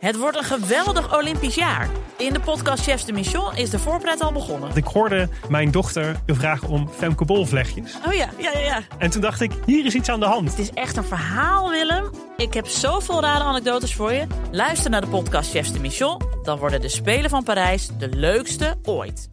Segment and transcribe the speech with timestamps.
[0.00, 1.88] Het wordt een geweldig Olympisch jaar.
[2.16, 4.70] In de podcast Chefs de Mission is de voorpret al begonnen.
[4.74, 7.24] Ik hoorde mijn dochter je vragen om Femke.
[7.32, 8.80] Oh ja, ja, ja, ja.
[8.98, 10.50] En toen dacht ik, hier is iets aan de hand.
[10.50, 12.10] Het is echt een verhaal, Willem.
[12.36, 14.26] Ik heb zoveel rare anekdotes voor je.
[14.50, 16.22] Luister naar de podcast Chefs de Mission.
[16.42, 19.28] Dan worden de Spelen van Parijs de leukste ooit.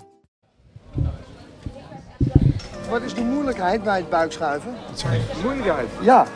[2.90, 4.76] Wat is de moeilijkheid bij het buikschuiven?
[5.44, 5.88] Moeilijkheid?
[6.02, 6.28] Ja,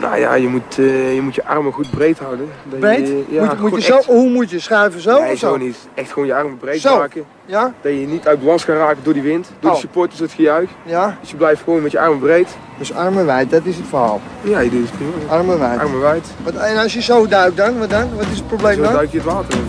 [0.00, 2.48] Nou ja, je moet, eh, je moet je armen goed breed houden.
[2.70, 3.06] Dat breed?
[3.06, 5.00] Je, ja, moet, moet je zo, echt- hoe moet je schuiven?
[5.00, 5.56] Zo Nee, of zo zo?
[5.56, 5.76] niet.
[5.94, 6.96] Echt gewoon je armen breed Zo.
[6.96, 7.24] maken.
[7.46, 7.72] Ja?
[7.80, 9.76] Dat je niet uit balans gaat raken door die wind, door Oh.
[9.76, 10.70] de supporters, door het gejuich.
[10.84, 11.16] Ja?
[11.20, 12.48] Dus je blijft gewoon met je armen breed.
[12.78, 14.20] Dus armen wijd, dat is het verhaal.
[14.42, 15.12] Ja, je doet het prima.
[15.38, 15.80] Armen wijd.
[15.80, 16.26] Armen wijd.
[16.44, 18.08] Wat, en als je zo duikt dan, wat dan?
[18.16, 18.92] Wat is het probleem Zo dan?
[18.92, 19.66] duik je het water in.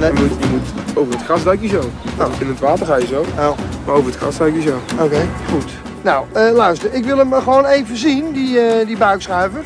[0.00, 0.12] Nee.
[0.12, 1.80] Je, moet, je moet over het gras duik je zo.
[2.20, 2.26] Oh.
[2.40, 3.50] In het water ga je zo, Oh,
[3.86, 4.78] maar over het gras duik je zo.
[5.04, 5.70] oké, goed.
[6.02, 9.62] Nou, eh, luister, ik wil hem gewoon even zien, die, eh, die buikschuiver.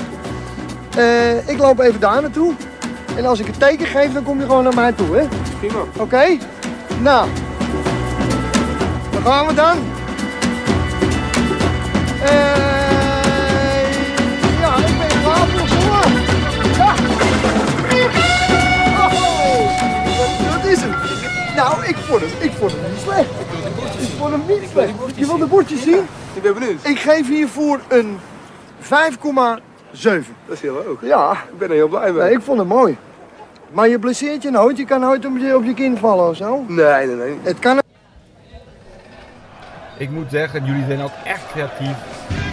[0.97, 2.53] Eh, ik loop even daar naartoe.
[3.17, 5.29] En als ik het teken geef, dan kom je gewoon naar mij toe, hè?
[5.59, 5.79] Prima.
[5.97, 6.39] Oké?
[7.01, 7.29] Nou,
[9.13, 9.79] daar gaan we dan.
[14.61, 16.21] Ja, ik ben klaar voor zonne.
[16.77, 16.95] Ja.
[19.05, 20.95] Oh, dat is hem.
[21.57, 23.54] Nou, ik vond hem, ik vond hem niet slecht.
[24.05, 24.91] Ik vond hem niet slecht.
[25.15, 26.07] Je wil de bordjes zien?
[26.35, 26.85] Ik ben benieuwd.
[26.87, 28.19] Ik geef hiervoor een
[28.81, 28.89] 5,7.
[28.91, 30.99] Dat is heel hoog.
[31.03, 32.23] Ja, Ik ben er heel blij mee.
[32.23, 32.97] nee, ik vond hem mooi.
[33.73, 36.37] Maar je blesseert je nooit, je kan nooit op je, op je kin vallen of
[36.37, 36.65] zo.
[36.69, 37.39] Nee, nee, nee.
[37.43, 37.79] Het kan
[39.99, 41.97] Ik moet zeggen, jullie zijn ook echt creatief.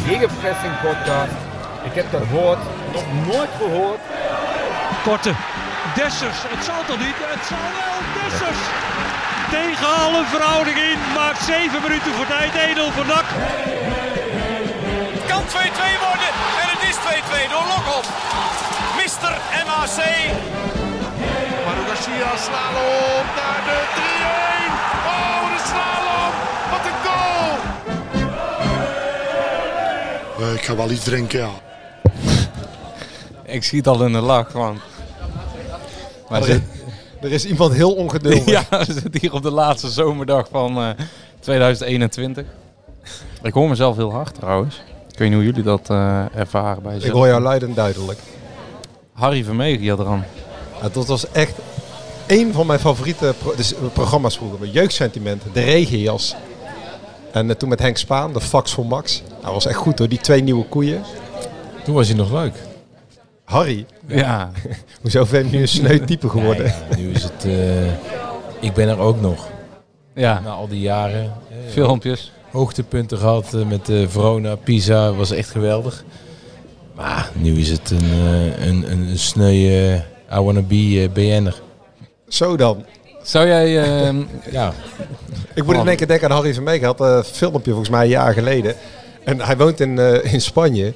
[0.08, 1.32] Gegenpressing podcast.
[1.84, 2.58] Ik heb dat woord
[2.94, 4.00] nog nooit gehoord.
[5.04, 5.32] Korte.
[5.96, 6.40] Dessers.
[6.48, 7.16] Het zal toch niet?
[7.18, 8.24] Het zal wel.
[8.24, 8.62] Dessers.
[9.52, 11.00] Tegen alle verhouding in.
[11.14, 12.52] Maakt 7 minuten voor tijd.
[12.54, 13.28] 1-0 voor NAC.
[15.16, 15.54] Het kan 2-2
[16.08, 18.06] worden en het is 2-2 door Lokop.
[19.02, 19.34] Mister
[19.68, 19.98] MAC.
[21.66, 24.74] Manu Garcia slalom naar de 3-1.
[25.14, 26.34] Oh, de slalom.
[26.72, 27.52] Wat een goal.
[30.40, 31.50] Eh, ik ga wel iets drinken, ja.
[33.44, 34.82] Ik schiet al in de lach gewoon.
[36.30, 36.62] Maar zit,
[37.22, 38.46] Er is iemand heel ongeduldig.
[38.60, 40.90] ja, we zitten hier op de laatste zomerdag van eh,
[41.40, 42.46] 2021.
[43.44, 44.82] Ik hoor mezelf heel hard trouwens.
[45.12, 48.20] Ik weet niet hoe jullie dat eh, ervaren bij Ik hoor jou luid en duidelijk.
[49.14, 50.26] Harry Vermegen had er aan.
[50.82, 51.54] Ja, dat was echt
[52.28, 54.60] een van mijn favoriete pro- dus, eh, programma's vroeger.
[54.60, 56.36] Met Jeugdsentiment, de regenjas.
[57.32, 59.24] En eh, toen met Henk Spaan, de Fax voor Max.
[59.42, 61.02] Dat was echt goed hoor, die twee nieuwe koeien.
[61.84, 62.54] Toen was hij nog leuk.
[63.44, 63.86] Harry,
[64.16, 64.52] Ja,
[65.02, 66.66] hoezo ben je nu een sneu type geworden?
[66.66, 67.46] Ja, ja, nu is het...
[67.46, 67.86] eh,
[68.60, 69.48] ik ben er ook nog.
[70.14, 70.40] ja.
[70.44, 71.24] Na al die jaren.
[71.50, 72.32] eh, filmpjes.
[72.52, 75.14] Hoogtepunten gehad eh, met eh, Verona, Pisa.
[75.14, 76.04] Was echt geweldig.
[76.96, 79.54] Maar nu is het een, eh, een, een, een sneu
[80.34, 81.62] I wanna be BN'er.
[82.28, 82.86] Zo dan.
[83.24, 83.84] Zou jij...
[83.84, 84.22] ehm,
[84.52, 84.74] Ja,
[85.54, 86.80] Ik moet in één keer denken aan Harry Vermegen.
[86.80, 88.76] Hij had een filmpje volgens mij een jaar geleden.
[89.24, 90.94] En hij woont in, eh, in Spanje.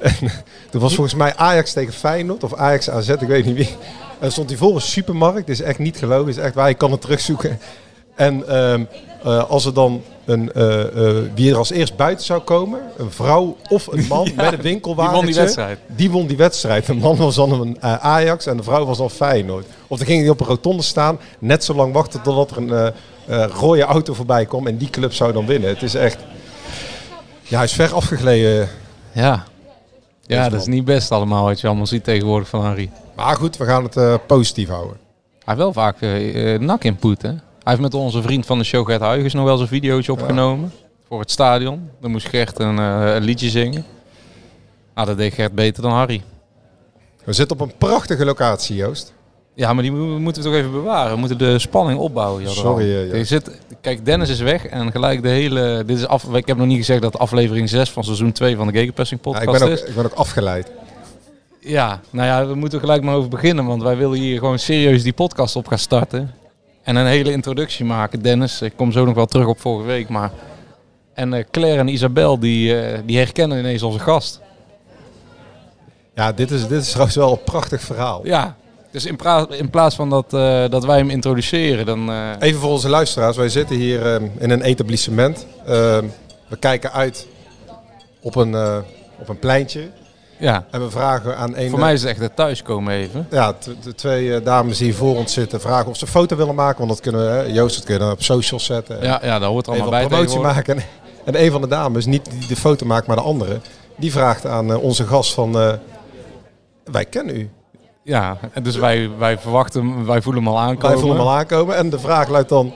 [0.00, 0.30] En
[0.70, 3.76] toen was volgens mij Ajax tegen Feyenoord of Ajax AZ, ik weet niet wie.
[4.18, 5.46] En stond hij voor een supermarkt.
[5.46, 6.68] Dit is echt niet gelogen, dit is echt waar.
[6.68, 7.58] Je kan het terugzoeken.
[8.14, 8.84] En ehm,
[9.24, 13.10] eh, als er dan een, eh, eh, wie er als eerst buiten zou komen, een
[13.10, 15.22] vrouw of een man met een winkelwagentje.
[15.22, 15.78] die won die wedstrijd.
[15.86, 16.86] Die won die wedstrijd.
[16.86, 19.66] De man was dan een eh, Ajax en de vrouw was dan Feyenoord.
[19.86, 22.72] Of dan ging hij op een rotonde staan, net zo lang wachten totdat er een
[22.72, 22.86] eh,
[23.42, 25.68] eh, rode auto voorbij kwam en die club zou dan winnen.
[25.68, 26.18] Het is echt...
[27.42, 28.68] Ja, hij is ver afgegleden.
[29.12, 29.44] ja.
[30.28, 32.90] Ja, dat is niet best allemaal wat je allemaal ziet tegenwoordig van Harry.
[33.16, 34.96] Maar goed, we gaan het eh, positief houden.
[35.30, 37.28] Hij heeft wel vaak eh eh, nak input, hè?
[37.28, 37.38] Hij
[37.76, 40.72] heeft met onze vriend van de show Gert Huygens nog wel eens een videootje opgenomen.
[41.08, 41.90] Voor het stadion.
[42.00, 43.84] Dan moest Gert een, eh, een liedje zingen.
[44.94, 46.22] Ah, dat deed Gert beter dan Harry.
[47.24, 49.12] We zitten op een prachtige locatie, Joost.
[49.58, 51.12] Ja, maar die mo- moeten we toch even bewaren.
[51.12, 52.42] We moeten de spanning opbouwen.
[52.42, 52.64] Jadran.
[52.64, 53.16] Sorry, eh, ja.
[53.16, 55.82] Je zit, kijk, Dennis is weg en gelijk de hele...
[55.86, 58.66] Dit is af, ik heb nog niet gezegd dat aflevering 6 van seizoen 2 van
[58.66, 59.88] de Gegenpressing Ja, podcast ik, ben ook, is.
[59.88, 60.70] ik ben ook afgeleid.
[61.60, 63.64] Ja, nou ja, we moeten gelijk maar over beginnen.
[63.66, 66.34] Want wij willen hier gewoon serieus die podcast op gaan starten.
[66.82, 68.22] En een hele introductie maken.
[68.22, 70.08] Dennis, ik kom zo nog wel terug op vorige week.
[70.08, 70.30] Maar...
[71.14, 74.40] En eh, Claire en Isabel, die, eh, die herkennen ineens onze gast.
[76.14, 78.20] Ja, dit is, dit is trouwens wel een prachtig verhaal.
[78.26, 78.56] Ja,
[79.02, 79.06] dus
[79.50, 82.10] in, in plaats van dat, eh, dat wij hem introduceren, dan...
[82.10, 83.36] eh, Even voor onze luisteraars.
[83.36, 85.46] Wij zitten hier eh, in een etablissement.
[86.48, 87.26] We kijken uit
[88.20, 88.82] op een,
[89.18, 89.88] op een pleintje.
[90.38, 91.70] ja, En we vragen aan een...
[91.70, 93.26] voor mij is het echt het thuiskomen even.
[93.30, 96.78] Ja, de twee dames die voor ons zitten vragen of ze een foto willen maken.
[96.78, 99.02] Want dat kunnen we, hè, Joost, dat kunnen we op socials zetten.
[99.02, 100.76] Ja, ja dat hoort allemaal Even bij promotie maken.
[100.76, 100.82] En,
[101.24, 103.60] en een van de dames, niet die de foto maakt, maar de andere,
[103.96, 105.52] die vraagt aan onze gast van...
[106.84, 107.50] wij kennen u.
[108.08, 110.88] Ja, en dus wij, wij verwachten wij voelen hem al aankomen.
[110.90, 111.76] Wij voelen hem al aankomen.
[111.76, 112.72] En de vraag luidt dan,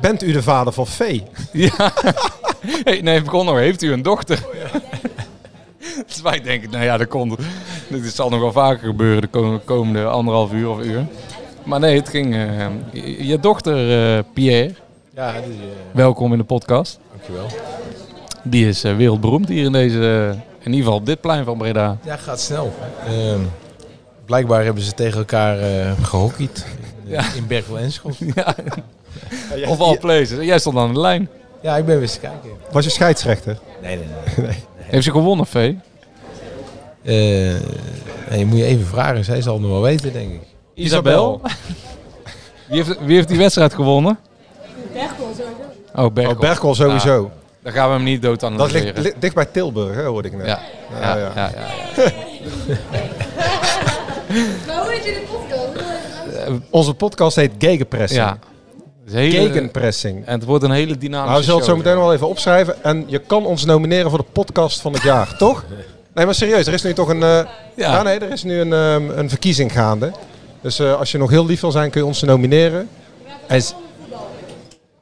[0.00, 1.22] bent u de vader van Vee?
[1.52, 1.92] Ja.
[2.84, 4.46] Hey, nee, Connor, heeft u een dochter?
[6.06, 7.38] dus wij denken, nou ja, dat komt.
[7.88, 11.06] Dit zal nog wel vaker gebeuren de ko- komende anderhalf uur of uur.
[11.64, 12.34] Maar nee, het ging.
[12.34, 12.66] eh,
[13.28, 13.76] je- dochter,
[14.16, 14.74] eh, Pierre,
[15.14, 15.48] Ja, die, eh,
[15.92, 16.98] welkom in de podcast.
[17.10, 17.46] dankjewel.
[18.42, 21.96] Die is wereldberoemd hier in deze, in ieder geval op dit plein van Breda.
[22.04, 22.72] Ja, gaat snel.
[23.06, 23.40] Ehm,
[24.30, 26.66] blijkbaar hebben ze tegen elkaar eh gehockeyd.
[27.04, 27.22] In, Ja.
[27.36, 28.16] in Berkel en Schot.
[29.54, 29.68] Ja.
[29.68, 30.44] Of all places.
[30.46, 31.28] Jij stond aan de lijn.
[31.62, 32.50] Ja, ik ben weer eens te kijken.
[32.70, 33.58] Was je scheidsrechter?
[33.82, 34.06] Nee, nee,
[34.36, 34.46] nee.
[34.46, 34.56] nee.
[34.76, 35.78] Heeft ze gewonnen, Vee?
[37.02, 37.12] Eh,
[38.30, 39.24] nee, moet je even vragen.
[39.24, 40.40] Zij zal het nog wel weten, denk ik.
[40.74, 41.40] Isabel?
[42.68, 44.18] Wie heeft, wie heeft die wedstrijd gewonnen?
[45.94, 46.32] Oh, Berkel.
[46.34, 47.22] Oh, Berkel sowieso.
[47.22, 47.30] Ja,
[47.62, 48.84] dan gaan we hem niet dood Dat analyseren.
[49.02, 50.46] ligt li- dicht bij Tilburg, hè, hoorde ik net.
[50.46, 50.60] Ja.
[51.00, 51.50] Ja, Ja, ja.
[55.12, 56.60] jullie podcast?
[56.70, 58.20] Onze podcast heet Gegenpressing.
[58.22, 58.38] Ja.
[59.04, 60.26] Het hele- Gegenpressing.
[60.26, 62.82] En het wordt een hele dynamische Nou, we zullen het zo meteen wel even opschrijven.
[62.84, 65.64] En je kan ons nomineren voor de podcast van het jaar, toch?
[66.14, 67.22] Nee, maar serieus, er is nu toch een...
[67.22, 67.40] eh,
[67.76, 68.02] ja.
[68.02, 70.12] nee, er is nu een, ehm, een verkiezing gaande.
[70.60, 72.88] Dus eh, als je nog heel lief wil zijn, kun je ons nomineren.
[73.46, 73.62] En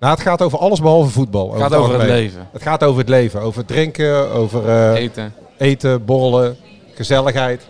[0.00, 1.48] nou, het gaat over alles behalve voetbal.
[1.48, 2.06] gaat over het algemeen.
[2.08, 2.48] leven.
[2.52, 3.40] Het gaat over het leven.
[3.40, 5.34] Over drinken, over eh, Eten.
[5.58, 6.56] eten, borrelen,
[6.94, 7.62] gezelligheid.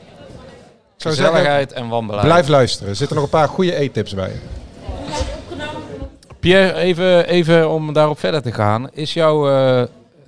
[0.98, 2.24] Ik zou Gezelligheid zeggen, en wanbeleid.
[2.24, 2.88] Blijf luisteren.
[2.88, 4.32] Er zitten nog een paar goede eettips bij.
[6.40, 8.90] Pierre, even, even om daarop verder te gaan.
[8.92, 9.82] Is jouw eh,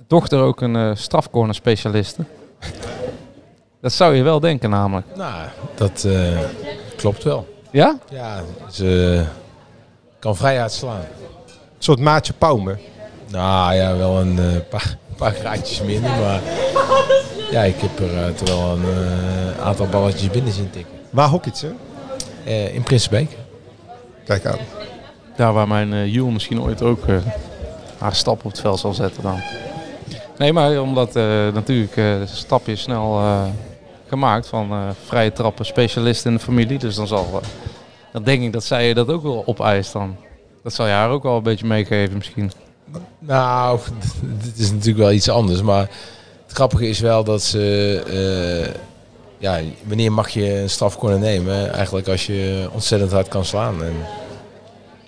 [0.07, 2.23] dochter ook een eh strafcorner specialiste?
[3.81, 5.07] Dat zou je wel denken namelijk.
[5.15, 6.39] Nou, dat eh,
[6.95, 7.47] klopt wel.
[7.71, 7.97] Ja?
[8.09, 9.23] Ja, ze
[10.19, 10.99] kan vrij hard slaan.
[10.99, 12.77] Een soort maatje Pauwme.
[13.27, 16.39] Nou ja, wel een eh, paar, paar graadjes minder, maar
[17.51, 20.93] ja, ik heb er eh, toch wel een eh, aantal balletjes binnen zien tikken.
[21.09, 21.71] Waar hockeyt ze?
[22.45, 23.37] Eh, in Prinsenbeek.
[24.25, 24.57] Kijk aan.
[25.35, 27.15] Daar waar mijn uh, Jules misschien ooit ook eh,
[27.97, 29.39] haar stap op het veld zal zetten dan.
[30.37, 31.23] Nee, maar omdat eh,
[31.53, 33.43] natuurlijk eh, de stap is snel eh,
[34.07, 36.79] gemaakt van eh, vrije trappen specialist in de familie.
[36.79, 37.47] Dus dan zal, eh,
[38.11, 40.15] dan denk ik dat zij dat ook wel opeist dan.
[40.63, 42.51] Dat zal je haar ook wel een beetje meegeven misschien.
[43.19, 43.79] Nou,
[44.43, 45.61] dit is natuurlijk wel iets anders.
[45.61, 45.89] Maar
[46.45, 48.03] het grappige is wel dat ze...
[48.07, 48.89] eh,
[49.37, 51.73] ja, wanneer mag je een strafcorner nemen?
[51.73, 53.83] Eigenlijk als je ontzettend hard kan slaan.
[53.83, 53.93] En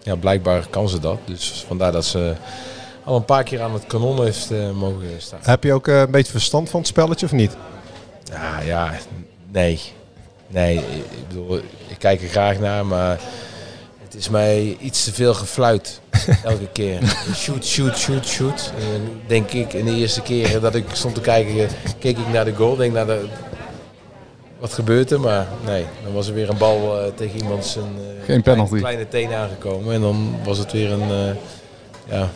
[0.04, 1.18] ja, blijkbaar kan ze dat.
[1.26, 2.34] Dus vandaar dat ze
[3.04, 5.40] al een paar keer aan het kanon heeft eh, mogen staan.
[5.44, 7.56] Heb je ook eh, een beetje verstand van het spelletje of niet?
[8.24, 8.92] Ja, ja,
[9.52, 9.80] nee.
[10.48, 11.58] Nee, ik bedoel,
[11.88, 13.20] ik kijk er graag naar, maar
[14.14, 16.02] het is mij iets te veel gefluit.
[16.44, 17.00] Elke keer.
[17.36, 18.72] Shoot, shoot, shoot, shoot.
[18.80, 21.68] En dan denk ik, in de eerste keer dat ik stond te kijken,
[22.00, 22.76] keek ik naar de goal.
[22.76, 23.26] Denk naar de,
[24.60, 25.20] wat gebeurt er?
[25.20, 28.78] Maar nee, dan was er weer een bal eh, tegen iemand zijn eh, Geen penalty.
[28.78, 29.94] kleine teen aangekomen.
[29.94, 31.36] En dan was het weer een, eh,
[32.10, 32.30] ja,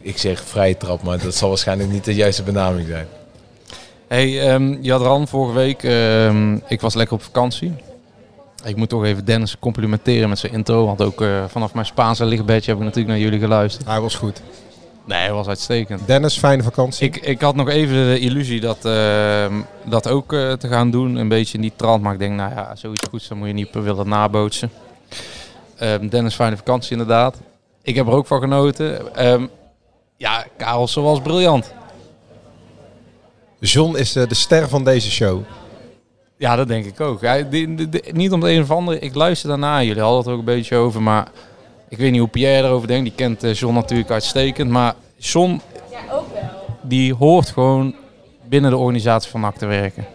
[0.00, 3.06] ik zeg vrije trap, maar dat zal waarschijnlijk niet de juiste benaming zijn.
[4.08, 7.74] Hey, ehm Jadran, vorige week, ehm, ik was lekker op vakantie.
[8.64, 10.86] Ik moet toch even Dennis complimenteren met zijn intro.
[10.86, 13.86] Want ook eh, vanaf mijn Spaanse lichtbedje heb ik natuurlijk naar jullie geluisterd.
[13.86, 14.42] Hij was goed.
[15.04, 16.06] Nee, hij was uitstekend.
[16.06, 17.06] Dennis, fijne vakantie.
[17.06, 19.54] Ik, ik had nog even de illusie dat, ehm,
[19.84, 21.16] dat ook eh, te gaan doen.
[21.16, 22.02] Een beetje in die trant.
[22.02, 24.70] Maar ik denk, nou ja, zoiets goeds, dan moet je niet willen nabootsen.
[25.76, 27.40] Ehm, Dennis, fijne vakantie inderdaad.
[27.82, 29.14] Ik heb er ook van genoten.
[29.14, 29.46] Ehm,
[30.16, 31.72] ja, Karelsen was briljant.
[33.60, 35.42] John is eh, de ster van deze show.
[36.40, 37.20] Ja, dat denk ik ook.
[37.20, 37.44] Ja,
[38.12, 38.98] niet om het een of andere.
[38.98, 39.82] Ik luister daarna.
[39.82, 41.02] Jullie hadden het ook een beetje over.
[41.02, 41.28] Maar
[41.88, 43.04] ik weet niet hoe Pierre erover denkt.
[43.04, 44.70] Die kent eh, John natuurlijk uitstekend.
[44.70, 45.60] Maar John,
[46.82, 47.94] die hoort gewoon
[48.48, 50.06] binnen de organisatie van NAC te werken.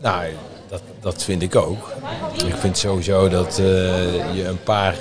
[0.00, 0.26] Nou,
[0.68, 1.92] dat, dat vind ik ook.
[2.46, 3.64] Ik vind sowieso dat eh,
[4.34, 4.96] je een paar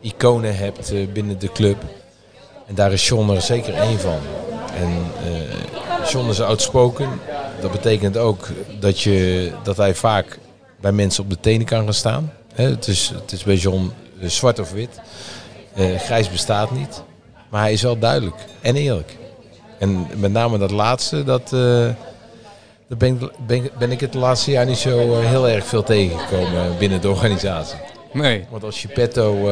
[0.00, 1.82] iconen hebt eh, binnen de club.
[2.66, 4.18] En daar is John er zeker één van.
[4.76, 4.88] En
[5.24, 7.08] eh John is outspoken.
[7.60, 8.48] Dat betekent ook
[8.80, 10.38] dat, je, dat hij vaak
[10.80, 12.32] bij mensen op de tenen kan gaan staan.
[12.54, 15.00] Het, is, het is bij John eh, zwart of wit.
[15.74, 17.02] Eh, grijs bestaat niet.
[17.50, 19.16] Maar hij is wel duidelijk en eerlijk.
[19.78, 21.96] En met name dat laatste, dat, daar
[22.98, 26.78] ben, ik- ben, ik- ben ik het laatste jaar niet zo heel erg veel tegengekomen
[26.78, 27.78] binnen de organisatie.
[28.12, 28.44] Nee.
[28.50, 29.50] Want als Geppetto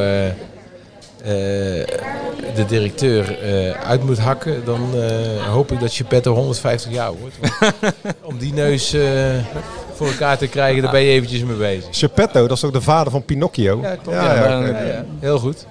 [2.54, 7.34] de directeur eh, uit moet hakken, dan eh, hoop ik dat Geppetto 150 jaar wordt.
[8.22, 9.02] Om die neus eh,
[9.94, 11.98] voor elkaar te krijgen, daar ben je eventjes mee bezig.
[11.98, 13.78] Geppetto, dat is ook de vader van Pinocchio.
[13.82, 14.18] Ja, klopt.
[14.18, 14.78] Ja, Ja, ja, ja, oké.
[14.92, 15.04] ja.
[15.20, 15.66] Heel goed.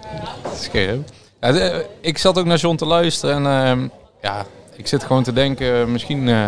[0.59, 1.09] Scherp.
[1.41, 3.87] Ja, de- ik zat ook naar John te luisteren en ehm,
[4.21, 6.47] ja, ik zit gewoon te denken, misschien, eh,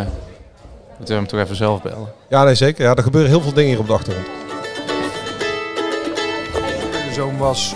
[0.98, 2.12] Moeten we hem toch even zelf bellen.
[2.29, 2.84] Ja, nee, zeker.
[2.84, 4.27] Ja, er gebeuren heel veel dingen hier op de achtergrond.
[7.08, 7.75] De zoon was,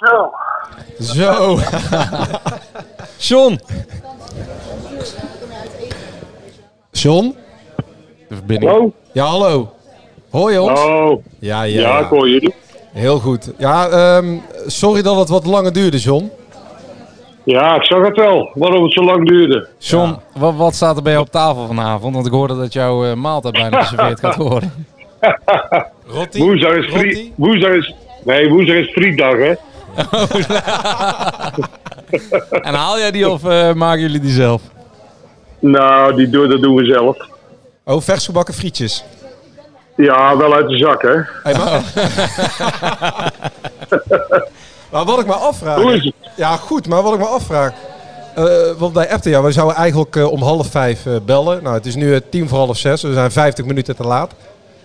[0.00, 0.30] Zo.
[0.98, 1.58] Zo.
[3.18, 3.60] John.
[6.92, 7.36] John?
[8.28, 8.70] De verbinding.
[8.70, 8.92] Hallo?
[9.12, 9.72] Ja, hallo.
[10.32, 10.80] Je ons?
[10.80, 11.24] Oh.
[11.38, 12.54] Ja, ja, Ja, ik hoor jullie.
[12.92, 13.52] Heel goed.
[13.58, 16.30] Ja, ehm, sorry dat het wat langer duurde, John.
[17.44, 19.68] Ja, ik zag het wel, waarom het zo lang duurde.
[19.78, 22.14] John, wat, wat staat er bij jou op tafel vanavond?
[22.14, 24.86] Want ik hoorde dat jouw eh, maaltijd bijna geserveerd gaat worden.
[26.38, 29.54] Woensdag is, woensdag is, nee, woensdag is frietdag, hè?
[32.68, 34.62] en haal jij die of eh, maken jullie die zelf?
[35.58, 37.16] Nou, die doen, dat doen we zelf.
[37.84, 39.04] Oh, vers gebakken frietjes.
[39.96, 41.14] Ja, wel uit de zak, hè?
[41.42, 41.82] Hey, maar...
[44.92, 45.82] maar wat ik me afvraag...
[45.82, 46.14] Hoe is het?
[46.36, 47.72] Ja, goed, maar wat ik me afvraag...
[48.34, 48.44] eh,
[48.78, 51.62] want bij Epte, ja, we zouden eigenlijk eh, om half vijf eh, bellen.
[51.62, 53.02] Nou, het is nu tien voor half zes.
[53.02, 54.32] We zijn 50 minuten te laat.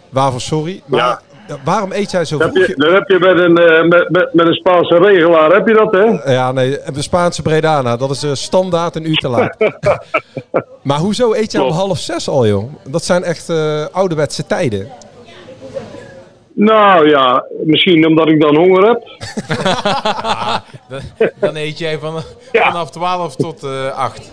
[0.10, 0.82] Waarvoor sorry.
[0.86, 1.20] Maar Ja.
[1.64, 2.68] Waarom eet jij zo Dat vroeg?
[2.68, 5.68] heb je, dat heb je met een, eh, met, met, met een Spaanse regelaar, heb
[5.68, 6.32] je dat, hè?
[6.34, 9.58] Ja, nee, de Spaanse Bredana, dat is eh, standaard een uur te laat.
[10.84, 12.74] maar hoezo eet jij om half zes al, joh?
[12.88, 14.88] Dat zijn echt eh, ouderwetse tijden.
[16.54, 19.04] Nou ja, misschien omdat ik dan honger heb.
[20.90, 21.00] Dan,
[21.40, 22.22] dan eet jij van,
[22.52, 24.32] vanaf 12 tot eh 8.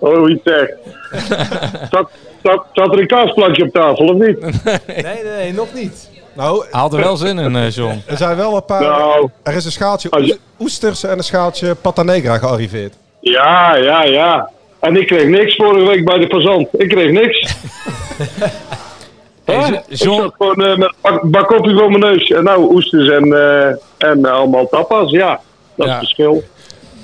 [0.00, 0.68] Oh, iets zeg.
[1.90, 2.10] Zat,
[2.42, 4.40] zat, zat er een kaasplankje op tafel, of niet?
[4.86, 6.10] Nee, nee, nee, nog niet.
[6.32, 8.02] Nou, Haalt er wel zin in, eh, John.
[8.06, 8.80] Er zijn wel een paar...
[8.80, 9.28] Nou.
[9.42, 12.94] Er is een schaaltje oes- oesters en een schaaltje pata negra gearriveerd.
[13.20, 14.50] Ja, ja, ja.
[14.80, 16.68] En ik kreeg niks vorige week bij de fazant.
[16.72, 17.38] Ik kreeg niks.
[19.44, 19.74] Hè?
[19.88, 22.30] Ik zat gewoon eh, met een bak, voor mijn neus.
[22.30, 25.10] En nou, oesters en, eh, en allemaal tapas.
[25.10, 25.40] Ja,
[25.74, 26.42] dat is het verschil.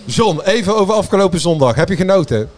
[0.07, 1.75] John, even over afgelopen zondag.
[1.75, 2.49] Heb je genoten?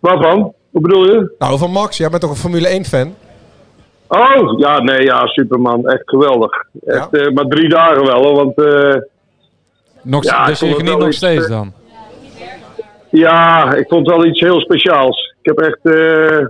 [0.00, 0.52] Waarvan?
[0.70, 1.34] Wat bedoel je?
[1.38, 1.96] Nou, van Max.
[1.96, 3.14] Jij bent toch een Formule 1-fan?
[4.08, 5.88] Oh, ja, nee, ja, Superman.
[5.88, 6.64] Echt geweldig.
[6.86, 8.56] Echt, eh, maar drie dagen wel, hoor, want...
[8.56, 9.00] eh,
[10.02, 11.72] Nog, Ja, dus je geniet nog iets, steeds eh, dan?
[13.10, 15.34] Ja, ik vond het wel iets heel speciaals.
[15.42, 16.46] Ik heb echt eh,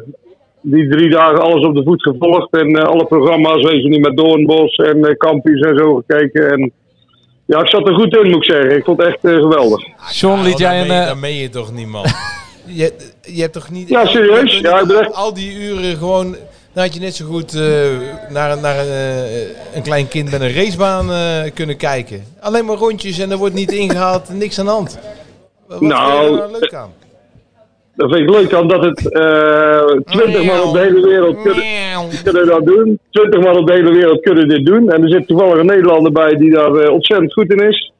[0.61, 2.57] die drie dagen alles op de voet gevolgd.
[2.57, 6.50] En eh, alle programma's, weet je niet, met Doornbos en uh, Campus en zo gekeken.
[6.50, 6.73] En
[7.47, 8.77] ja, ik zat er goed in, moet ik zeggen.
[8.77, 9.81] Ik vond het echt eh, geweldig.
[10.13, 10.89] John, liet jij een...
[10.89, 12.05] Dan eh, dan meen je toch niet, man?
[12.67, 13.89] je, je hebt toch niet...
[13.89, 14.59] Ja, serieus?
[14.59, 16.37] Ja, ik ben echt- Al die uren gewoon...
[16.73, 17.63] Dan had je net zo goed eh,
[18.29, 19.41] naar, een- naar een, eh,
[19.75, 22.25] een klein kind met een racebaan eh, kunnen kijken.
[22.41, 24.99] Alleen maar rondjes en er wordt niet ingehaald, niks aan de hand.
[25.67, 26.93] Wat vind je Nou, er nou leuk aan?
[27.97, 28.97] Dat vind ik leuk dan dat het
[30.07, 31.65] twintig man op de hele wereld kunnen,
[32.25, 32.99] kunnen dat doen.
[33.11, 34.91] Twintig man op de hele wereld kunnen dit doen.
[34.91, 37.93] En er zit toevallig een Nederlander bij die daar eh, ontzettend goed in is.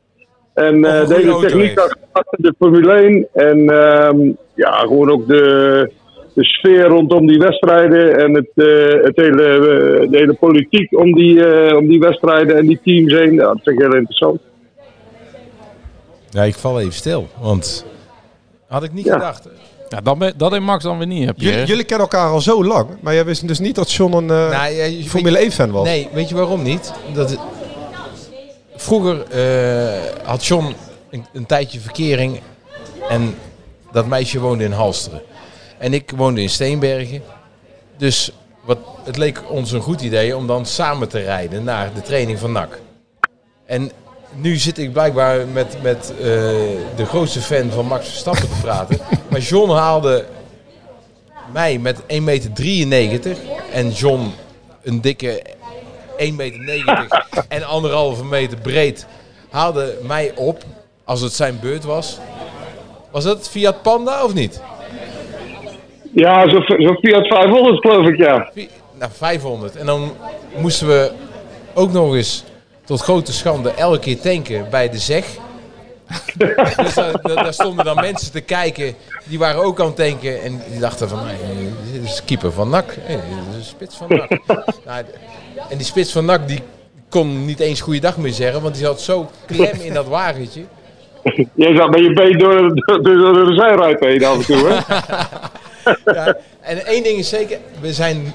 [0.55, 1.79] En eh, een de hele techniek
[2.13, 3.29] achter de Formule 1.
[3.33, 4.19] En ehm,
[4.55, 5.91] ja, gewoon ook de,
[6.35, 8.19] de sfeer rondom die wedstrijden.
[8.19, 12.57] En het, eh, het hele, eh, de hele politiek om die, eh, om die wedstrijden
[12.57, 13.35] en die teams heen.
[13.35, 14.41] Ja, dat vind ik heel interessant.
[16.31, 17.87] Ja, ik val even stil, want
[18.69, 19.13] had ik niet Ja.
[19.13, 19.49] gedacht.
[19.89, 21.45] Ja, dat, ben- dat heeft Max dan weer niet, heb je.
[21.51, 24.27] Jullie, jullie kennen elkaar al zo lang, maar jij wist dus niet dat John een
[24.27, 25.85] Nou, ja, je- Formule 1-fan was.
[25.87, 26.93] Nee, weet je waarom niet?
[27.15, 27.37] Dat
[28.77, 30.75] vroeger eh, had John
[31.11, 32.41] een, een tijdje verkering
[33.09, 33.35] en
[33.93, 35.23] dat meisje woonde in Halsteren.
[35.79, 37.23] En ik woonde in Steenbergen.
[37.97, 38.31] Dus
[38.65, 42.39] wat, het leek ons een goed idee om dan samen te rijden naar de training
[42.39, 42.81] van NAC.
[43.67, 43.91] En
[44.37, 46.27] nu zit ik blijkbaar met, met eh,
[46.97, 48.99] de grootste fan van Max Verstappen te praten.
[49.31, 50.25] maar John haalde
[51.53, 52.07] mij met 1,93
[52.87, 53.37] meter
[53.73, 54.33] en John
[54.83, 55.43] een dikke
[56.19, 59.07] 1,90 meter en anderhalve meter breed
[59.51, 60.63] haalde mij op
[61.05, 62.19] als het zijn beurt was.
[63.11, 64.63] Was dat Fiat Panda of niet?
[66.13, 68.51] Ja, zo'n zo Fiat 500 geloof ik, ja.
[68.99, 69.77] Nou, 500.
[69.77, 70.13] En dan
[70.57, 71.13] moesten we
[71.75, 72.45] ook nog eens
[72.85, 75.27] tot grote schande elke keer tanken bij de zeg.
[76.77, 80.43] dus daar, stonden dan mensen te kijken, die waren ook aan het tanken.
[80.43, 82.97] En die dachten van, nee, dit is keeper van NAC.
[83.01, 83.21] Hey,
[83.53, 84.31] dit is spits van NAC.
[84.87, 85.05] nou,
[85.71, 86.61] en die spits van NAC, die
[87.09, 90.63] kon niet eens goeiedag meer zeggen, want die zat zo klem in dat wagentje.
[91.55, 94.75] Jij zat met je been door, door, door de zijruit heen af en toe, hè?
[96.05, 98.35] Ja, en één ding is zeker, we zijn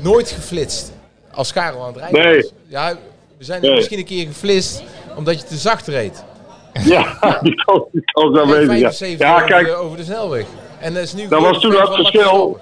[0.00, 0.92] nooit geflitst
[1.30, 2.36] als Karel aan het rijden Nee.
[2.36, 2.52] was.
[2.66, 2.96] Ja,
[3.38, 3.74] we zijn Nee.
[3.74, 4.82] misschien een keer geflitst
[5.16, 6.24] omdat je te zacht reed.
[6.84, 8.78] Ja, die kan wel weten.
[8.78, 10.44] Ja, 75 ja over, kijk, de, over de snelweg.
[10.78, 12.58] En dat is nu dat was toen dat verschil.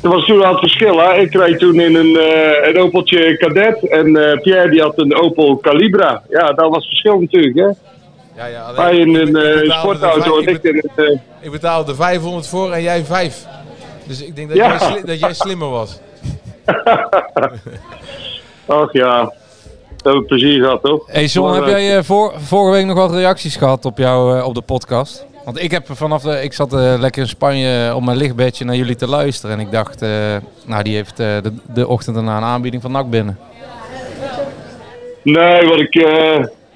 [0.00, 0.98] Dat was toen al het verschil.
[0.98, 1.14] Hè?
[1.14, 5.14] Ik reed toen in een, eh, een Opeltje Cadet en eh, Pierre die had een
[5.16, 6.22] Opel Calibra.
[6.28, 7.56] Ja, dat was het verschil natuurlijk.
[7.56, 7.66] Hè?
[8.36, 11.20] Ja, ja, alleen Hij in een eh, sportauto en ik in een...
[11.40, 13.46] Ik betaalde 500 voor en jij 5.
[14.06, 14.76] Dus ik denk dat, Ja.
[14.78, 16.00] jij, dat jij slimmer was.
[18.66, 19.34] ach ja, dat
[20.04, 21.06] hebben we plezier gehad toch?
[21.06, 24.46] Hey John, heb jij eh, voor, vorige week nog wat reacties gehad op jou eh,
[24.46, 25.26] op de podcast?
[25.44, 28.76] Want ik heb vanaf de, ik zat eh, lekker in Spanje op mijn lichtbedje naar
[28.76, 29.56] jullie te luisteren.
[29.56, 30.00] En ik dacht,
[30.66, 33.38] nou die heeft de, de ochtend daarna een aanbieding van NAC binnen.
[35.22, 35.94] Nee, wat ik...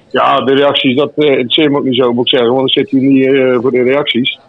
[0.09, 2.55] ja, de reacties, dat interesseert me ook niet zo, moet ik zeggen.
[2.55, 4.39] Want ik zit hier niet voor de reacties.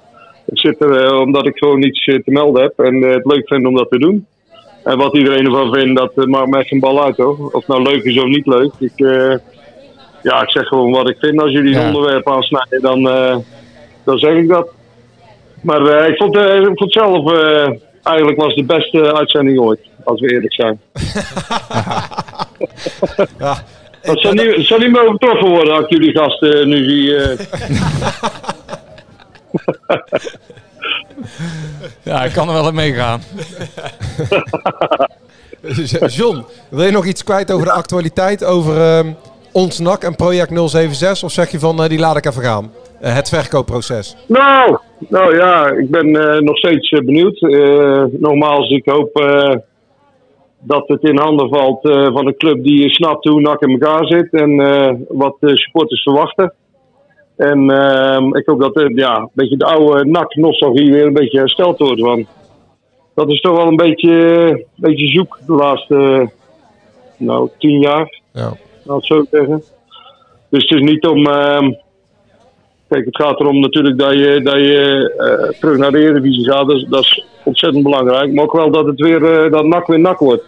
[0.47, 2.78] Ik zit er omdat ik gewoon iets te melden heb.
[2.78, 4.26] En het leuk vind om dat te doen.
[4.87, 7.38] En wat iedereen ervan vindt, dat eh, maakt echt geen bal uit hoor.
[7.47, 8.73] Of het nou leuk is of niet leuk.
[8.78, 9.35] Ik, eh,
[10.23, 11.40] ja, ik zeg gewoon wat ik vind.
[11.40, 11.81] Als jullie Ja.
[11.81, 13.37] een onderwerp aansnijden, dan, eh,
[14.05, 14.69] dan zeg ik dat.
[15.62, 17.33] Maar ik, vond, ik vond zelf...
[18.02, 19.81] eigenlijk was het de beste uitzending ooit.
[20.05, 20.81] Als we eerlijk zijn.
[23.38, 23.62] Ja,
[24.02, 27.16] Dat zal niet, het zal niet meer overtroffen worden als jullie gasten nu zie.
[27.16, 27.38] eh.
[32.03, 33.21] Ja, ik kan er wel in meegaan.
[36.17, 39.13] John, wil je nog iets kwijt over de actualiteit, over ehm,
[39.53, 41.23] ons NAC en project 076?
[41.23, 42.73] Of zeg je van, eh, die laat ik even gaan?
[43.01, 44.17] Eh, het verkoopproces.
[44.27, 47.43] nou, nou ja, ik ben eh, nog steeds benieuwd.
[47.43, 49.55] Eh, nogmaals, ik hoop eh,
[50.61, 54.07] dat het in handen valt eh, van een club die snapt hoe NAC in elkaar
[54.07, 56.53] zit en eh, wat de supporters verwachten.
[57.37, 61.78] En ehm, ik hoop dat ja, een beetje de oude NAC-nostalgie weer een beetje hersteld
[61.78, 62.00] wordt.
[62.00, 62.26] Want
[63.14, 64.11] dat is toch wel een beetje,
[64.49, 66.31] een beetje zoek de laatste
[67.16, 68.21] nou, tien jaar.
[68.33, 68.52] Ja.
[68.83, 69.63] laat het zo zeggen.
[70.49, 71.26] Dus het is niet om.
[71.26, 71.73] ehm,
[72.89, 76.69] kijk, het gaat erom natuurlijk dat je, dat je eh, terug naar de Eredivisie gaat.
[76.69, 78.32] Dat is, dat is ontzettend belangrijk.
[78.32, 80.45] Maar ook wel dat het weer eh, dat nak weer nak wordt.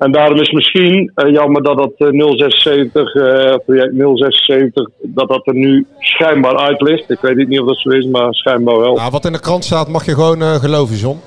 [0.00, 5.46] En daarom is misschien eh, jammer dat dat eh, 076, eh, project 076, dat dat
[5.46, 7.10] er nu schijnbaar uit ligt.
[7.10, 8.94] Ik weet niet of dat zo is, maar schijnbaar wel.
[8.94, 11.20] Nou, wat in de krant staat mag je gewoon eh, geloven, John.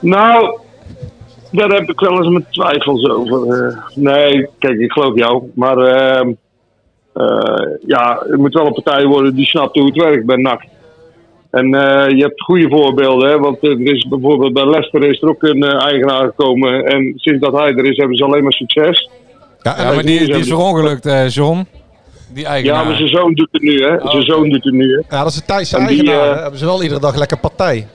[0.00, 0.58] Nou,
[1.50, 3.66] daar heb ik wel eens mijn twijfels over.
[3.66, 3.76] eh.
[3.94, 5.42] nee, kijk, ik geloof jou.
[5.54, 6.32] Maar ehm,
[7.12, 10.62] eh, ja, het moet wel een partij worden die snapt hoe het werkt bij NAC.
[11.56, 13.38] En eh, je hebt goede voorbeelden, hè?
[13.38, 16.84] want er is bijvoorbeeld bij Leicester is er ook een eh, eigenaar gekomen.
[16.84, 19.10] En sinds dat hij er is, hebben ze alleen maar succes.
[19.62, 21.66] Ja, Ja, maar die, die is verongelukt, eh, John.
[22.34, 22.84] Die Ja, eigenaar.
[22.86, 23.94] maar zijn zoon doet het nu, hè?
[23.96, 25.16] Oh, Zijn zoon doet het nu, hè?
[25.16, 26.42] Ja, dat is een Thaise die, eigenaar.
[26.42, 27.86] Hebben ze wel iedere dag lekker partij.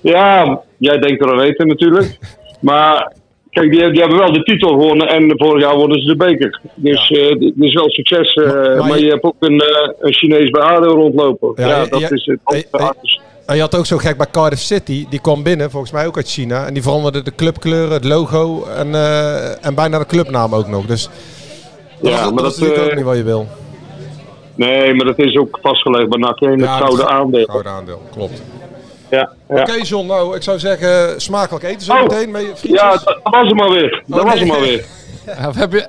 [0.00, 2.18] Ja, jij denkt er aan weten natuurlijk.
[2.60, 3.12] Maar
[3.52, 6.60] kijk, die, die hebben wel de titel gewonnen en vorig jaar wonnen ze de beker.
[6.74, 8.32] Dus eh dit is wel succes.
[8.34, 11.52] eh, maar, maar je, je- hebt ook een, eh, een Chinees bij ADO rondlopen.
[11.56, 12.38] Ja, Ja, dat is het.
[12.44, 12.88] eh, eh,
[13.46, 15.06] En je had ook zo gek bij Cardiff City.
[15.10, 16.66] Die kwam binnen, volgens mij ook uit China.
[16.66, 20.86] En die veranderde de clubkleuren, het logo en, eh, en bijna de clubnaam ook nog.
[20.86, 21.08] Dus
[22.00, 23.46] dat, Ja, is, dat maar is natuurlijk eh, ook niet wat je wil.
[24.54, 27.44] Nee, maar dat is ook vastgelegd bij NAC het Ja, gouden aandeel.
[27.44, 28.42] Gouden aandeel, klopt.
[29.16, 29.60] Ja, ja.
[29.62, 33.48] Oké John, nou ik zou zeggen smakelijk eten zo Oh, meteen je ja, dat, was
[33.48, 34.02] hem alweer.
[34.06, 34.42] Dat Oh, was nee.
[34.44, 34.84] hem alweer.
[35.26, 35.86] Ja, of heb je...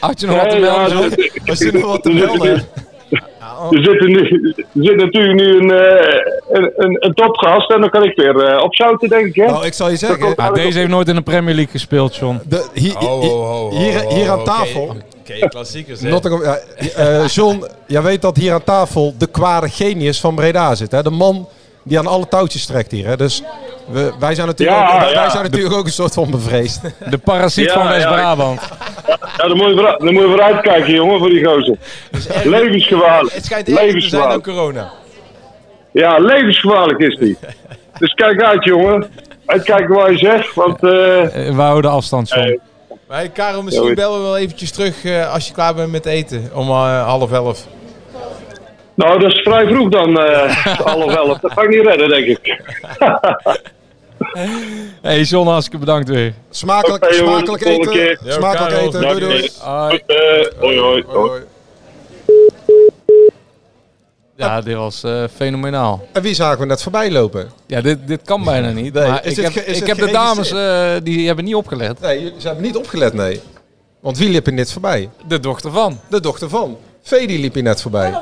[0.00, 1.12] Had je nog wat te ja, melden, John?
[1.12, 2.54] er- Was er nog wat te er zit melden?
[2.54, 4.20] nu- Er zit, nu,
[4.56, 6.16] er zit natuurlijk nu een, eh,
[6.48, 9.34] een, een, een topgast en dan kan ik weer eh opzouten, denk ik.
[9.34, 9.46] Hè?
[9.46, 12.40] Nou, ik zal je zeggen, Ja, deze heeft nooit in de Premier League gespeeld, John.
[12.48, 14.82] de, hier, Oh, oh, oh, oh, hier, oh, hier aan tafel...
[14.82, 16.00] Oké, oké, klassiekers.
[16.00, 16.58] Nottingham, ja,
[16.96, 20.90] eh, John, jij weet dat hier aan tafel de kwade genius van Breda zit.
[20.92, 21.02] Hè?
[21.02, 21.48] De man
[21.88, 23.06] die aan alle touwtjes trekt hier.
[23.06, 23.16] Hè?
[23.16, 23.42] Dus
[23.86, 25.30] we, wij zijn natuurlijk, Ja, ook, wij ja.
[25.30, 26.80] zijn natuurlijk ook een soort van bevreesd.
[27.10, 28.60] De parasiet Ja, van West-Brabant.
[29.36, 31.76] Ja, dan moet je vooruit, dan moet je vooruit kijken, jongen, voor die gozer.
[32.44, 33.34] Levensgevaarlijk.
[33.34, 34.42] Het schijnt erger te zijn dan Levensgevaarlijk.
[34.44, 34.90] corona.
[35.92, 37.36] Ja, levensgevaarlijk is die.
[37.98, 39.06] Dus kijk uit, jongen.
[39.46, 40.82] Uitkijken wat je zegt, want...
[40.82, 42.58] eh, Eh, We houden afstand, eh,
[43.08, 46.06] Maar Karel, misschien Ja, bellen we wel eventjes terug eh, als je klaar bent met
[46.06, 46.50] eten.
[46.54, 47.66] Om half elf.
[48.98, 50.56] Nou, dat is vrij vroeg dan, eh
[50.86, 51.38] half elf.
[51.38, 52.46] Dat ga ik niet redden, denk ik.
[55.02, 56.34] Hey John, hartstikke bedankt weer.
[56.50, 58.18] Smakelijk, smakelijk eten.
[58.24, 59.00] Ja, Smakelijk Karel, eten.
[59.00, 59.50] Doei doei.
[59.60, 60.02] Hoi.
[60.06, 60.16] Eh,
[60.60, 61.04] hoi, hoi.
[61.06, 61.40] Hoi, hoi.
[64.36, 66.06] Ja, dit was eh, fenomenaal.
[66.12, 67.50] En wie zagen we net voorbij lopen?
[67.66, 68.92] Ja, dit, dit kan bijna niet.
[68.94, 71.54] Nee, maar is ik heb, ge- is ik heb de dames, eh, die hebben niet
[71.54, 72.00] opgelet.
[72.00, 73.40] Nee, jullie- ze hebben niet opgelet, nee.
[74.00, 75.08] Want wie liep er net voorbij?
[75.28, 76.00] De dochter van.
[76.08, 76.78] De dochter van.
[77.02, 78.14] Vedi liep hier net voorbij.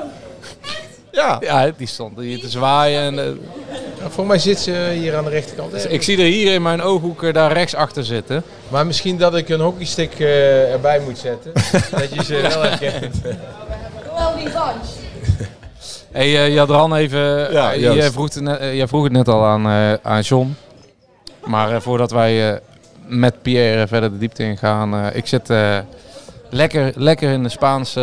[1.13, 1.37] Ja.
[1.41, 3.01] Ja, die stond hier te zwaaien.
[3.03, 5.71] En, eh, Voor mij zit ze hier aan de rechterkant.
[5.71, 8.43] dus ik zie er hier in mijn ooghoek eh, daar rechts achter zitten.
[8.69, 11.53] Maar misschien dat ik een hockeystick eh, erbij moet zetten.
[12.01, 13.17] dat je ze wel herkent.
[14.17, 14.89] Wel die dans.
[16.13, 17.53] Hey, eh, Jadran, even.
[17.53, 20.57] Ja, jij, vroeg het net, jij vroeg het net al aan, eh, aan John.
[21.45, 22.59] Maar eh, voordat wij eh,
[23.07, 24.95] met Pierre verder de diepte ingaan.
[24.95, 25.79] eh ik zit eh,
[26.51, 28.01] lekker, lekker in de Spaanse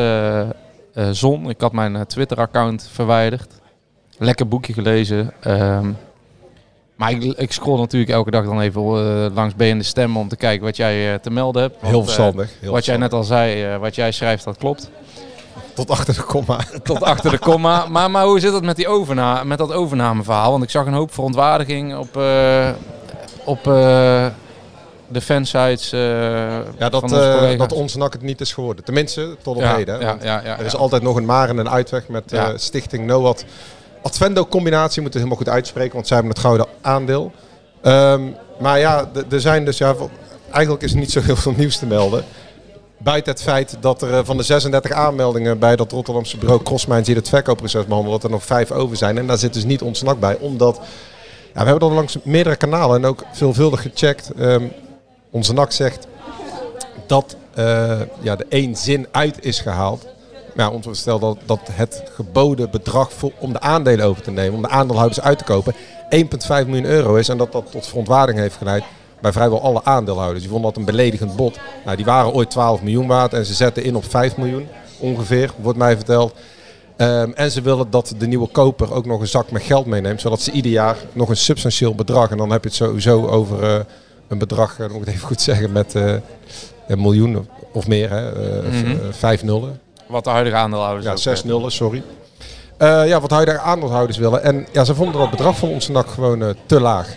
[0.93, 1.49] eh, zon.
[1.49, 3.53] Ik had mijn eh, Twitter-account verwijderd.
[4.17, 5.31] Lekker boekje gelezen.
[5.39, 5.91] ehm,
[6.95, 10.27] maar ik, ik scroll natuurlijk elke dag dan even eh, langs BN de Stem om
[10.27, 11.75] te kijken wat jij te melden hebt.
[11.81, 14.89] Heel verstandig, heel wat jij net al zei, wat jij schrijft, dat klopt.
[15.73, 16.59] Tot achter de komma.
[16.83, 17.85] Tot achter de komma.
[17.89, 20.51] Maar, maar hoe zit het met, die overna met dat overnameverhaal?
[20.51, 22.21] Want ik zag een hoop verontwaardiging op,
[23.43, 23.63] op
[25.13, 25.99] de fansites eh
[26.77, 28.83] Ja, dat, eh, dat ons NAC het niet is geworden.
[28.83, 29.99] Tenminste, tot op Ja, heden.
[29.99, 32.57] ja, ja, ja, er is altijd nog een maar en een uitweg met Ja.
[32.57, 33.45] Stichting NOAD.
[34.01, 37.31] Advendo-combinatie moeten we helemaal goed uitspreken, want zij hebben het gouden aandeel.
[37.81, 38.21] Ehm,
[38.59, 39.77] maar ja, er zijn dus...
[39.77, 39.95] Ja,
[40.51, 42.23] eigenlijk is er niet zo heel veel nieuws te melden.
[42.97, 47.15] Buiten het feit dat er van de 36 aanmeldingen bij dat Rotterdamse bureau Crossmines die
[47.15, 49.17] het verkoopproces behandelt, dat er nog vijf over zijn.
[49.17, 50.79] En daar zit dus niet ons NAC bij, omdat...
[51.53, 54.31] Ja, we hebben dat langs meerdere kanalen en ook veelvuldig gecheckt.
[54.37, 54.63] Ehm,
[55.33, 56.07] onze NAC zegt
[57.07, 60.05] dat eh, ja, de één zin uit is gehaald.
[60.55, 64.55] Ja, ons stel dat, dat het geboden bedrag voor, om de aandelen over te nemen,
[64.55, 65.79] om de aandeelhouders uit te kopen, 1,5
[66.49, 67.29] miljoen euro is.
[67.29, 68.83] En dat dat tot verontwaardiging heeft geleid
[69.21, 70.41] bij vrijwel alle aandeelhouders.
[70.41, 71.59] Die vonden dat een beledigend bod.
[71.85, 74.67] Nou, die waren ooit 12 miljoen waard en ze zetten in op 5 miljoen
[74.99, 76.33] ongeveer, wordt mij verteld.
[76.97, 80.21] Ehm, en ze willen dat de nieuwe koper ook nog een zak met geld meeneemt,
[80.21, 83.63] zodat ze ieder jaar nog een substantieel bedrag, en dan heb je het sowieso over
[83.63, 83.79] eh,
[84.33, 86.13] een bedrag, uh, moet ik het even goed zeggen, met eh,
[86.87, 88.91] een miljoen of, meer, hè, eh, Mhm.
[88.91, 89.79] eh, vijf nullen.
[90.07, 92.03] Wat de huidige aandeelhouders Ja, zes eh, nullen, sorry.
[92.77, 94.43] Eh, ja, wat huidige aandeelhouders willen.
[94.43, 97.07] En ja, ze vonden dat bedrag van onze NAC gewoon eh, te laag.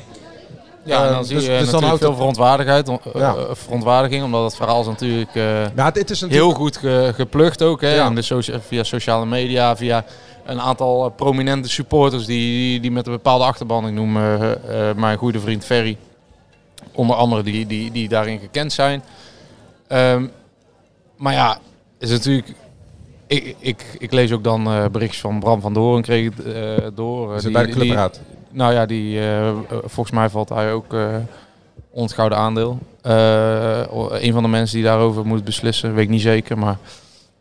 [0.84, 3.34] Ja, en dan Eh, zie je natuurlijk houdt veel het- verontwaardigheid, eh, Ja.
[3.34, 7.12] eh, verontwaardiging, omdat het verhaal is natuurlijk, eh, Ja, dit is heel natuurlijk- goed ge,
[7.14, 7.80] geplukt ook.
[7.80, 8.10] Hè, Ja.
[8.10, 10.04] de socia- via sociale media, via
[10.46, 14.52] een aantal eh, prominente supporters die, die, die met een bepaalde achterban, ik noem eh,
[14.52, 15.96] eh, mijn goede vriend Ferry,
[16.96, 19.02] onder andere die, die, die daarin gekend zijn.
[19.88, 20.26] Ehm,
[21.16, 21.58] maar ja,
[21.98, 22.54] is natuurlijk...
[23.28, 27.30] Ik, ik, ik lees ook dan eh berichtjes van Bram van Doorn kreeg eh, door.
[27.30, 28.20] eh, Is het bij de Clubraad?
[28.50, 31.16] nou ja, die, eh, volgens mij valt hij ook eh
[31.90, 32.78] ons gouden aandeel.
[33.02, 36.58] Een van de mensen die daarover moet beslissen, weet ik niet zeker.
[36.58, 36.76] Maar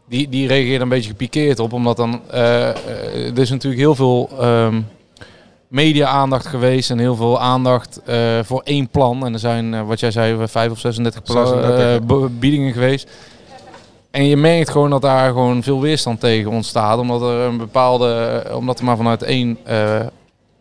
[0.10, 1.74] die, die reageert een beetje gepikeerd op.
[1.74, 4.82] Omdat dan, er is natuurlijk heel veel ehm,
[5.76, 6.90] media-aandacht geweest.
[6.90, 9.26] En heel veel aandacht eh, voor één plan.
[9.26, 13.10] En er zijn, eh, wat jij zei, vijf of 36, pla- 36, eh, biedingen geweest.
[14.12, 17.00] En je merkt gewoon dat daar gewoon veel weerstand tegen ontstaat.
[17.00, 19.58] Omdat er een bepaalde, omdat er maar vanuit één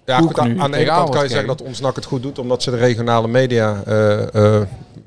[0.07, 2.38] Ja, goed, aan, de ene kant kan je zeggen dat ons NAC het goed doet,
[2.38, 3.83] omdat ze de regionale media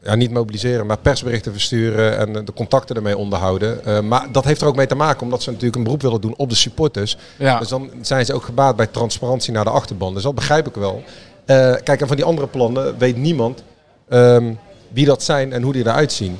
[0.07, 3.85] ja, niet mobiliseren, maar persberichten versturen en de contacten ermee onderhouden.
[3.85, 6.21] Eh, maar dat heeft er ook mee te maken, omdat ze natuurlijk een beroep willen
[6.21, 7.17] doen op de supporters.
[7.37, 7.59] Ja.
[7.59, 10.13] Dus dan zijn ze ook gebaat bij transparantie naar de achterban.
[10.13, 11.03] Dus dat begrijp ik wel.
[11.45, 13.63] Eh, kijk, en van die andere plannen weet niemand
[14.09, 14.53] ehm,
[14.89, 16.39] wie dat zijn en hoe die eruit zien.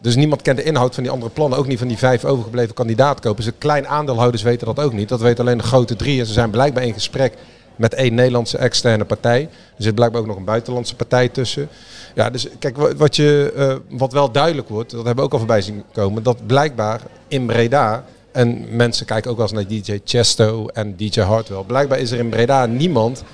[0.00, 1.58] Dus niemand kent de inhoud van die andere plannen.
[1.58, 3.46] Ook niet van die vijf overgebleven kandidaatkopers.
[3.46, 5.08] De kleine aandeelhouders weten dat ook niet.
[5.08, 6.20] Dat weten alleen de grote drie.
[6.20, 7.34] En ze zijn blijkbaar in gesprek
[7.78, 9.42] met één Nederlandse externe partij.
[9.76, 11.68] Er zit blijkbaar ook nog een buitenlandse partij tussen.
[12.14, 15.32] Ja, dus kijk, wa- wat, je, eh, wat wel duidelijk wordt, dat hebben we ook
[15.32, 19.66] al voorbij zien komen, dat blijkbaar in Breda, en mensen kijken ook wel eens naar
[19.82, 23.24] DJ Chesto en DJ Hardwell, blijkbaar is er in Breda niemand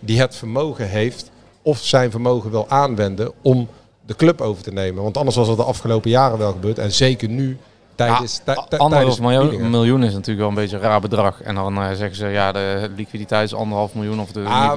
[0.00, 1.30] die het vermogen heeft
[1.62, 3.68] of zijn vermogen wil aanwenden om
[4.06, 5.02] de club over te nemen.
[5.02, 6.78] Want anders was dat de afgelopen jaren wel gebeurd.
[6.78, 7.56] En zeker nu
[8.06, 11.00] tijdens, tij- tij- tijdens Anderhalf de miljoen, miljoen is natuurlijk wel een beetje een raar
[11.00, 11.42] bedrag.
[11.42, 14.20] En dan eh, zeggen ze, ja, de liquiditeit is anderhalf miljoen.
[14.20, 14.72] Of de, Ah,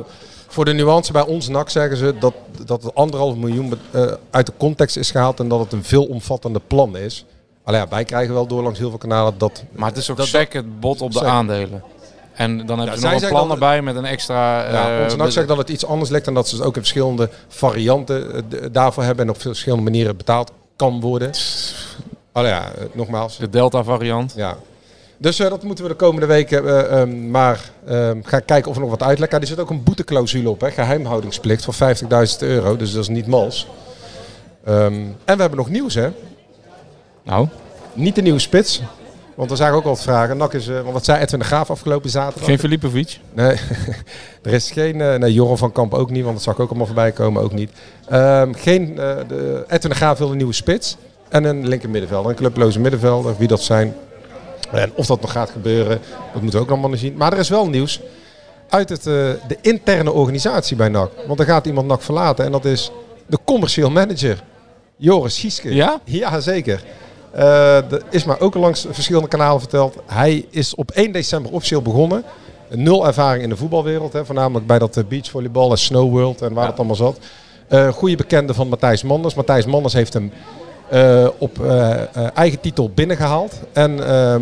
[0.47, 2.33] voor de nuance bij ons NAC zeggen ze dat,
[2.65, 6.61] dat het anderhalf miljoen eh, uit de context is gehaald en dat het een veelomvattende
[6.67, 7.25] plan is.
[7.63, 9.63] Alleen ja, wij krijgen wel door langs heel veel kanalen dat...
[9.71, 11.83] maar het is ook sec het bod op de aandelen.
[12.33, 14.71] En dan hebben Ja, ze nog een plan dat- erbij met een extra...
[14.71, 16.75] Ja, eh, onze NAC zegt dat het iets anders ligt en dat ze dus ook
[16.75, 21.29] in verschillende varianten daarvoor hebben en op verschillende manieren betaald kan worden.
[22.33, 23.37] Oh ja, eh, nogmaals.
[23.37, 24.33] De Delta variant.
[24.35, 24.57] Ja.
[25.17, 28.75] Dus eh, dat moeten we de komende weken eh, ehm, maar ehm, gaan kijken of
[28.75, 29.33] er nog wat uitlekt.
[29.33, 32.77] Er zit ook een boeteclausule op, hè, geheimhoudingsplicht van 50.000 euro.
[32.77, 33.67] Dus dat is niet mals.
[34.65, 34.93] Ehm,
[35.25, 36.09] en we hebben nog nieuws, hè?
[37.23, 37.47] Nou?
[37.93, 38.81] Niet de nieuwe spits.
[39.35, 40.37] Want er zagen ook al wat vragen.
[40.37, 42.49] NAC is, want wat zei Edwin de Graaf afgelopen zaterdag?
[42.49, 43.19] Geen Filipovic?
[43.33, 43.55] Nee,
[44.43, 44.97] er is geen...
[44.97, 47.53] nee, Joran van Kamp ook niet, want dat zag ik ook allemaal voorbij komen, ook
[47.53, 47.71] niet.
[48.51, 50.97] Geen, eh, de, Edwin de Graaf wil een nieuwe spits.
[51.31, 53.35] En een linker middenvelder, een clubloze middenvelder.
[53.37, 53.95] Wie dat zijn
[54.71, 55.99] en of dat nog gaat gebeuren,
[56.33, 57.17] dat moeten we ook nog maar zien.
[57.17, 58.01] Maar er is wel nieuws
[58.69, 59.13] uit het, eh,
[59.47, 61.09] de interne organisatie bij NAC.
[61.27, 62.91] Want er gaat iemand NAC verlaten en dat is
[63.25, 64.43] de commercieel manager.
[64.95, 65.73] Joris Gieske.
[65.73, 66.01] Ja?
[66.03, 66.83] Ja, zeker.
[67.31, 69.95] Eh er is maar ook al langs verschillende kanalen verteld.
[70.05, 72.23] Hij is op 1 december officieel begonnen.
[72.69, 74.13] Nul ervaring in de voetbalwereld.
[74.13, 77.19] Hè, voornamelijk bij dat eh, beachvolleybal en Snow World en waar het allemaal zat.
[77.67, 79.33] Eh goede bekende van Matthijs Manders.
[79.33, 80.60] Matthijs Manders heeft hem eh,
[81.37, 83.53] op eh, eh, eigen titel binnengehaald.
[83.73, 84.41] En ehm,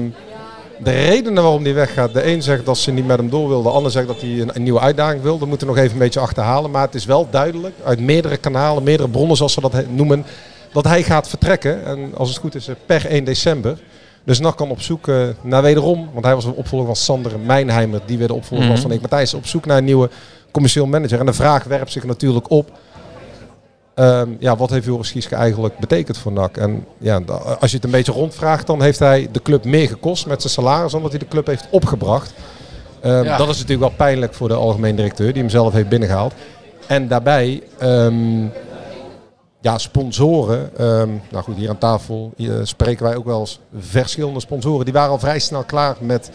[0.84, 2.14] de redenen waarom hij weggaat.
[2.14, 3.62] De een zegt dat ze niet met hem door wil.
[3.64, 5.38] De ander zegt dat hij een, een nieuwe uitdaging wil.
[5.38, 6.72] Dat moeten we nog even een beetje achterhalen.
[6.72, 10.26] Maar het is wel duidelijk uit meerdere kanalen, meerdere bronnen zoals ze dat noemen.
[10.74, 11.86] Dat hij gaat vertrekken.
[11.86, 13.78] En als het goed is eh, per 1 december.
[14.24, 16.10] Dus NAC kan op zoek eh, naar wederom.
[16.14, 18.02] Want hij was de opvolger van Sander Mijnheimer.
[18.06, 18.88] Die weer de opvolger was Mhm.
[18.88, 19.34] van Eek Matthijs.
[19.34, 20.10] Op zoek naar een nieuwe
[20.52, 21.20] commercieel manager.
[21.20, 22.72] En de vraag werpt zich natuurlijk op.
[24.00, 26.58] Ehm, ja, wat heeft Joris Gieske eigenlijk betekend voor NAC?
[26.58, 27.22] En ja,
[27.60, 30.54] als je het een beetje rondvraagt, dan heeft hij de club meer gekost met zijn
[30.54, 32.34] salaris dan dat hij de club heeft opgebracht.
[33.02, 33.38] Ehm, Ja.
[33.38, 36.34] Dat is natuurlijk wel pijnlijk voor de algemeen directeur, die hem zelf heeft binnengehaald.
[36.88, 38.42] En daarbij, ehm,
[39.62, 40.70] ja, sponsoren.
[41.30, 44.86] nou goed, hier aan tafel hier spreken wij ook wel eens verschillende sponsoren.
[44.86, 46.30] Die waren al vrij snel klaar met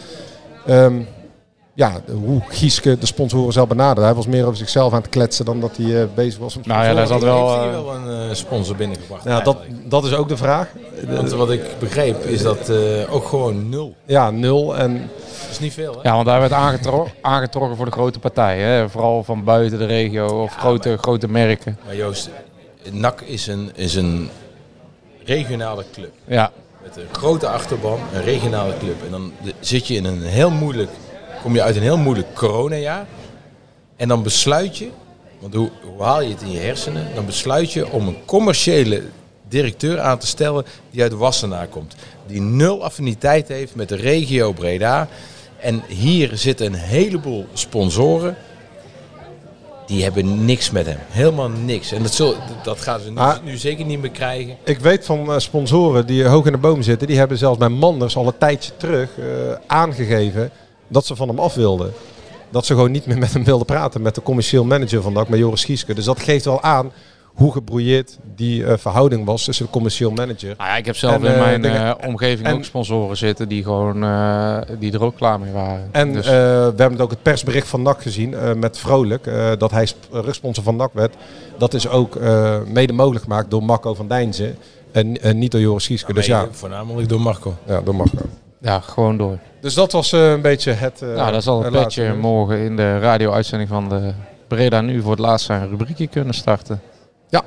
[1.75, 4.01] ja, hoe Gieske de sponsoren zelf benaderde.
[4.01, 6.65] Hij was meer over zichzelf aan het kletsen dan dat hij eh, bezig was met
[6.65, 9.23] Nou ja, daar zat wel, Heeft hij eh, wel een eh, sponsor binnengebracht?
[9.23, 10.69] Ja, dat, dat is ook de vraag.
[11.07, 13.95] Want wat ik begreep is dat eh, ook gewoon nul.
[14.05, 14.77] Ja, nul.
[14.77, 15.09] En
[15.41, 16.09] Dat is niet veel, hè?
[16.09, 18.67] Ja, want daar werd aangetro aangetrokken voor de grote partijen.
[18.67, 18.89] Hè?
[18.89, 21.77] Vooral van buiten de regio of grote, grote merken.
[21.85, 22.29] Maar Joost,
[22.91, 24.29] NAC is een, is een
[25.23, 26.11] regionale club.
[26.27, 26.51] Ja.
[26.83, 29.03] Met een grote achterban, een regionale club.
[29.05, 30.89] En dan zit je in een heel moeilijk,
[31.45, 33.05] kom je uit een heel moeilijk coronajaar.
[33.95, 34.89] En dan besluit je,
[35.39, 37.07] want hoe, hoe haal je het in je hersenen?
[37.15, 39.03] Dan besluit je om een commerciële
[39.47, 41.95] directeur aan te stellen die uit Wassenaar komt.
[42.27, 45.07] Die nul affiniteit heeft met de regio Breda.
[45.59, 48.35] En hier zitten een heleboel sponsoren.
[49.85, 50.99] Die hebben niks met hem.
[51.09, 51.91] Helemaal niks.
[51.91, 53.43] En dat, zul, dat gaan ze nu, Ah.
[53.43, 54.57] nu zeker niet meer krijgen.
[54.63, 57.69] Ik weet van eh, sponsoren die hoog in de boom zitten, die hebben zelfs bij
[57.69, 59.25] Manders al een tijdje terug eh,
[59.67, 60.51] aangegeven
[60.87, 61.91] dat ze van hem af wilden.
[62.49, 65.29] Dat ze gewoon niet meer met hem wilden praten, met de commercieel manager van NAC,
[65.29, 65.93] met Joris Gieske.
[65.93, 66.91] Dus dat geeft wel aan
[67.25, 70.53] hoe gebrouilleerd die eh, verhouding was tussen de commercieel manager.
[70.57, 73.47] Nou ja, ik heb zelf En, in eh, mijn eh, omgeving en- ook sponsoren zitten
[73.47, 75.89] die, gewoon, eh, die er ook klaar mee waren.
[75.91, 79.71] En Dus- we hebben ook het persbericht van NAC gezien eh, met Vrolijk, eh, dat
[79.71, 81.15] hij sp- rugsponsor van NAC werd.
[81.57, 84.55] Dat is ook eh, mede mogelijk gemaakt door Marco van Dijnzen
[84.91, 86.13] en, en niet door Joris Gieske.
[86.13, 87.53] dus ja, Voornamelijk door Marco.
[87.67, 88.17] ja, door Marco.
[88.59, 89.37] Ja, gewoon door.
[89.61, 91.01] Dus dat was eh, een beetje het.
[91.01, 92.17] eh, nou, dat zal het een petje nieuws.
[92.21, 94.13] morgen in de radio-uitzending van de
[94.47, 96.81] Breda Nu voor het laatst zijn rubriekje kunnen starten.
[97.29, 97.41] Ja.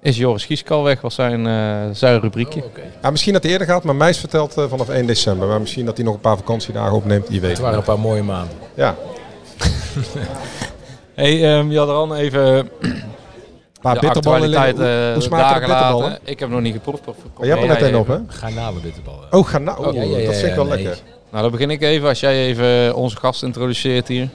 [0.00, 2.62] Is Joris Gieske al weg, was zijn, eh, zijn rubriekje.
[3.02, 5.48] Ja, misschien dat hij eerder gaat, maar mij is verteld eh, vanaf 1 december.
[5.48, 7.50] Maar misschien dat hij nog een paar vakantiedagen opneemt, die weet.
[7.50, 8.56] Het waren een paar mooie maanden.
[8.74, 8.94] Ja.
[11.14, 12.70] Hey, ehm Jadran, even
[13.82, 14.96] paar de bitterballen actualiteit liggen.
[15.04, 16.18] Hoe- eh, de dagen bitterballen?
[16.24, 17.06] Ik heb nog niet geproefd.
[17.08, 18.26] Of, Maar jij hebt er jij meteen op, even?
[18.28, 18.34] hè?
[18.36, 19.26] Garnalenbitterballen.
[19.30, 19.86] Oh, ga nou.
[19.86, 20.98] Oh, ja, ja, ja, dat vind ik wel lekker.
[21.30, 22.08] Nou, dan begin ik even.
[22.08, 24.28] Als jij even onze gast introduceert hier.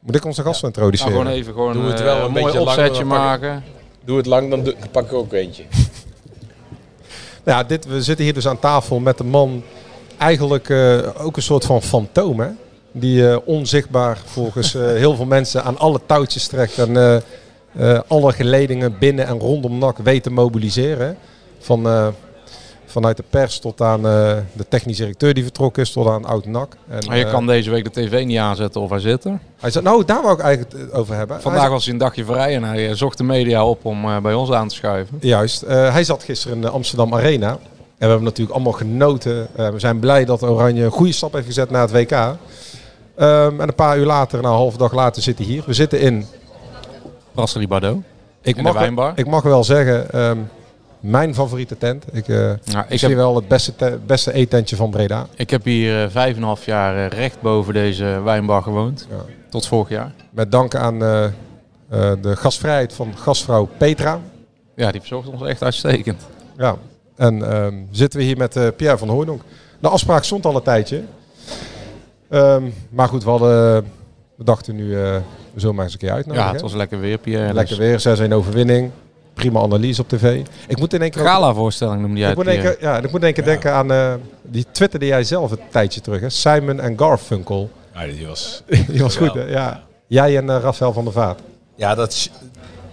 [0.00, 1.12] Moet ik onze gast Nou, introduceren?
[1.12, 3.64] gewoon even gewoon, Doe het eh, wel een een mooi opzetje maken.
[4.04, 5.62] Doe het lang, dan pak ik ook eentje.
[7.44, 9.62] Nou Ja, dit, we zitten hier dus aan tafel met een man,
[10.18, 12.48] eigenlijk eh, ook een soort van fantoom, hè?
[12.92, 17.22] Die eh, onzichtbaar volgens eh, heel veel mensen aan alle touwtjes trekt en
[17.76, 21.16] eh, alle geledingen binnen en rondom NAC weet te mobiliseren.
[21.58, 22.06] Van, eh,
[22.86, 26.46] vanuit de pers tot aan eh, de technisch directeur die vertrokken is, tot aan oud
[26.46, 26.76] NAC.
[26.88, 29.38] En, Maar je kan deze week de tv niet aanzetten of hij zit er.
[29.60, 31.40] Hij zei, nou, daar wou ik eigenlijk over hebben.
[31.40, 34.34] Vandaag Hij was hij een dagje vrij en hij zocht de media op om bij
[34.34, 35.18] ons aan te schuiven.
[35.20, 35.60] Juist.
[35.66, 37.50] Hij zat gisteren in de Amsterdam Arena.
[37.50, 37.60] En
[37.98, 39.48] we hebben natuurlijk allemaal genoten.
[39.54, 42.36] We zijn blij dat Oranje een goede stap heeft gezet naar het WK.
[43.16, 45.62] Ehm, en een paar uur later, nou, een halve dag later, zit hij hier.
[45.66, 46.26] We zitten in...
[47.34, 48.02] Brasserie Bardot.
[48.42, 49.12] Ik mag, de wijnbar.
[49.14, 50.38] ik mag wel zeggen, ehm,
[51.00, 52.04] mijn favoriete tent.
[52.12, 55.26] Ik, ik misschien heb- wel het beste, te- beste eetentje van Breda.
[55.36, 59.06] Ik heb hier eh, vijf en een half jaar eh, recht boven deze wijnbar gewoond.
[59.50, 60.12] Tot vorig jaar.
[60.30, 60.98] Met dank aan
[62.20, 64.20] de gastvrijheid van gastvrouw Petra.
[64.76, 66.22] Ja, die verzorgt ons echt uitstekend.
[66.58, 66.76] Ja,
[67.16, 69.42] en ehm, zitten we hier met Pierre van Hooydonk.
[69.80, 71.02] De afspraak stond al een tijdje.
[72.30, 73.74] Ehm, maar goed, we, hadden,
[74.36, 74.96] we dachten nu,
[75.54, 76.46] we zullen maar eens een keer uitnodigen.
[76.46, 77.52] Ja, het was lekker weer, Pierre.
[77.52, 78.90] Lekker weer, 6-1 overwinning.
[79.34, 80.42] Prima analyse op tv.
[80.66, 81.22] Ik moet in één keer...
[81.22, 82.78] Gala-voorstelling noemde jij ik moet in één Pierre.
[82.78, 85.58] keer, ja, ik moet in één keer denken aan eh, die twitterde jij zelf een
[85.70, 86.20] tijdje terug.
[86.20, 86.28] Hè?
[86.28, 87.70] Simon en Garfunkel.
[87.94, 89.42] Ja, die was, die was goed, hè?
[89.42, 89.82] Ja.
[90.06, 91.40] Jij en eh, Rafael van der Vaart.
[91.76, 92.30] Ja, dat is,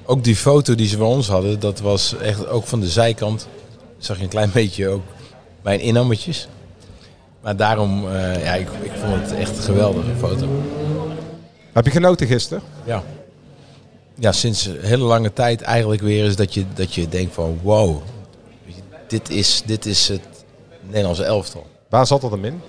[0.05, 3.47] ook die foto die ze van ons hadden, dat was echt ook van de zijkant
[3.97, 5.03] zag je een klein beetje ook
[5.61, 6.47] mijn innammetjes.
[7.41, 10.47] Maar daarom, eh, ja, ik, ik vond het echt een geweldige foto.
[11.73, 12.63] Heb je genoten gisteren?
[12.83, 13.03] Ja.
[14.15, 17.59] Ja, sinds een hele lange tijd eigenlijk weer is dat je, dat je denkt van
[17.61, 18.01] wow,
[19.07, 20.21] dit is, dit is het
[20.81, 21.67] Nederlandse elftal.
[21.89, 22.61] Waar zat dat hem in?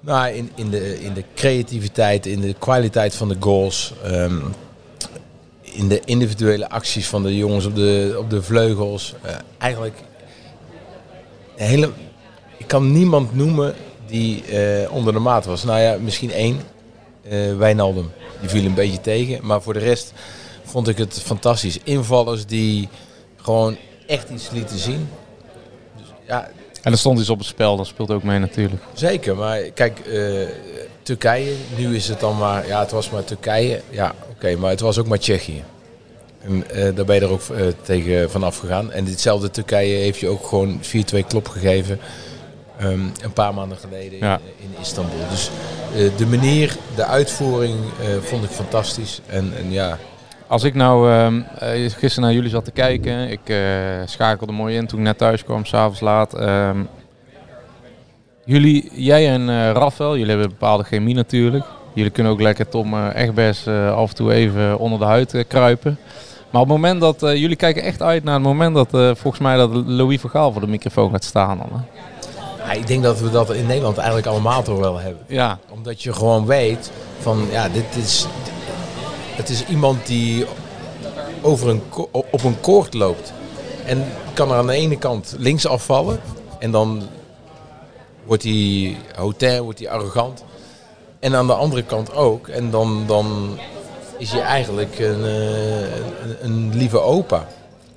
[0.00, 3.92] Nou, in, in, de, in de creativiteit, in de kwaliteit van de goals.
[4.04, 4.38] ehm,
[5.72, 9.14] in de individuele acties van de jongens op de, op de vleugels.
[9.22, 9.96] Eh, eigenlijk,
[11.56, 11.90] hele,
[12.56, 13.74] ik kan niemand noemen
[14.06, 15.64] die eh, onder de maat was.
[15.64, 16.60] Nou ja, misschien één,
[17.22, 18.10] eh Wijnaldum.
[18.40, 19.46] Die viel een beetje tegen.
[19.46, 20.12] Maar voor de rest
[20.64, 21.78] vond ik het fantastisch.
[21.84, 22.88] Invallers die
[23.36, 23.76] gewoon
[24.06, 25.08] echt iets lieten zien.
[25.96, 26.50] Dus, ja,
[26.82, 28.82] En er stond iets op het spel, dat speelt ook mee natuurlijk.
[28.92, 30.22] Zeker, maar kijk, eh,
[31.02, 34.80] Turkije, nu is het dan maar, ja, het was maar Turkije, ja, oké, maar het
[34.80, 35.64] was ook maar Tsjechië.
[36.40, 38.92] En eh, daar ben je er ook eh, tegen vanaf gegaan.
[38.92, 42.00] En ditzelfde Turkije heeft je ook gewoon 4-2 klop gegeven.
[42.80, 44.34] Ehm, een paar maanden geleden Ja.
[44.58, 45.28] in, in Istanbul.
[45.30, 45.50] Dus
[45.94, 49.20] eh, de manier, de uitvoering eh, vond ik fantastisch.
[49.26, 49.98] En, en ja,
[50.46, 53.56] Als ik nou eh, gisteren naar jullie zat te kijken, ik eh,
[54.04, 56.34] schakelde mooi in toen ik net thuis kwam, s'avonds laat.
[56.34, 56.78] ehm,
[58.44, 61.64] jullie, jij en eh Rafael, jullie hebben een bepaalde chemie natuurlijk.
[61.94, 65.04] Jullie kunnen ook lekker Tom eh, echt best eh, af en toe even onder de
[65.04, 65.98] huid eh, kruipen.
[66.50, 69.10] Maar op het moment dat, eh, jullie kijken echt uit naar het moment dat eh,
[69.14, 71.68] volgens mij dat Louis van Gaal voor de microfoon gaat staan dan.
[71.72, 71.99] Hè?
[72.64, 75.24] Ja, ik denk dat we dat in Nederland eigenlijk allemaal toch wel hebben.
[75.26, 75.58] Ja.
[75.68, 78.26] Omdat je gewoon weet van ja, dit is,
[79.36, 80.46] het is iemand die
[81.42, 83.32] over een, op een koord loopt.
[83.84, 86.20] En kan er aan de ene kant links afvallen
[86.58, 87.02] en dan
[88.24, 90.44] wordt hij hotel, wordt hij arrogant.
[91.18, 92.48] En aan de andere kant ook.
[92.48, 93.58] En dan, dan
[94.18, 97.46] is hij eigenlijk een, eh, een, een lieve opa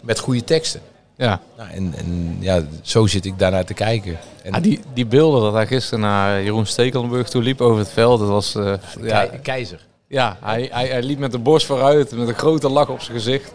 [0.01, 0.81] met goede teksten.
[1.17, 1.41] Ja.
[1.57, 4.17] Nou, en, en ja, zo zit ik daarnaar te kijken.
[4.43, 7.89] En Ah, die, die beelden dat hij gisteren naar Jeroen Stekelenburg toe liep over het
[7.89, 8.55] veld, dat was...
[8.55, 9.79] eh, ja, Kei- keizer.
[10.07, 13.17] Ja, hij, hij, hij liep met de borst vooruit, met een grote lach op zijn
[13.17, 13.51] gezicht.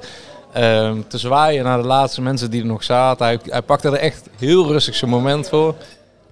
[0.53, 3.27] ehm, te zwaaien naar de laatste mensen die er nog zaten.
[3.27, 5.75] Hij, hij pakte er echt heel rustig zijn moment voor.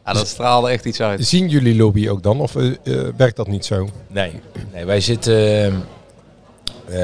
[0.04, 1.26] Ja, dat straalde echt iets uit.
[1.26, 2.40] Zien jullie lobby ook dan?
[2.40, 3.88] Of eh, eh, werkt dat niet zo?
[4.08, 4.32] Nee,
[4.72, 5.34] nee wij zitten.
[5.34, 5.66] eh,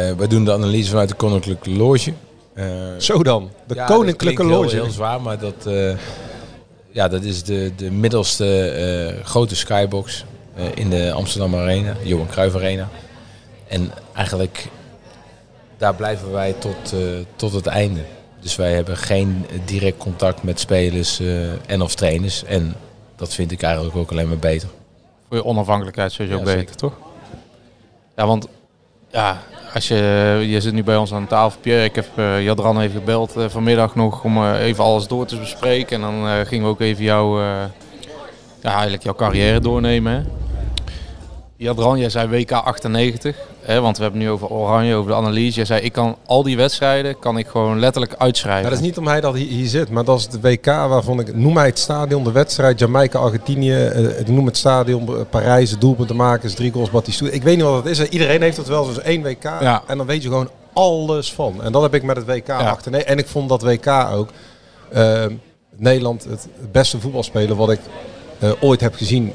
[0.08, 2.12] eh, wij doen de analyse vanuit de Koninklijke Loge.
[2.54, 2.64] Eh,
[2.98, 4.74] Zo dan, de ja, Koninklijke dat klinkt Loge.
[4.74, 5.96] Heel, heel zwaar, maar dat, eh,
[6.90, 12.26] ja, dat is de, de middelste eh, grote skybox eh, in de Amsterdam Arena, Johan
[12.28, 12.88] Cruijff Arena.
[13.68, 14.68] En eigenlijk
[15.76, 16.98] daar blijven wij tot, eh,
[17.36, 18.00] tot het einde.
[18.40, 22.44] Dus wij hebben geen direct contact met spelers eh, en of trainers.
[22.44, 22.74] En
[23.16, 24.68] dat vind ik eigenlijk ook alleen maar beter.
[25.28, 26.76] Voor je onafhankelijkheid sowieso Ja, beter, zeker.
[26.76, 26.92] toch?
[28.16, 28.46] Ja, want
[29.12, 29.42] ja,
[29.74, 31.84] als je, je zit nu bij ons aan tafel, Pierre.
[31.84, 35.38] Ik heb eh, Jadran even gebeld eh, vanmiddag nog om eh, even alles door te
[35.38, 35.96] bespreken.
[35.96, 37.40] En dan gingen we ook even jouw,
[38.62, 40.30] eigenlijk jouw carrière doornemen.
[41.56, 45.56] Jadran, jij zei WK 98, hè, want we hebben nu over Oranje, over de analyse.
[45.56, 48.62] Jij zei, ik kan al die wedstrijden kan ik gewoon letterlijk uitschrijven.
[48.62, 50.64] Maar dat is niet om hij dat hier, hier zit, maar dat is de WK
[50.66, 51.36] waarvan ik...
[51.36, 53.72] Noem mij het stadion, de wedstrijd, Jamaica, Argentinië.
[53.84, 57.30] eh, ik noem het stadion, eh, Parijs, het doelpunten maken, drie goals, Batistoe.
[57.32, 58.08] Ik weet niet wat het is.
[58.08, 59.42] Iedereen heeft het wel, zoals één WK.
[59.42, 59.82] Ja.
[59.86, 61.62] En dan weet je gewoon alles van.
[61.62, 62.90] En dat heb ik met het WK achter.
[62.90, 64.28] Nee, en ik vond dat WK ook...
[64.92, 65.24] eh,
[65.76, 67.80] Nederland het beste voetbalspeler wat ik
[68.38, 69.32] eh, ooit heb gezien.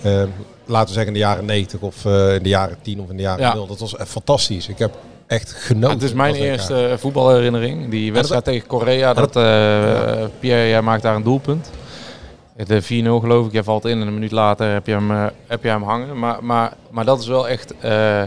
[0.67, 3.15] Laten we zeggen in de jaren 90 of eh, in de jaren 10 of in
[3.15, 3.53] de jaren Ja.
[3.53, 3.67] 0.
[3.67, 4.67] Dat was echt fantastisch.
[4.67, 4.93] Ik heb
[5.27, 5.89] echt genoten.
[5.89, 7.89] het is mijn eerste voetbalherinnering.
[7.89, 9.13] Die wedstrijd dat- tegen Korea.
[9.13, 11.69] Dat, eh, Pierre, jij maakt daar een doelpunt.
[12.65, 13.51] De 4-0 geloof ik.
[13.51, 16.19] Jij valt in en een minuut later heb je hem, eh, heb je hem hangen.
[16.19, 17.73] Maar, maar, maar dat is wel echt...
[17.80, 18.21] eh,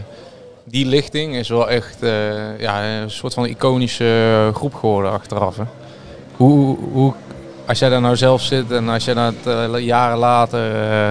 [0.65, 5.57] die lichting is wel echt eh, ja, een soort van iconische groep geworden achteraf.
[5.57, 5.63] Hè.
[6.37, 7.13] Hoe, hoe,
[7.67, 11.09] als jij daar nou zelf zit en als jij dat eh, jaren later eh,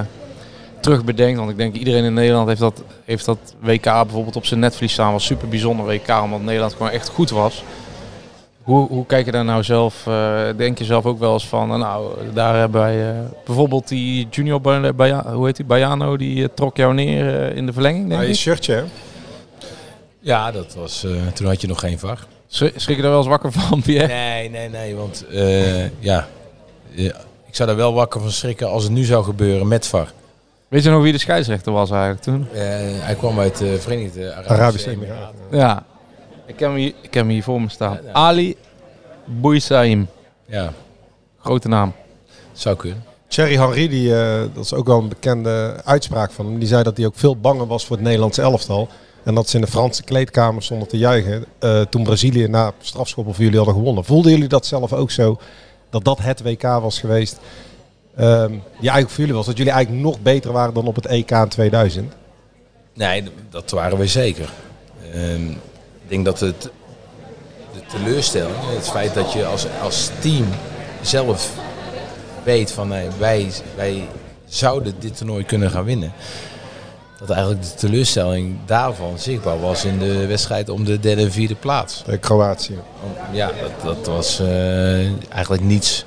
[0.80, 1.38] terug bedenkt.
[1.38, 4.92] Want ik denk iedereen in Nederland heeft dat, heeft dat WK bijvoorbeeld op zijn netvlies
[4.92, 5.12] staan.
[5.12, 7.62] was super bijzonder WK, omdat Nederland gewoon echt goed was.
[8.62, 10.06] Hoe, hoe kijk je daar nou zelf?
[10.06, 13.88] eh, denk je zelf ook wel eens van, eh, nou, daar hebben wij eh, bijvoorbeeld
[13.88, 17.72] die junior, Ba- Baja- hoe heet die, Bajano, die trok jou neer eh, in de
[17.72, 18.38] verlenging, denk Ah, je ik?
[18.38, 18.82] shirtje, hè?
[20.20, 22.26] Ja, dat was, eh, toen had je nog geen VAR.
[22.48, 24.06] Schrik je daar wel eens wakker van, Pierre?
[24.06, 26.28] Nee, nee, nee, want eh, ja,
[26.90, 27.14] ja,
[27.46, 30.12] ik zou daar wel wakker van schrikken als het nu zou gebeuren met VAR.
[30.70, 32.46] Weet je nog wie de scheidsrechter was eigenlijk toen?
[32.52, 32.60] Eh,
[33.04, 35.38] hij kwam uit de Verenigde Arabische, Arabische Emiraten.
[35.50, 35.84] Ja,
[36.46, 37.98] ik heb hem hier, ik heb hem hier voor me staan.
[38.12, 38.56] Ali
[39.24, 40.08] Bouissaim.
[40.46, 40.72] Ja.
[41.40, 41.92] Grote naam.
[42.52, 43.04] Zou kunnen.
[43.28, 46.58] Thierry Henry, die, eh, dat is ook wel een bekende uitspraak van hem.
[46.58, 48.88] Die zei dat hij ook veel banger was voor het Nederlandse elftal.
[49.24, 51.44] En dat ze in de Franse kleedkamer stonden te juichen.
[51.58, 54.04] eh, toen Brazilië na strafschoppen voor jullie hadden gewonnen.
[54.04, 55.38] Voelden jullie dat zelf ook zo?
[55.90, 57.38] dat dat het WK was geweest.
[58.20, 59.46] Ehm, die eigenlijk voor jullie was.
[59.46, 62.12] Dat jullie eigenlijk nog beter waren dan op het EK in 2000.
[62.94, 64.48] Nee, dat waren we zeker.
[65.12, 66.62] Ehm, ik denk dat het
[67.72, 70.46] de teleurstelling, het feit dat je als, als team
[71.02, 71.52] zelf
[72.42, 74.08] weet van nee, wij, wij
[74.46, 76.12] zouden dit toernooi kunnen gaan winnen.
[77.18, 81.54] Dat eigenlijk de teleurstelling daarvan zichtbaar was in de wedstrijd om de derde en vierde
[81.54, 82.02] plaats.
[82.06, 82.78] Bij Kroatië.
[83.32, 86.04] Ja, dat, dat was eh, eigenlijk niets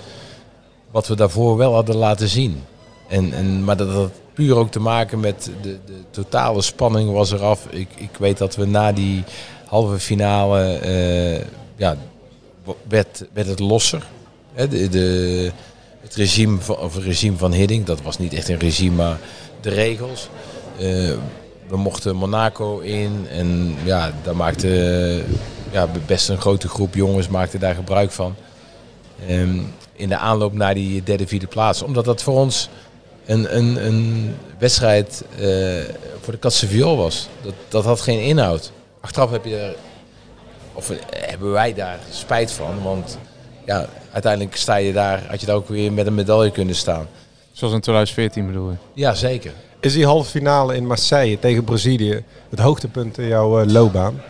[0.94, 2.64] wat we daarvoor wel hadden laten zien.
[3.08, 7.32] En, en, maar dat had puur ook te maken met de, de totale spanning was
[7.32, 7.68] eraf.
[7.70, 9.24] Ik, ik weet dat we na die
[9.68, 11.98] halve finale, eh, ja,
[12.88, 14.08] werd, werd het losser.
[14.54, 15.52] Hè, de, de,
[16.02, 19.20] het regime van, of regime van Hiddink, dat was niet echt een regime, maar
[19.62, 20.30] de regels.
[20.78, 21.14] Eh,
[21.68, 24.68] we mochten Monaco in en ja, daar maakte
[25.72, 28.36] ja, best een grote groep jongens maakte daar gebruik van.
[29.28, 29.60] Ehm,
[29.94, 31.82] in de aanloop naar die derde, vierde plaats.
[31.82, 32.70] Omdat dat voor ons
[33.26, 35.48] een, een, een wedstrijd eh,
[36.22, 37.28] voor de katse viool was.
[37.42, 38.72] Dat, dat had geen inhoud.
[39.02, 39.76] Achteraf heb je er,
[40.74, 42.84] of eh, hebben wij daar spijt van.
[42.84, 43.18] Want
[43.66, 47.08] ja, uiteindelijk sta je daar, had je daar ook weer met een medaille kunnen staan.
[47.52, 48.76] Zoals in 2014 bedoel je?
[48.94, 49.52] Ja, zeker.
[49.80, 54.22] Is die halve finale in Marseille tegen Brazilië het hoogtepunt in jouw eh, loopbaan?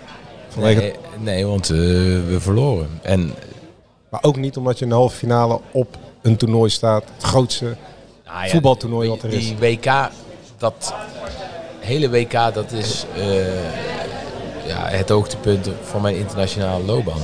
[0.50, 2.88] Vanwege Nee, nee, want eh, we verloren.
[3.02, 3.34] En
[4.14, 7.03] Maar ook niet omdat je in de halve finale op een toernooi staat.
[7.16, 7.76] Het grootste
[8.26, 9.45] Nou ja, voetbaltoernooi wat er is.
[9.45, 10.09] Die WK,
[10.57, 10.93] dat
[11.80, 17.22] hele WK, dat is eh, ja, het hoogtepunt van mijn internationale loopbaan.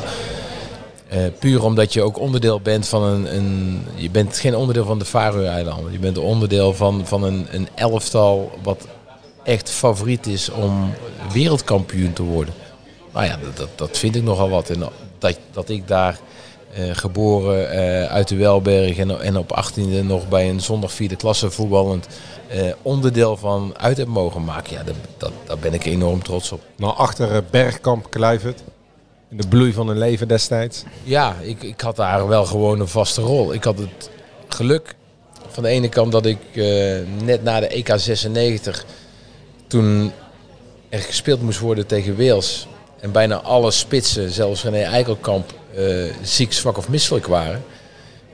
[1.08, 3.82] Eh, puur omdat je ook onderdeel bent van een, een...
[3.96, 5.92] Je bent geen onderdeel van de Faroe-eilanden.
[5.92, 8.88] Je bent onderdeel van, van een, een elftal wat
[9.44, 10.94] echt favoriet is om
[11.34, 12.54] wereldkampioen te worden.
[13.14, 14.70] Nou ja, dat, dat, dat vind ik nogal wat.
[14.70, 14.80] En
[15.20, 16.20] dat, dat ik daar
[16.80, 21.16] eh, geboren eh, uit de Welberg en, en op 18e nog bij een zondag vierde
[21.16, 22.08] klasse voetballend
[22.48, 24.74] eh, onderdeel van uit heb mogen maken.
[24.74, 26.62] Ja, dat, dat, daar ben ik enorm trots op.
[26.76, 28.64] Nou, achter Bergkamp Kluivert.
[29.30, 30.84] In de bloei van hun leven destijds.
[31.04, 33.54] Ja, ik, ik had daar wel gewoon een vaste rol.
[33.54, 34.10] Ik had het
[34.48, 34.96] geluk
[35.48, 36.38] van de ene kant dat ik
[37.24, 38.86] net na de EK 96,
[39.68, 40.12] toen
[40.90, 42.68] er gespeeld moest worden tegen Wales,
[43.00, 45.54] en bijna alle spitsen, zelfs René Eikelkamp,
[46.22, 47.64] ziek, zwak of misselijk waren,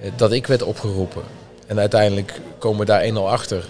[0.01, 1.23] eh, dat ik werd opgeroepen.
[1.67, 3.65] En uiteindelijk komen we daar 1-0 achter.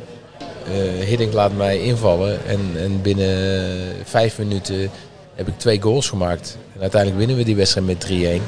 [0.66, 4.92] Eh Hiddink laat mij invallen en, en binnen vijf minuten
[5.36, 6.58] heb ik twee goals gemaakt.
[6.74, 8.42] En uiteindelijk winnen we die wedstrijd met 3-1.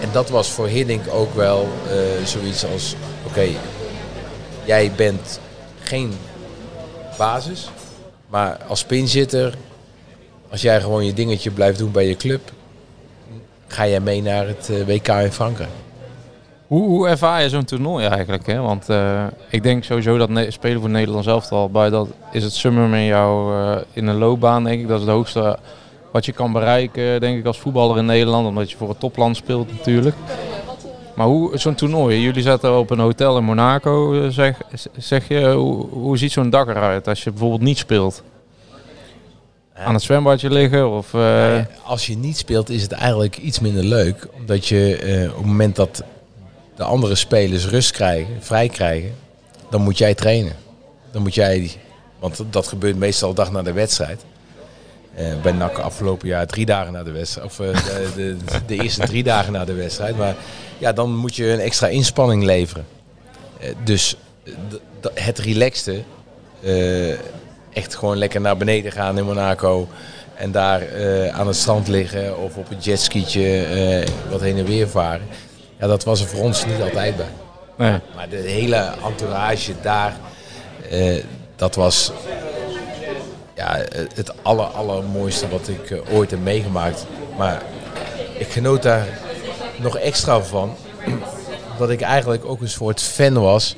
[0.00, 2.94] En dat was voor Hiddink ook wel eh, zoiets als:
[3.26, 3.46] oké,
[4.64, 5.40] jij bent
[5.80, 6.12] geen
[7.18, 7.70] basis,
[8.28, 9.54] maar als pinzitter,
[10.50, 12.52] als jij gewoon je dingetje blijft doen bij je club,
[13.72, 15.70] ga jij mee naar het eh, WK in Frankrijk.
[16.66, 18.46] Hoe, hoe ervaar je zo'n toernooi eigenlijk?
[18.46, 18.60] Hè?
[18.60, 22.52] Want eh, ik denk sowieso dat spelen voor Nederland zelf al bij dat is het
[22.52, 24.88] summum in jouw eh, in een loopbaan denk ik.
[24.88, 25.58] Dat is het hoogste
[26.12, 29.36] wat je kan bereiken denk ik als voetballer in Nederland, omdat je voor het topland
[29.36, 30.16] speelt natuurlijk.
[31.14, 32.20] Maar hoe zo'n toernooi?
[32.20, 34.60] Jullie zaten op een hotel in Monaco, zeg,
[34.96, 35.52] zeg je.
[35.52, 38.22] Hoe, hoe ziet zo'n dag eruit als je bijvoorbeeld niet speelt?
[39.84, 41.14] Aan het zwembadje liggen of?
[41.14, 44.28] eh, als je niet speelt is het eigenlijk iets minder leuk.
[44.32, 46.02] Omdat je eh, op het moment dat
[46.76, 49.14] de andere spelers rust krijgen, vrij krijgen,
[49.70, 50.52] dan moet jij trainen.
[51.10, 51.70] Dan moet jij,
[52.18, 54.24] want dat gebeurt meestal dag na de wedstrijd.
[55.14, 57.46] Eh, bij NAC afgelopen jaar drie dagen na de wedstrijd.
[57.46, 57.72] Of de,
[58.14, 60.16] de, de eerste drie dagen na de wedstrijd.
[60.16, 60.34] Maar
[60.78, 62.86] ja, dan moet je een extra inspanning leveren.
[63.84, 64.16] Dus
[65.14, 66.02] het relaxte,
[67.72, 69.88] echt gewoon lekker naar beneden gaan in Monaco.
[70.34, 74.64] En daar eh, aan het strand liggen of op een jetskietje eh, wat heen en
[74.64, 75.26] weer varen.
[75.78, 77.26] Ja, dat was er voor ons niet altijd bij.
[77.76, 78.00] Nee.
[78.14, 80.16] Maar de hele entourage daar,
[80.90, 81.22] eh,
[81.56, 82.12] dat was
[83.54, 83.78] ja,
[84.14, 87.06] het aller, allermooiste wat ik ooit heb meegemaakt.
[87.36, 87.62] Maar
[88.38, 89.06] ik genoot daar
[89.76, 90.76] nog extra van.
[91.78, 93.76] Dat ik eigenlijk ook een soort fan was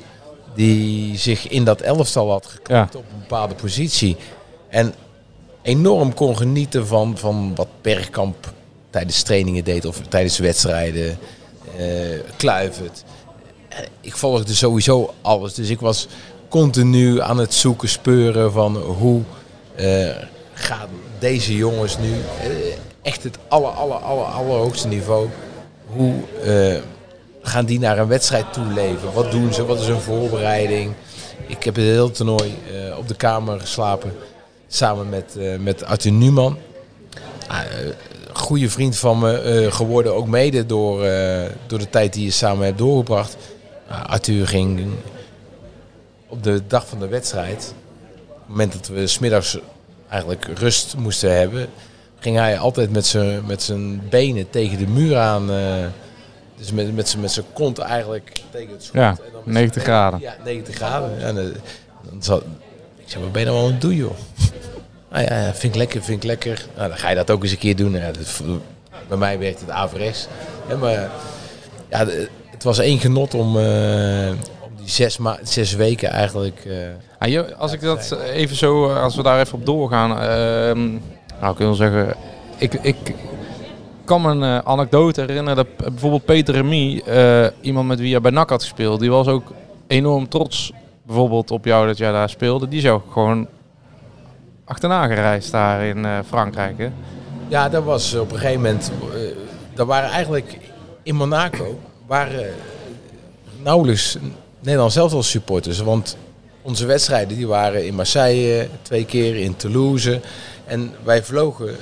[0.55, 4.15] die zich in dat elftal had geknopt op een bepaalde positie.
[4.69, 4.93] En
[5.61, 8.53] enorm kon genieten van, van wat Bergkamp
[8.89, 11.17] tijdens trainingen deed of tijdens wedstrijden.
[11.77, 13.03] eh Kluivert.
[13.69, 15.53] Eh, Ik volgde sowieso alles.
[15.53, 16.07] Dus ik was
[16.49, 19.21] continu aan het zoeken, speuren van hoe
[19.75, 20.09] eh,
[20.53, 20.89] gaan
[21.19, 22.13] deze jongens nu
[23.01, 25.27] echt het aller, aller, aller, allerhoogste niveau.
[25.85, 26.13] Hoe
[27.43, 29.13] gaan die naar een wedstrijd toeleven?
[29.13, 29.65] Wat doen ze?
[29.65, 30.93] Wat is hun voorbereiding?
[31.47, 34.13] Ik heb het hele toernooi eh, op de kamer geslapen
[34.67, 36.57] samen met, eh met Arthur Numan.
[37.47, 37.65] Ah, eh,
[38.33, 40.15] goede vriend van me geworden.
[40.15, 40.99] Ook mede door,
[41.67, 43.37] door de tijd die je samen hebt doorgebracht.
[43.89, 44.87] Nou, Arthur ging
[46.27, 47.73] op de dag van de wedstrijd.
[48.27, 49.57] Op het moment dat we smiddags
[50.09, 51.67] eigenlijk rust moesten hebben.
[52.19, 55.49] Ging hij altijd met zijn, met zijn benen tegen de muur aan.
[56.57, 58.95] Dus met, met, met zijn kont eigenlijk tegen het schot.
[58.95, 60.19] Ja, En dan met 90 zijn benen- graden.
[60.19, 61.21] Ja, 90 graden.
[61.21, 61.35] En,
[62.09, 62.41] dan zat,
[62.97, 64.11] ik zei, wat ben je nou aan het doen, joh?
[65.11, 66.65] Nou ja, ja, vind ik lekker, vind ik lekker.
[66.75, 67.91] Nou, dan ga je dat ook eens een keer doen.
[67.91, 68.41] Ja, dat,
[69.07, 70.27] bij mij werkt het averechts.
[70.79, 71.09] Maar
[71.89, 72.05] ja,
[72.51, 74.29] het was één genot om, eh,
[74.61, 76.65] om die zes, ma zes weken eigenlijk...
[76.65, 76.75] eh,
[77.19, 80.11] Ah, je- als ik dat even zo, eh, als we daar even op doorgaan.
[80.11, 80.89] ehm,
[81.39, 82.13] nou, ik wil zeggen,
[82.57, 82.95] ik, ik
[84.05, 88.21] kan me een eh, anekdote herinneren dat bijvoorbeeld Peter Remy, eh, iemand met wie jij
[88.21, 89.53] bij NAC had gespeeld, die was ook
[89.87, 90.71] enorm trots
[91.03, 92.67] bijvoorbeeld op jou dat jij daar speelde.
[92.67, 93.47] Die zou gewoon
[94.65, 96.89] achterna gereisd daar in eh, Frankrijk.
[97.47, 98.91] Ja, dat was op een gegeven moment.
[99.73, 100.57] dat waren eigenlijk
[101.03, 102.53] in Monaco waren
[103.61, 104.17] nauwelijks
[104.59, 105.79] Nederland zelf als supporters.
[105.79, 106.17] Want
[106.61, 110.21] onze wedstrijden die waren in Marseille twee keer, in Toulouse.
[110.65, 111.75] En wij vlogen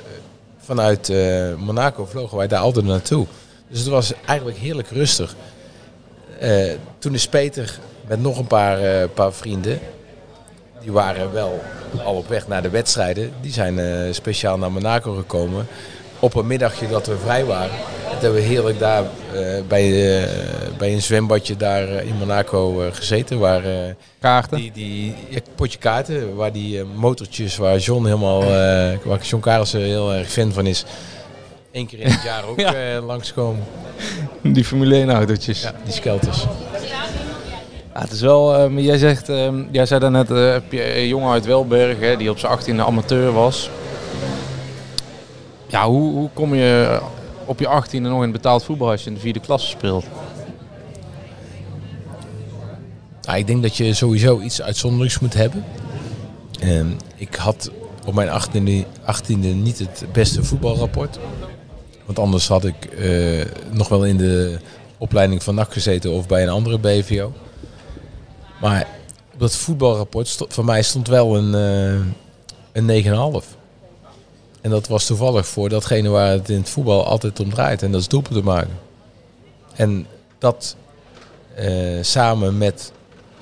[0.76, 3.26] vanuit eh, Monaco vlogen wij daar altijd naartoe.
[3.68, 5.34] Dus het was eigenlijk heerlijk rustig.
[6.38, 9.78] Eh, toen is Peter met nog een paar, eh, paar vrienden
[10.80, 11.62] die waren wel
[12.04, 13.32] al op weg naar de wedstrijden.
[13.40, 15.66] Die zijn speciaal naar Monaco gekomen.
[16.22, 17.70] Op een middagje dat we vrij waren.
[18.06, 19.02] Hebben we heerlijk daar
[19.34, 20.28] eh, bij, eh,
[20.78, 23.38] bij een zwembadje daar eh, in Monaco eh, gezeten.
[23.38, 24.56] Waar, eh, Kaarten?
[24.58, 26.34] Die, die, ja, potje kaarten.
[26.36, 28.48] Waar die motortjes, waar John helemaal, eh
[29.04, 30.84] waar John Karelsen heel erg fan van is.
[31.72, 33.00] Eén keer in het jaar ook Ja.
[33.00, 33.62] langskomen.
[34.42, 35.62] Die Formule 1 autootjes.
[35.62, 36.44] Ja, die skelters.
[37.94, 40.96] Ja, het is wel, eh, maar jij zegt, eh, jij zei daarnet, eh heb je
[40.98, 43.70] een jongen uit Welberg hè, die op zijn 18e amateur was.
[45.72, 47.00] Ja, hoe, hoe kom je
[47.44, 50.04] op je 18e nog in betaald voetbal als je in de vierde klasse speelt?
[53.34, 55.64] Ik denk dat je sowieso iets uitzonderlijks moet hebben.
[56.60, 57.70] Ehm, ik had
[58.06, 61.18] op mijn 18e, 18e niet het beste voetbalrapport.
[62.04, 64.58] Want anders had ik eh, nog wel in de
[64.98, 67.32] opleiding van NAC gezeten of bij een andere BVO.
[68.60, 68.86] Maar
[69.32, 72.06] op dat voetbalrapport stond, voor mij stond wel een, eh
[72.72, 73.04] een
[73.42, 73.60] 9,5.
[74.62, 77.82] En dat was toevallig voor datgene waar het in het voetbal altijd om draait.
[77.82, 78.78] En dat is doelpunten maken.
[79.74, 80.06] En
[80.38, 80.76] dat
[81.54, 82.92] eh, samen met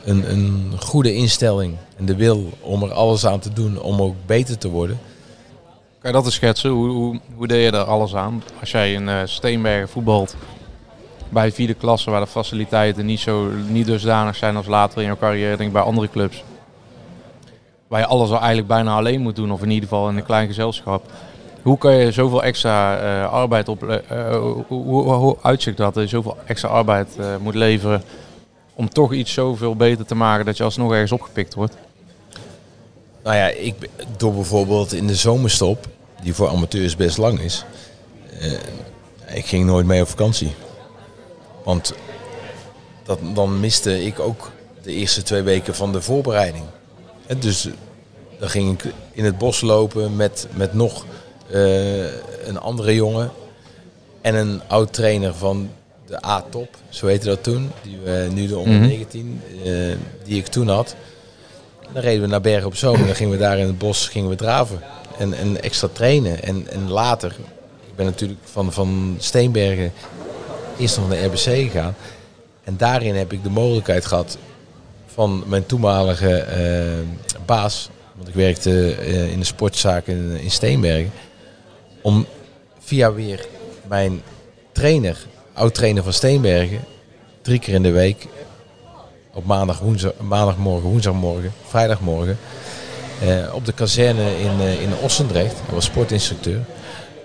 [0.04, 4.14] een, een goede instelling en de wil om er alles aan te doen om ook
[4.26, 4.98] beter te worden.
[5.98, 6.70] Kan je dat eens schetsen?
[6.70, 8.42] Hoe, hoe, hoe deed je daar alles aan?
[8.60, 10.36] Als jij in eh Steenbergen voetbalt
[11.28, 15.18] bij vierde klasse waar de faciliteiten niet, zo, niet dusdanig zijn als later in je
[15.18, 16.44] carrière denk ik, bij andere clubs.
[17.90, 20.24] Waar je alles al eigenlijk bijna alleen moet doen of in ieder geval in een
[20.24, 21.12] klein gezelschap.
[21.62, 23.88] Hoe kan je zoveel extra eh, arbeid op...
[23.88, 25.94] eh, hoe, hoe, hoe uitzicht dat?
[25.94, 28.02] Je zoveel extra arbeid eh, moet leveren
[28.74, 31.76] om toch iets zoveel beter te maken dat je alsnog ergens opgepikt wordt?
[33.22, 33.74] Nou ja, ik,
[34.16, 35.86] door bijvoorbeeld in de zomerstop,
[36.22, 37.64] die voor amateurs best lang is,
[38.40, 40.54] eh, ik ging nooit mee op vakantie.
[41.64, 41.94] Want
[43.04, 44.50] dat, dan miste ik ook
[44.82, 46.64] de eerste twee weken van de voorbereiding.
[47.38, 47.68] Dus
[48.38, 51.04] dan ging ik in het bos lopen met, met nog
[51.50, 52.04] eh,
[52.46, 53.30] een andere jongen
[54.20, 55.70] en een oud trainer van
[56.06, 58.86] de A-top, zo heette dat toen, die we nu de onder Mhm.
[58.86, 59.72] 19, eh,
[60.24, 60.94] die ik toen had.
[61.92, 64.08] Dan reden we naar Bergen op Zoom en dan gingen we daar in het bos
[64.08, 64.80] gingen we draven.
[65.18, 66.42] En, en extra trainen.
[66.42, 67.30] En, en later,
[67.86, 69.92] ik ben natuurlijk van, van Steenbergen
[70.78, 71.94] eerst nog naar RBC gegaan.
[72.64, 74.36] En daarin heb ik de mogelijkheid gehad
[75.14, 81.12] van mijn toenmalige eh, baas, want ik werkte eh, in de sportzaak in, in Steenbergen,
[82.02, 82.26] om
[82.78, 83.46] via weer
[83.88, 84.22] mijn
[84.72, 86.80] trainer, oud-trainer van Steenbergen,
[87.42, 88.26] drie keer in de week
[89.34, 92.38] op maandag, woensdag, maandagmorgen, woensdagmorgen, vrijdagmorgen.
[93.20, 95.54] eh, op de kazerne in, in Ossendrecht.
[95.64, 96.64] Hij was sportinstructeur.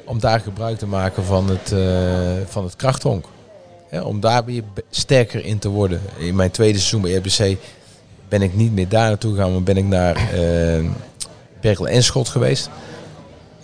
[0.05, 3.25] Om daar gebruik te maken van het, eh, van het krachthonk.
[3.95, 6.01] Hè, om daar weer sterker in te worden.
[6.17, 7.57] In mijn tweede seizoen bij RBC
[8.29, 10.85] ben ik niet meer daar naartoe gegaan, maar ben ik naar eh
[11.61, 12.69] Berkel en Schot geweest.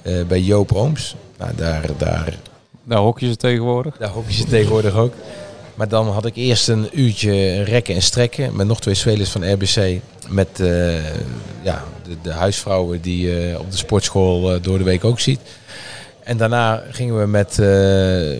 [0.01, 1.15] eh, bij Joop Ooms.
[1.37, 2.37] Nou, daar, daar
[2.83, 3.97] Daar hok je ze tegenwoordig.
[3.97, 5.13] daar hok je ze tegenwoordig ook.
[5.75, 9.51] Maar dan had ik eerst een uurtje rekken en strekken met nog twee spelers van
[9.53, 9.99] RBC.
[10.27, 10.93] Met eh,
[11.61, 15.39] ja, de, de huisvrouwen die je op de sportschool door de week ook ziet.
[16.23, 17.57] En daarna gingen we met,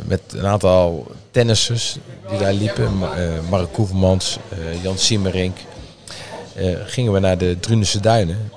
[0.07, 1.97] met een aantal tennissers
[2.29, 2.91] die daar liepen.
[3.15, 5.57] Eh, Mark Koevermans, eh, Jan Simmerink.
[6.55, 8.51] eh, gingen we naar de Drunense Duinen.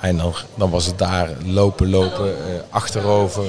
[0.00, 0.16] En
[0.56, 2.34] dan, was het daar lopen, lopen,
[2.70, 3.44] achterover.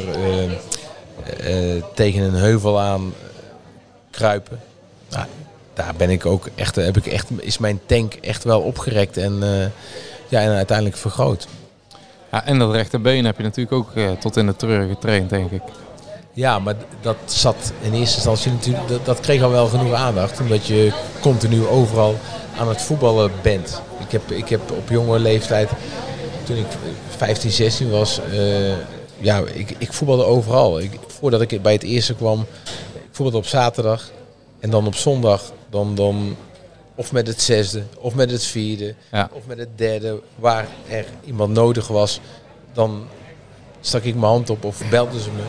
[1.93, 3.13] tegen een heuvel aan
[4.11, 4.59] kruipen.
[5.09, 5.25] Nou,
[5.73, 9.39] daar ben ik ook echt, heb ik echt, is mijn tank echt wel opgerekt en,
[10.27, 11.47] ja, en uiteindelijk vergroot.
[12.31, 15.61] Ja, en dat rechterbeen heb je natuurlijk ook tot in de treur getraind, denk ik.
[16.39, 20.39] Ja, maar dat zat in eerste instantie natuurlijk, dat, dat kreeg al wel genoeg aandacht.
[20.39, 22.15] Omdat je continu overal
[22.57, 23.81] aan het voetballen bent.
[23.99, 25.69] Ik heb, ik heb op jonge leeftijd,
[26.43, 26.65] toen ik
[27.17, 28.71] 15, 16 was, eh,
[29.17, 30.79] ja, ik, ik voetbalde overal.
[30.79, 32.39] Ik, voordat ik bij het eerste kwam,
[32.93, 34.11] ik voetbalde op zaterdag.
[34.59, 36.35] En dan op zondag, dan, dan
[36.95, 39.29] of met het zesde, of met het vierde, Ja.
[39.33, 42.19] of met het derde, waar er iemand nodig was.
[42.73, 43.07] Dan
[43.81, 45.43] stak ik mijn hand op of belden ze me.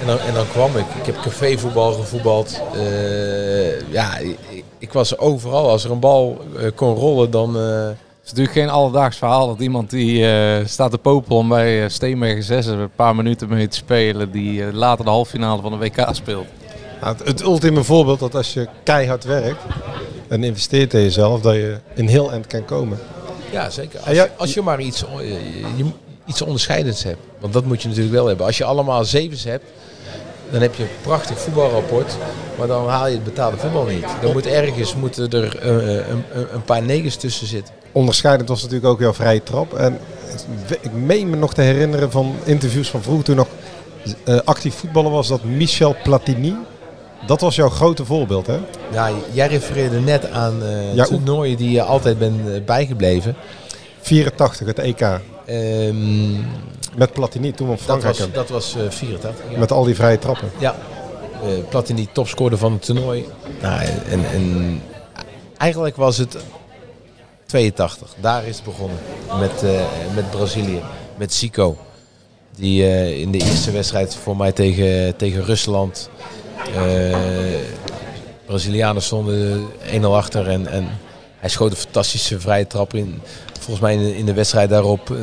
[0.00, 0.84] En dan, en dan kwam ik.
[1.00, 2.60] Ik heb cafévoetbal gevoetbald.
[2.74, 4.38] Eh, ja, ik,
[4.78, 5.68] ik was overal.
[5.70, 7.56] Als er een bal eh, kon rollen, dan...
[7.58, 11.48] eh, Het is natuurlijk geen alledaags verhaal dat iemand die eh, staat te popelen om
[11.48, 15.62] bij uh, Steenbergen 6 er een paar minuten mee te spelen, die later de halffinale
[15.62, 16.46] van de WK speelt.
[17.00, 19.62] Nou, het, het ultieme voorbeeld dat als je keihard werkt
[20.28, 22.98] en investeert in jezelf, dat je een heel eind kan komen.
[23.52, 24.00] Ja, zeker.
[24.00, 25.04] Als, als je maar iets,
[25.76, 25.84] je,
[26.26, 27.20] iets onderscheidends hebt.
[27.40, 28.46] Want dat moet je natuurlijk wel hebben.
[28.46, 29.64] Als je allemaal zevens hebt,
[30.50, 32.16] dan heb je een prachtig voetbalrapport.
[32.58, 34.06] Maar dan haal je het betaalde voetbal niet.
[34.22, 37.74] Dan moet ergens moeten er eh, een, een, een paar negens tussen zitten.
[37.92, 39.74] Onderscheidend was natuurlijk ook jouw vrije trap.
[39.74, 39.98] En
[40.80, 43.48] ik meen me nog te herinneren van interviews van vroeger toen nog
[44.24, 46.56] eh, actief voetballer was, dat Michel Platini.
[47.26, 48.58] Dat was jouw grote voorbeeld, hè?
[48.92, 53.36] Ja, jij refereerde net aan eh Ja, toernooien die je altijd bent eh, bijgebleven.
[54.00, 55.20] 84, het EK.
[55.46, 56.32] Ehm,
[56.96, 59.44] Met Platini toen we op dat Frankrijk was, dat was eh 84.
[59.50, 59.58] ja.
[59.58, 60.50] Met al die vrije trappen.
[60.58, 60.74] Ja,
[61.42, 63.24] eh Platini topscorer van het toernooi.
[63.62, 64.82] Nou, en, en
[65.56, 66.36] eigenlijk was het
[67.46, 68.14] 82.
[68.20, 68.98] Daar is het begonnen
[69.38, 69.80] met, eh,
[70.14, 70.80] met Brazilië,
[71.16, 71.76] met Zico.
[72.56, 76.10] Die eh, in de eerste wedstrijd voor mij tegen, tegen Rusland.
[78.46, 79.66] Brazilianen stonden
[80.02, 80.88] 1-0 achter en, en
[81.44, 83.20] hij schoot een fantastische vrije trap in.
[83.52, 85.16] Volgens mij in de, wedstrijd daarop eh,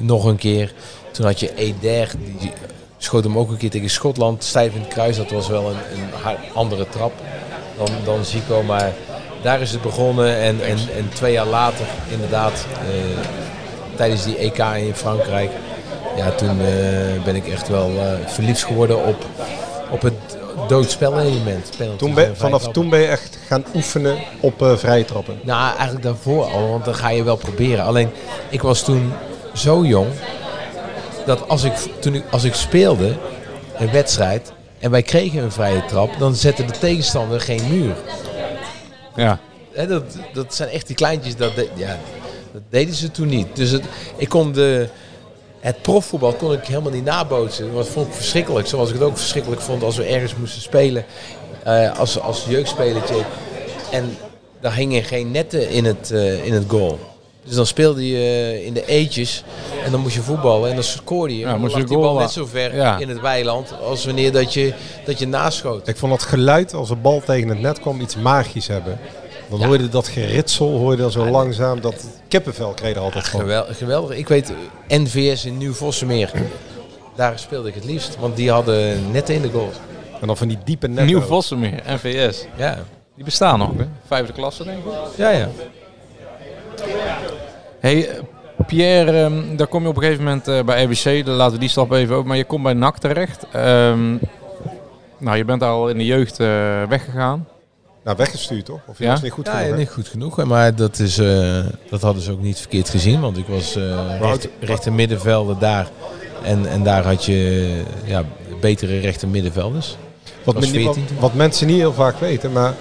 [0.00, 0.72] nog een keer.
[1.10, 2.52] Toen had je Eder, die
[2.98, 4.44] schoot hem ook een keer tegen Schotland.
[4.44, 7.12] Stijf in het kruis, dat was wel een, een andere trap
[7.76, 8.62] dan, dan Zico.
[8.62, 8.92] Maar
[9.42, 13.26] daar is het begonnen en, en, en twee jaar later inderdaad, eh,
[13.96, 15.50] tijdens die EK in Frankrijk.
[16.16, 17.90] Ja, toen eh, ben ik echt wel
[18.26, 19.26] verliefd geworden op,
[19.90, 21.72] op het doodspelelement.
[21.96, 25.38] Toen en ben, vanaf toen ben je echt gaan oefenen op eh, vrije trappen.
[25.42, 27.84] Nou, eigenlijk daarvoor al, want dan ga je wel proberen.
[27.84, 28.10] Alleen,
[28.50, 29.12] ik was toen
[29.54, 30.06] zo jong
[31.26, 33.16] dat als ik, toen ik, als ik speelde
[33.78, 37.94] een wedstrijd en wij kregen een vrije trap, dan zette de tegenstander geen muur.
[39.16, 39.38] Ja.
[39.72, 41.98] Hè, dat, dat zijn echt die kleintjes, dat, de- ja,
[42.52, 43.56] dat deden ze toen niet.
[43.56, 43.82] Dus het,
[44.16, 44.88] ik kon de,
[45.62, 47.74] het profvoetbal kon ik helemaal niet nabootsen.
[47.74, 48.66] Dat vond ik verschrikkelijk.
[48.66, 51.04] Zoals ik het ook verschrikkelijk vond als we ergens moesten spelen
[51.64, 53.22] eh, als, als jeugdspelertje.
[53.90, 54.16] En
[54.60, 56.98] daar hingen geen netten in het, eh, in het goal.
[57.44, 59.44] Dus dan speelde je eh, in de eetjes
[59.84, 61.40] en dan moest je voetballen en dan scoorde je.
[61.40, 62.98] Ja, moest lag je die bal goal- net zo ver ja.
[62.98, 65.88] in het weiland als wanneer dat je, dat je naschoot.
[65.88, 68.98] Ik vond dat geluid als een bal tegen het net kwam iets magisch hebben.
[69.52, 69.66] Dan Ja.
[69.66, 71.80] hoorde je dat geritsel, hoorde je dan zo langzaam.
[71.80, 73.40] Dat kippenvel kreeg er altijd van.
[73.40, 74.16] Geweldig, geweldig.
[74.16, 74.52] Ik weet,
[74.88, 76.30] eh, NVS in Nieuw-Vossemeer,
[77.16, 78.16] daar speelde ik het liefst.
[78.18, 79.70] Want die hadden net in de goal.
[80.20, 81.06] En dan van die diepe netten.
[81.06, 81.24] Nieuw ook.
[81.26, 82.46] Vossenmeer, NVS.
[82.56, 82.78] Ja.
[83.16, 83.84] Die bestaan nog, hè?
[84.06, 84.92] Vijfde klasse, denk ik.
[85.16, 85.48] Ja, ja.
[87.80, 88.20] Hey, eh,
[88.66, 91.24] Pierre, ehm, daar kom je op een gegeven moment eh, bij RBC.
[91.26, 92.28] Dan laten we die stap even open.
[92.28, 93.46] Maar je komt bij NAC terecht.
[93.52, 94.14] Ehm,
[95.18, 96.46] nou, je bent al in de jeugd eh,
[96.88, 97.46] weggegaan.
[98.04, 98.80] Nou, weggestuurd toch?
[98.86, 99.10] Of je Ja?
[99.10, 100.44] was niet goed genoeg, ja, niet goed genoeg.
[100.44, 101.58] Maar dat, is, eh,
[101.90, 103.20] dat hadden ze ook niet verkeerd gezien.
[103.20, 105.88] Want ik was eh recht, rechter middenvelder daar.
[106.42, 108.24] En, en daar had je ja,
[108.60, 109.96] betere rechter middenvelders.
[110.44, 111.16] Wat, men- wat, 14 toen.
[111.20, 112.74] wat mensen niet heel vaak weten, maar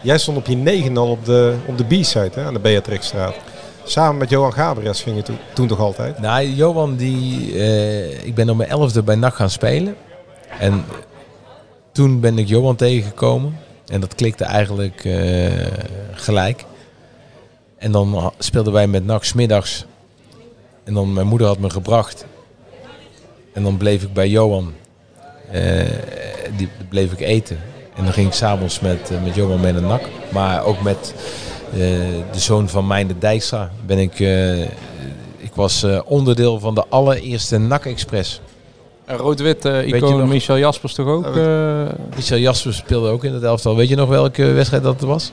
[0.00, 3.34] jij stond op je negen al op de, op de B-side hè, aan de Beatrixstraat.
[3.84, 6.18] Samen met Johan Gabriels ging je toen, toen toch altijd?
[6.18, 9.96] Nou, Johan, die, eh, ik ben op mijn elfde bij NAC gaan spelen.
[10.58, 10.84] En
[11.92, 13.58] toen ben ik Johan tegengekomen.
[13.88, 15.66] En dat klikte eigenlijk eh,
[16.12, 16.64] gelijk.
[17.78, 19.84] En dan speelden wij met NAC middags.
[20.84, 22.26] En dan mijn moeder had me gebracht.
[23.52, 24.72] En dan bleef ik bij Johan.
[25.50, 25.86] Eh,
[26.56, 27.58] die bleef ik eten.
[27.94, 30.02] En dan ging ik s'avonds met, eh, met Johan mee naar NAC.
[30.32, 31.14] Maar ook met
[32.32, 34.18] de zoon van Mijn de Dijkstra ben ik...
[35.36, 38.40] ik was onderdeel van de allereerste NAC Express.
[39.08, 41.36] Rood-wit eh, je icoon Michel Jaspers toch ook?
[41.36, 41.86] eh?
[42.16, 43.76] Michel Jasper speelde ook in het elftal.
[43.76, 45.32] Weet je nog welke wedstrijd dat was?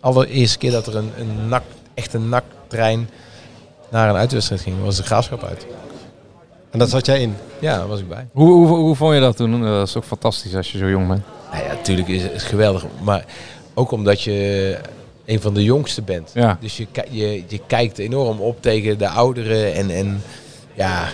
[0.00, 1.62] Allereerste keer dat er een, een NAC,
[1.94, 3.08] echt een NAC-trein
[3.90, 5.66] naar een uitwedstrijd ging, was de graafschap uit.
[6.70, 7.34] En daar zat jij in?
[7.58, 8.26] Ja, daar was ik bij.
[8.32, 9.62] Hoe, hoe, hoe vond je dat toen?
[9.62, 11.22] Dat is ook fantastisch als je zo jong bent.
[11.52, 12.84] Nou ja, natuurlijk is het geweldig.
[13.02, 13.24] Maar
[13.74, 14.76] ook omdat je
[15.26, 16.30] een van de jongsten bent.
[16.34, 16.58] Ja.
[16.60, 19.74] Dus je, je, je kijkt enorm op tegen de ouderen.
[19.74, 20.22] En, en
[20.74, 21.08] ja,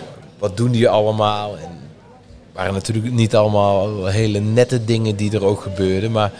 [0.46, 1.56] wat doen die allemaal?
[1.56, 6.12] En het waren natuurlijk niet allemaal hele nette dingen die er ook gebeurden.
[6.12, 6.32] Maar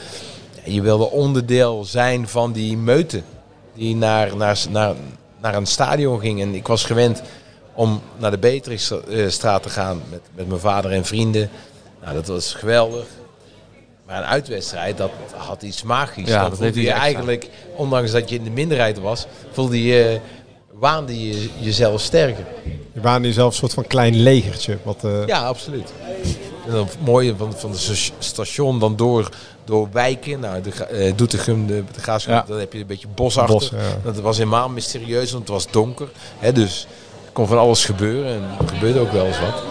[0.65, 3.23] je wilde onderdeel zijn van die meute.
[3.75, 4.95] Die naar, naar, naar,
[5.41, 6.41] naar een stadion ging.
[6.41, 7.23] En ik was gewend
[7.75, 11.51] om naar de Beatrixstraat te gaan met, met mijn vader en vrienden.
[12.03, 13.07] Nou, dat was geweldig.
[14.07, 16.29] Maar een uitwedstrijd, dat had iets magisch.
[16.29, 20.21] Ja, dat voelde heeft je eigenlijk, ondanks dat je in de minderheid was, voelde je,
[20.79, 22.45] waande je jezelf sterker.
[22.93, 24.79] Je waren nu zelf een soort van klein legertje.
[24.83, 25.93] Wat, eh, Ja, absoluut.
[26.67, 29.29] En dan het mooie van, van het station dan door,
[29.65, 30.41] door wijken.
[30.41, 32.45] Nou, de, eh, Doetinchem, de, de Graafschap, Ja.
[32.49, 33.55] dan heb je een beetje bosachtig.
[33.59, 33.99] Bos, ja.
[34.03, 36.09] Dat was helemaal mysterieus, want het was donker.
[36.39, 36.87] Hè, dus
[37.27, 39.63] er kon van alles gebeuren en er gebeurde ook wel eens wat.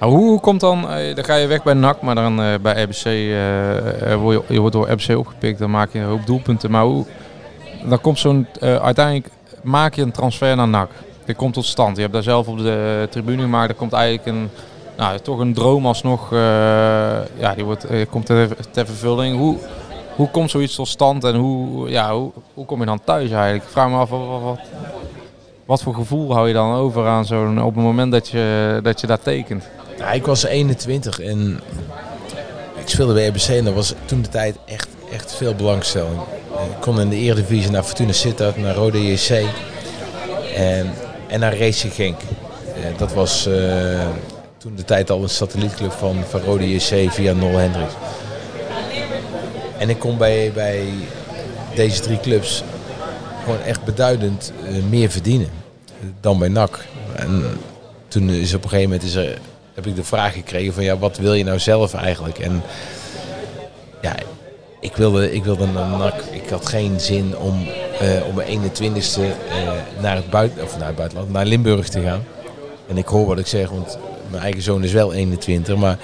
[0.00, 2.54] Nou, hoe, hoe komt dan, eh, dan ga je weg bij NAC, maar dan eh,
[2.62, 3.04] bij RBC,
[4.18, 6.70] word je, je wordt door RBC opgepikt, dan maak je een hoop doelpunten.
[6.70, 7.06] Maar hoe,
[7.88, 9.28] dan komt zo'n, eh, uiteindelijk
[9.62, 10.90] maak je een transfer naar NAC.
[11.24, 11.96] Dit komt tot stand.
[11.96, 14.50] Je hebt daar zelf op de tribune gemaakt, er komt eigenlijk een,
[14.96, 16.38] nou, toch een droom alsnog, eh,
[17.38, 19.36] ja, die wordt, eh, komt ter, vervulling.
[19.36, 19.56] Hoe,
[20.14, 23.64] hoe komt zoiets tot stand en hoe, ja, hoe, hoe kom je dan thuis eigenlijk?
[23.64, 24.58] Ik vraag me af, wat,
[25.64, 29.00] wat, voor gevoel hou je dan over aan zo'n, op het moment dat je, dat
[29.00, 29.68] je daar tekent?
[30.12, 31.60] Ik was 21 en
[32.80, 36.20] ik speelde bij RBC en dat was toen de tijd echt, echt veel belangstelling.
[36.50, 39.44] Ik kon in de Eredivisie naar Fortuna Sittard, naar Rode JC
[40.54, 40.92] en,
[41.28, 42.20] en naar Racing Genk.
[42.74, 44.08] Eh, Dat was eh,
[44.58, 47.94] toen de tijd al een satellietclub van, van Rode JC via Nol Hendricks.
[49.78, 50.84] En ik kon bij, bij
[51.74, 52.62] deze drie clubs
[53.44, 55.50] gewoon echt beduidend eh, meer verdienen
[56.20, 56.84] dan bij NAC.
[57.16, 57.44] En
[58.08, 59.38] toen is op een gegeven moment is er,
[59.74, 62.38] heb ik de vraag gekregen van ja, wat wil je nou zelf eigenlijk?
[62.38, 62.62] En
[64.00, 64.14] ja,
[64.80, 66.14] ik wilde, ik wilde naar NAC.
[66.30, 67.66] Ik had geen zin om
[68.00, 72.00] eh, op mijn 21ste eh, naar, het buiten, of naar het buitenland, naar Limburg te
[72.00, 72.24] gaan.
[72.88, 73.98] En ik hoor wat ik zeg, want
[74.30, 75.76] mijn eigen zoon is wel 21.
[75.76, 75.98] Maar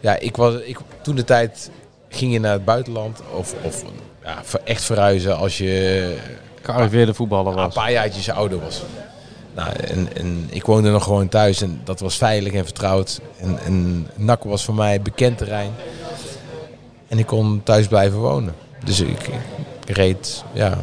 [0.00, 1.70] ja, ik was, ik, toen de tijd
[2.08, 3.84] ging je naar het buitenland of, of
[4.22, 6.16] ja, echt verhuizen als je
[6.62, 7.74] Gearriveerde voetballer een was.
[7.74, 8.82] paar jaartjes ouder was.
[9.54, 13.20] Nou, en, en ik woonde nog gewoon thuis en dat was veilig en vertrouwd.
[13.40, 15.72] En, en NAC was voor mij bekend terrein.
[17.08, 18.54] En ik kon thuis blijven wonen.
[18.84, 19.28] Dus ik,
[19.86, 20.78] ik reed, ja...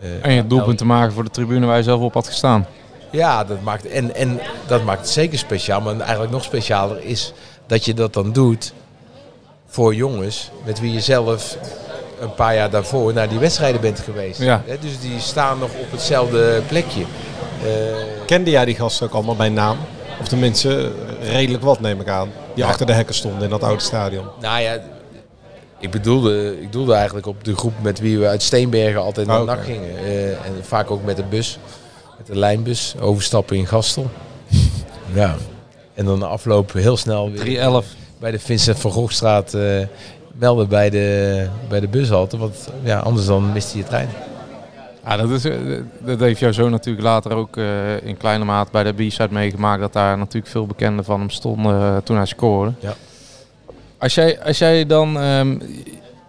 [0.00, 2.66] eh, En je doelpunt te maken voor de tribune waar je zelf op had gestaan.
[3.10, 5.80] ja, dat maakt, en, en dat maakt het zeker speciaal.
[5.80, 7.32] Maar eigenlijk nog specialer is
[7.66, 8.72] dat je dat dan doet
[9.66, 11.56] voor jongens met wie je zelf
[12.20, 14.40] een paar jaar daarvoor naar die wedstrijden bent geweest.
[14.40, 14.62] Ja.
[14.66, 17.02] Hè, Dus die staan nog op hetzelfde plekje.
[17.64, 17.68] Eh,
[18.26, 19.76] Kende jij die gasten ook allemaal bij naam?
[20.20, 20.90] Of tenminste,
[21.22, 22.30] redelijk wat neem ik aan.
[22.54, 22.70] Die Ja.
[22.70, 24.26] achter de hekken stonden in dat oude stadion.
[24.40, 24.78] Nou ja,
[25.78, 29.36] ik bedoelde, ik bedoelde eigenlijk op de groep met wie we uit Steenbergen altijd naar
[29.36, 29.54] Oh, oké.
[29.54, 29.98] NAC gingen.
[29.98, 31.58] Eh, en vaak ook met de bus,
[32.18, 34.10] met de lijnbus, overstappen in Gastel.
[35.12, 35.36] ja.
[35.94, 37.86] En dan de afloop heel snel weer 311.
[38.18, 39.62] bij de Vincent van Gogstraat eh,
[40.32, 42.38] melden bij de, bij de bushalte.
[42.38, 44.08] Want ja, anders dan mist hij je trein.
[45.04, 45.56] Ja, dat, is, eh,
[46.00, 47.56] dat heeft jouw zoon natuurlijk later ook
[48.02, 49.80] in kleine maat bij de B-side meegemaakt.
[49.80, 52.72] Dat daar natuurlijk veel bekenden van hem stonden toen hij scoorde.
[52.80, 52.94] Ja.
[53.98, 55.20] Als jij, als jij dan...
[55.20, 55.58] ehm,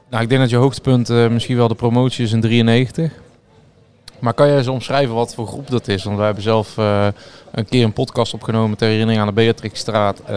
[0.10, 3.12] nou, ik denk dat je hoogtepunt eh, misschien wel de promotie is in 93.
[4.20, 6.04] Maar kan jij eens omschrijven wat voor groep dat is?
[6.04, 7.08] Want wij hebben zelf eh,
[7.52, 10.20] een keer een podcast opgenomen ter herinnering aan de Beatrixstraat.
[10.20, 10.36] Eh,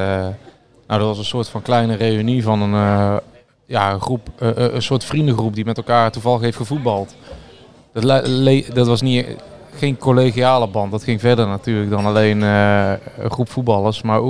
[0.86, 3.20] nou, dat was een soort van kleine reunie van een,
[3.66, 7.14] ja, een groep, een soort vriendengroep die met elkaar toevallig heeft gevoetbald.
[7.92, 8.02] Dat,
[8.74, 9.26] dat was niet,
[9.76, 10.90] geen collegiale band.
[10.90, 14.02] Dat ging verder natuurlijk dan alleen een groep voetballers.
[14.02, 14.20] Maar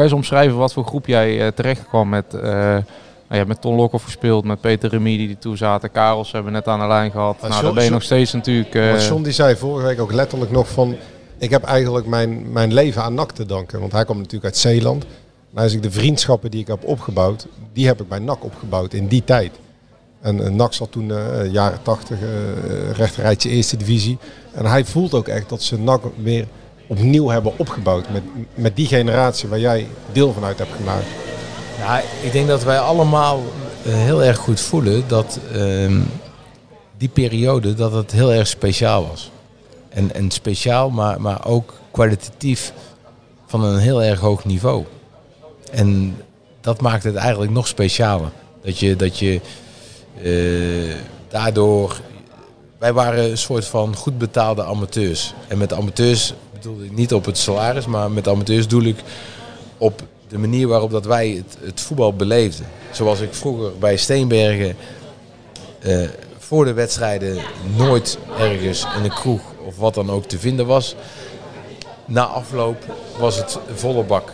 [0.00, 2.34] kan je eens omschrijven wat voor groep jij eh, terecht kwam met...
[2.34, 2.82] eh, nou,
[3.28, 5.90] je hebt met Ton Lokhoff gespeeld, met Peter Remy die toe zaten.
[5.90, 7.40] Karels hebben we net aan de lijn gehad.
[7.40, 8.74] Maar nou, John- ben je nog steeds natuurlijk...
[8.74, 10.96] Want John die zei vorige week ook letterlijk nog van...
[11.38, 13.80] Ik heb eigenlijk mijn, mijn leven aan NAC te danken.
[13.80, 15.04] Want hij komt natuurlijk uit Zeeland.
[15.50, 17.46] Maar als ik de vriendschappen die ik heb opgebouwd...
[17.72, 19.52] Die heb ik bij NAC opgebouwd in die tijd.
[20.20, 24.18] En eh, NAC zat toen eh, jaren tachtig, uh, rechterrijtje eerste divisie.
[24.52, 26.46] En hij voelt ook echt dat ze NAC weer
[26.90, 28.10] opnieuw hebben opgebouwd.
[28.10, 28.22] Met,
[28.54, 31.06] met die generatie waar jij deel van uit hebt gemaakt.
[31.78, 33.42] Ja, ik denk dat wij allemaal
[33.84, 36.00] eh, heel erg goed voelen dat ehm,
[36.98, 39.30] die periode dat het heel erg speciaal was.
[39.88, 42.72] En, en speciaal, maar, maar ook kwalitatief
[43.46, 44.84] van een heel erg hoog niveau.
[45.70, 46.16] En
[46.60, 48.30] dat maakt het eigenlijk nog specialer.
[48.62, 49.40] Dat je, dat je
[50.22, 50.96] eh,
[51.28, 52.00] daardoor...
[52.78, 55.34] Wij waren een soort van goed betaalde amateurs.
[55.48, 58.96] En met amateurs bedoelde ik niet op het salaris, maar met amateurs doe ik
[59.78, 62.66] op de manier waarop dat wij het, het voetbal beleefden.
[62.90, 64.76] Zoals ik vroeger bij Steenbergen
[65.80, 66.08] eh,
[66.38, 67.42] voor de wedstrijden
[67.76, 70.94] nooit ergens in een kroeg of wat dan ook te vinden was.
[72.04, 72.84] Na afloop
[73.18, 74.32] was het volle bak.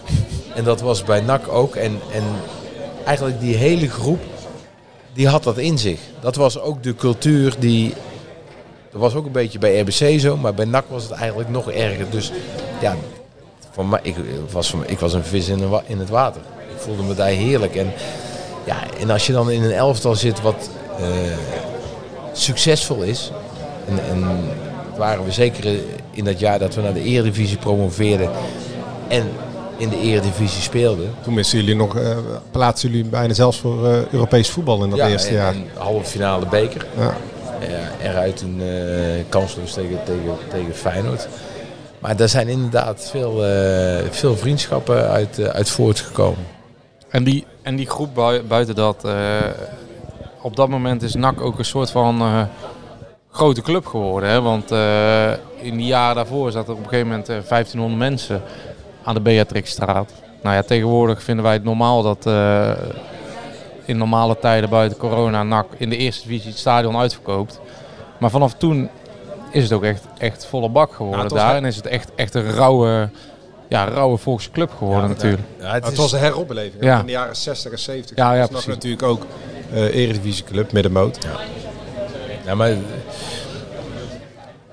[0.55, 1.74] En dat was bij NAC ook.
[1.74, 2.24] En, en
[3.05, 4.20] eigenlijk die hele groep,
[5.12, 6.01] die had dat in zich.
[6.20, 7.95] Dat was ook de cultuur die...
[8.97, 11.70] Dat was ook een beetje bij RBC zo, maar bij NAC was het eigenlijk nog
[11.70, 12.07] erger.
[12.11, 12.32] Dus
[12.80, 12.97] ja,
[13.70, 14.14] voor mij, ik,
[14.51, 16.40] was, voor mij- ik was een vis in, een in het water.
[16.70, 17.76] Ik voelde me daar heerlijk.
[17.76, 17.92] En,
[18.64, 20.68] ja, en als je dan in een elftal zit wat
[20.99, 21.05] eh,
[22.32, 23.30] succesvol is...
[23.88, 24.24] En, en
[24.97, 25.78] waren we zeker
[26.11, 28.30] in dat jaar dat we naar de Eredivisie promoveerden...
[29.09, 29.28] en
[29.76, 31.14] in de Eredivisie speelden...
[31.22, 32.16] Toen jullie nog, eh
[32.51, 35.55] plaatsen jullie bijna zelfs voor eh, Europees voetbal in dat Ja, eerste jaar.
[35.55, 36.86] en halve finale beker.
[36.99, 37.16] Ja.
[37.61, 41.28] Ja, eruit een eh kansloos tegen, tegen, tegen Feyenoord.
[41.98, 46.46] Maar daar zijn inderdaad veel, eh, veel vriendschappen uit, eh, uit voortgekomen.
[47.09, 49.07] En die, en die groep bui- buiten dat,
[50.40, 52.48] op dat moment is NAC ook een soort van
[53.30, 54.28] grote club geworden.
[54.30, 54.40] Hè?
[54.40, 54.70] Want
[55.61, 58.42] in die jaren daarvoor zaten er op een gegeven moment eh, 1500 mensen
[59.04, 60.12] aan de Beatrixstraat.
[60.42, 62.26] Nou ja, tegenwoordig vinden wij het normaal dat
[63.87, 67.61] in normale tijden buiten corona NAC in de eerste divisie het stadion uitverkoopt.
[68.18, 68.89] Maar vanaf toen
[69.51, 71.57] is het ook echt, echt volle bak geworden was daar.
[71.57, 73.09] En is het echt, echt een rauwe,
[73.68, 75.43] ja, rauwe volkse club geworden Ja, natuurlijk.
[75.61, 76.84] ja, het, was een heropbeleving.
[76.84, 77.01] Ja.
[77.01, 78.16] In de jaren 60 en 70.
[78.16, 78.66] Ja, ja, was precies.
[78.66, 79.26] natuurlijk ook
[79.72, 81.18] eh Eredivisieclub, middenmoot.
[81.22, 81.41] Ja.
[82.45, 82.70] Ja, maar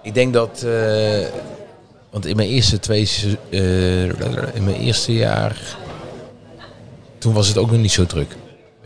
[0.02, 0.64] ik denk dat.
[0.66, 1.26] eh,
[2.10, 3.10] want in mijn eerste twee.
[3.50, 4.04] eh,
[4.56, 5.58] in mijn eerste jaar.
[7.18, 8.36] Toen was het ook nog niet zo druk.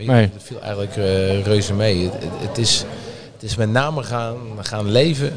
[0.05, 0.29] Nee.
[0.33, 2.03] Het viel eigenlijk eh, reuze mee.
[2.03, 2.83] Het, het, het is,
[3.33, 5.33] het is met name gaan, gaan leven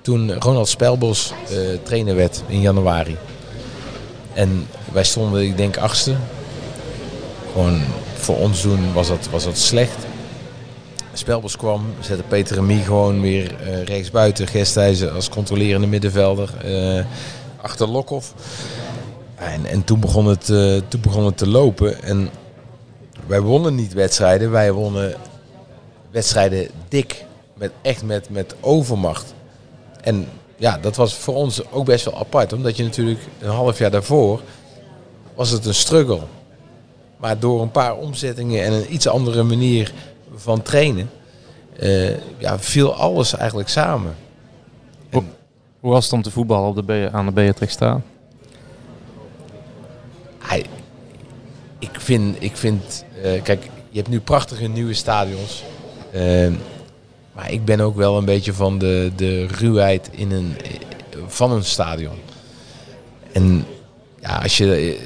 [0.00, 3.16] toen Ronald Spelbos eh, trainer werd in januari.
[4.32, 6.14] En wij stonden, ik denk, achtste.
[7.52, 7.80] Gewoon
[8.14, 10.06] voor ons doen was dat, was dat slecht.
[11.12, 14.46] Spelbos kwam, zette Peter Remy gewoon weer eh rechtsbuiten.
[14.46, 16.50] Gestijzen als controlerende middenvelder
[17.60, 18.34] achter Lokhoff.
[19.34, 20.46] En, en toen, begon het,
[20.88, 22.02] toen begon het te lopen.
[22.02, 22.30] En
[23.26, 25.14] wij wonnen niet wedstrijden, wij wonnen
[26.10, 27.24] wedstrijden dik.
[27.54, 29.34] Met, echt met, met overmacht.
[30.00, 32.52] En ja, dat was voor ons ook best wel apart.
[32.52, 34.40] Omdat je natuurlijk een half jaar daarvoor
[35.34, 36.20] was het een struggle.
[37.16, 39.92] Maar door een paar omzettingen en een iets andere manier
[40.34, 41.10] van trainen,
[41.78, 44.16] eh, ja, viel alles eigenlijk samen.
[45.10, 45.22] Hoe,
[45.80, 48.00] hoe was het om te voetballen op de aan de Beatrixstraat?
[50.38, 50.64] Hij,
[51.78, 53.04] ik vind, ik vind
[53.42, 55.62] kijk, je hebt nu prachtige nieuwe stadions.
[56.12, 56.48] Eh,
[57.32, 60.70] maar ik ben ook wel een beetje van de, de ruwheid in een, eh,
[61.26, 62.16] van een stadion.
[63.32, 63.64] En
[64.20, 64.98] ja, als je, eh,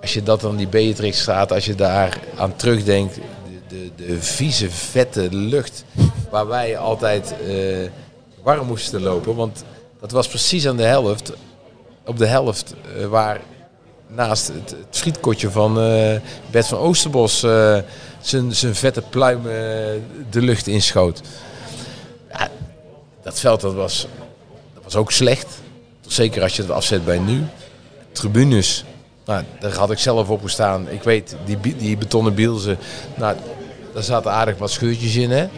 [0.00, 3.14] als je dat dan die Beatrixstraat, als je daar aan terugdenkt,
[3.68, 5.84] de, de, de vieze, vette lucht
[6.30, 7.90] waar wij altijd eh,
[8.42, 9.34] warm moesten lopen.
[9.34, 9.64] Want
[10.00, 11.32] dat was precies aan de helft,
[12.04, 13.40] op de helft eh, waar
[14.14, 17.78] naast het, het frietkotje van eh, Bert van Oosterbos eh,
[18.20, 19.52] zijn vette pluim eh,
[20.30, 21.20] de lucht inschoot.
[22.30, 22.48] Ja,
[23.22, 24.06] dat veld dat was,
[24.74, 25.46] dat was ook slecht.
[26.06, 27.44] Zeker als je het afzet bij nu.
[28.12, 28.84] Tribunes,
[29.24, 30.88] nou, daar had ik zelf op gestaan.
[30.88, 32.78] Ik weet, die, die betonnen bielzen,
[33.14, 33.36] nou,
[33.94, 35.30] daar zaten aardig wat scheurtjes in.
[35.30, 35.48] Hè?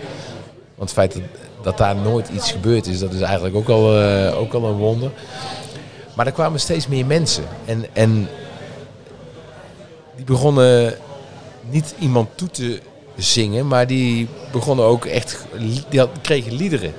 [0.75, 1.17] Want het feit
[1.63, 3.99] dat, daar nooit iets gebeurd is, dat is eigenlijk ook al,
[4.33, 5.11] ook al een wonder.
[6.15, 7.45] Maar er kwamen steeds meer mensen.
[7.65, 8.29] En, en
[10.17, 10.95] die begonnen
[11.71, 12.81] niet iemand toe te
[13.17, 15.45] zingen, maar die begonnen ook echt,
[15.89, 16.93] die kregen liederen.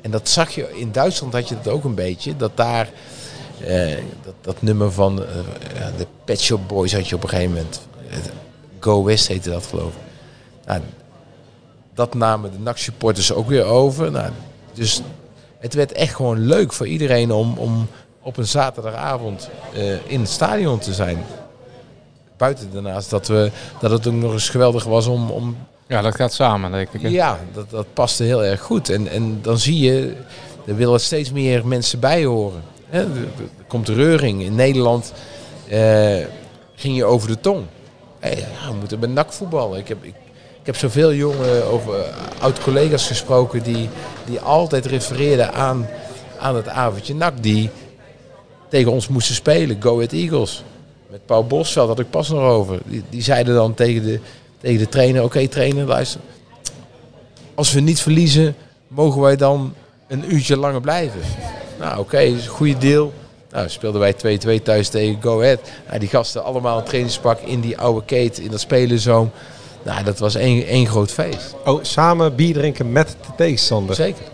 [0.00, 2.90] En dat zag je, in Duitsland had je dat ook een beetje, dat daar,
[3.64, 5.34] eh, dat, dat nummer van eh,
[5.96, 7.80] de Pet Shop Boys had je op een gegeven moment.
[8.78, 10.00] Go West heette dat geloof ik.
[10.66, 10.80] Nou,
[11.94, 14.10] dat namen de NAC supporters ook weer over.
[14.10, 14.30] Nou,
[14.74, 15.02] dus
[15.58, 17.88] het werd echt gewoon leuk voor iedereen om, om
[18.22, 21.18] op een zaterdagavond eh, in het stadion te zijn.
[22.42, 26.14] Buiten daarnaast dat, we, dat het ook nog eens geweldig was om, om Ja, dat
[26.14, 27.02] gaat samen, denk ik.
[27.02, 27.08] hè?
[27.08, 28.88] ja, dat, dat paste heel erg goed.
[28.88, 30.14] En, en dan zie je,
[30.66, 32.62] er willen steeds meer mensen bij horen.
[32.86, 33.06] Hè, Er,
[33.38, 34.42] er komt reuring.
[34.42, 35.12] In Nederland
[35.68, 36.16] eh,
[36.74, 37.64] ging je over de tong.
[38.18, 39.78] Hé, ja, we moeten bij NAC voetballen.
[39.78, 40.14] Ik heb, ik,
[40.60, 43.88] ik heb zoveel jonge over eh, oud-collega's gesproken die,
[44.24, 45.88] die altijd refereerden aan,
[46.38, 47.42] aan het avondje NAC.
[47.42, 47.70] Die
[48.68, 49.82] tegen ons moesten spelen.
[49.82, 50.62] Go Ahead Eagles.
[51.12, 52.78] Met Paul Bosveld had ik pas nog over.
[52.84, 54.20] Die, die zeiden dan tegen de,
[54.60, 56.20] tegen de trainer, oké trainer, luister.
[57.54, 58.54] Als we niet verliezen,
[58.88, 59.74] mogen wij dan
[60.08, 61.20] een uurtje langer blijven.
[61.78, 63.12] Nou oké, is een goede deal.
[63.50, 65.60] Nou, speelden wij 2-2 thuis tegen Go Ahead.
[65.86, 69.30] Nou, die gasten allemaal een trainingspak in die oude kate, in dat spelenzoom.
[69.82, 71.54] Nou, dat was één, één groot feest.
[71.64, 73.94] Oh, samen bier drinken met de tegenstander.
[73.94, 74.24] Zeker.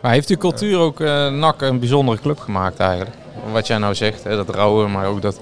[0.00, 3.16] Maar heeft die cultuur ook eh NAC een bijzondere club gemaakt eigenlijk?
[3.52, 5.38] Wat jij nou zegt, hè, dat rouwen, maar ook dat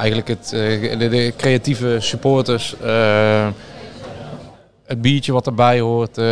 [0.00, 3.48] eigenlijk het, eh, de, de creatieve supporters, eh,
[4.84, 6.24] het biertje wat erbij hoort, eh,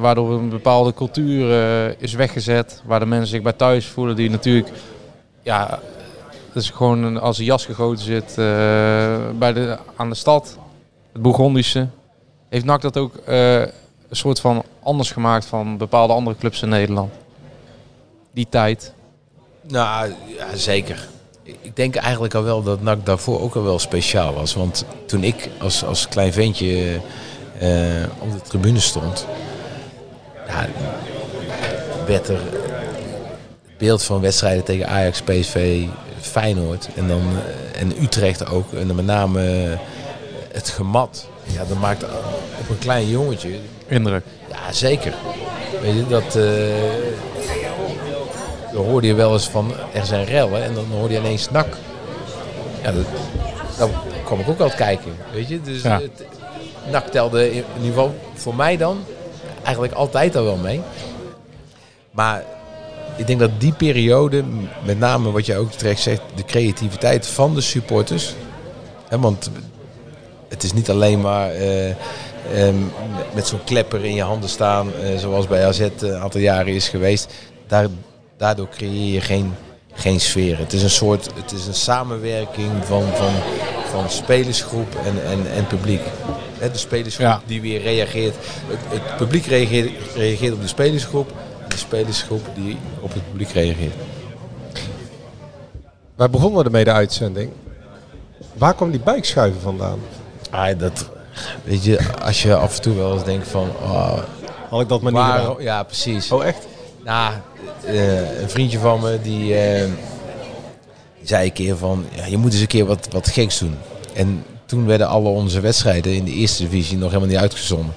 [0.00, 1.46] waardoor een bepaalde cultuur
[1.98, 4.68] is weggezet, waar de mensen zich bij thuis voelen die natuurlijk,
[5.42, 5.80] ja,
[6.52, 8.34] het is gewoon als een jas gegoten zit
[9.38, 10.58] bij de, aan de stad,
[11.12, 11.88] het Bourgondische.
[12.48, 13.70] Heeft NAC dat ook een
[14.10, 17.12] soort van anders gemaakt van bepaalde andere clubs in Nederland?
[18.32, 18.94] Die tijd.
[19.62, 21.08] Nou, ja, zeker.
[21.44, 24.54] Ik denk eigenlijk al wel dat NAC daarvoor ook al wel speciaal was.
[24.54, 27.00] Want toen ik als, als klein ventje
[27.58, 27.70] eh,
[28.18, 29.26] op de tribune stond,
[30.46, 30.66] ja,
[32.06, 35.86] werd er het beeld van wedstrijden tegen Ajax, PSV,
[36.20, 38.72] Feyenoord en, dan, eh, en Utrecht ook.
[38.72, 39.78] En dan met name eh,
[40.52, 41.28] het gemat.
[41.42, 42.04] Ja, dat maakt
[42.60, 43.50] op een klein jongetje...
[43.86, 44.24] Indruk.
[44.50, 45.14] Ja, zeker.
[45.82, 46.36] Weet je, dat...
[48.74, 51.66] dan hoorde je wel eens van er zijn rellen en dan hoorde je ineens nak.
[52.82, 53.04] Ja, dat,
[53.78, 53.90] dan
[54.24, 55.60] kwam ik ook altijd kijken, weet je.
[55.60, 56.00] Dus Ja.
[56.00, 56.24] het,
[56.90, 58.98] nak telde in ieder geval voor mij dan
[59.62, 60.80] eigenlijk altijd al wel mee.
[62.10, 62.44] Maar
[63.16, 64.44] ik denk dat die periode,
[64.84, 68.34] met name wat je ook terecht zegt, de creativiteit van de supporters.
[69.08, 69.50] Hè, want
[70.48, 72.74] het is niet alleen maar eh, ehm,
[73.34, 76.88] met- zo'n klepper in je handen staan, eh, zoals bij AZ een aantal jaren is
[76.88, 77.32] geweest.
[77.66, 77.86] Daar,
[78.44, 79.54] daardoor creëer je geen,
[79.92, 80.58] geen sfeer.
[80.58, 83.32] Het is een soort, het is een samenwerking van, van,
[83.90, 86.00] van spelersgroep en, en, en publiek.
[86.58, 87.40] Hè, de spelersgroep Ja.
[87.46, 88.34] die weer reageert.
[88.66, 91.30] Het, het publiek reageert, reageert op de spelersgroep.
[91.62, 93.94] En de spelersgroep die op het publiek reageert.
[96.14, 97.50] Wij begonnen ermee de uitzending.
[98.52, 99.98] Waar kwam die buikschuiven vandaan?
[100.50, 101.10] Ah, dat,
[101.64, 103.68] weet je, als je af en toe wel eens denkt van...
[103.82, 104.18] Oh,
[104.68, 105.12] Had ik dat maar
[105.48, 105.62] niet?
[105.62, 106.30] Ja, precies.
[106.32, 106.66] Oh, echt?
[107.04, 107.34] Nou,
[107.86, 109.90] eh, een vriendje van me die eh,
[111.22, 112.04] zei een keer van...
[112.14, 113.76] Ja, je moet eens een keer wat, wat geks doen.
[114.14, 117.94] En toen werden alle onze wedstrijden in de eerste divisie nog helemaal niet uitgezonden.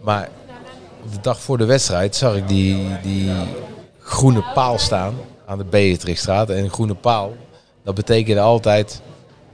[0.00, 0.28] Maar
[1.04, 3.30] op de dag voor de wedstrijd zag ik die, die
[4.00, 5.14] groene paal staan
[5.46, 6.50] aan de Beatrixstraat.
[6.50, 7.36] En een groene paal,
[7.82, 9.00] dat betekende altijd...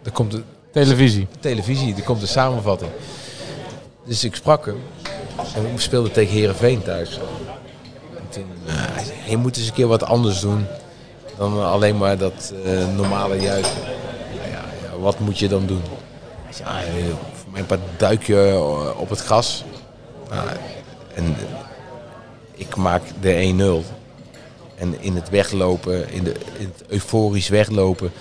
[0.02, 0.42] Er komt de
[0.72, 1.26] Televisie.
[1.40, 2.90] televisie, er komt de samenvatting.
[4.04, 4.78] Dus ik sprak hem.
[5.54, 7.20] En we speelden tegen Herenveen thuis.
[8.36, 10.66] Eh, je moet eens een keer wat anders doen
[11.36, 13.80] dan alleen maar dat eh, normale juichen.
[14.34, 15.82] Ja, ja, ja, wat moet je dan doen?
[16.64, 17.04] Ah, eh,
[17.34, 19.64] voor mij een paar duikje eh, op het gas.
[20.30, 20.48] Nou,
[21.14, 21.36] en
[22.52, 23.84] ik maak de 1-0.
[24.74, 28.12] En in het weglopen, in, de, in het euforisch weglopen,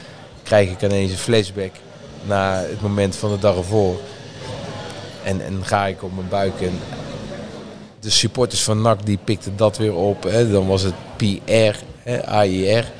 [0.44, 1.72] krijg ik ineens een flashback
[2.26, 4.00] naar het moment van de dag ervoor.
[5.24, 6.80] En, en ga ik op mijn buik en
[8.02, 10.24] de supporters van NAC die pikten dat weer op.
[10.24, 10.52] Hè.
[10.52, 12.92] Dan was het PR, hè, AIR.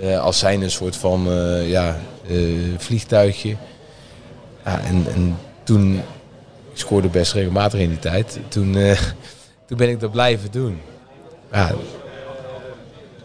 [0.00, 1.96] eh, als zijn een soort van eh, ja,
[2.28, 2.38] eh,
[2.76, 3.56] vliegtuigje.
[4.64, 5.94] Ja, en, en toen,
[6.72, 8.38] ik scoorde best regelmatig in die tijd.
[8.48, 8.76] Toen,
[9.66, 10.80] toen ben ik dat blijven doen.
[11.52, 11.74] Ja,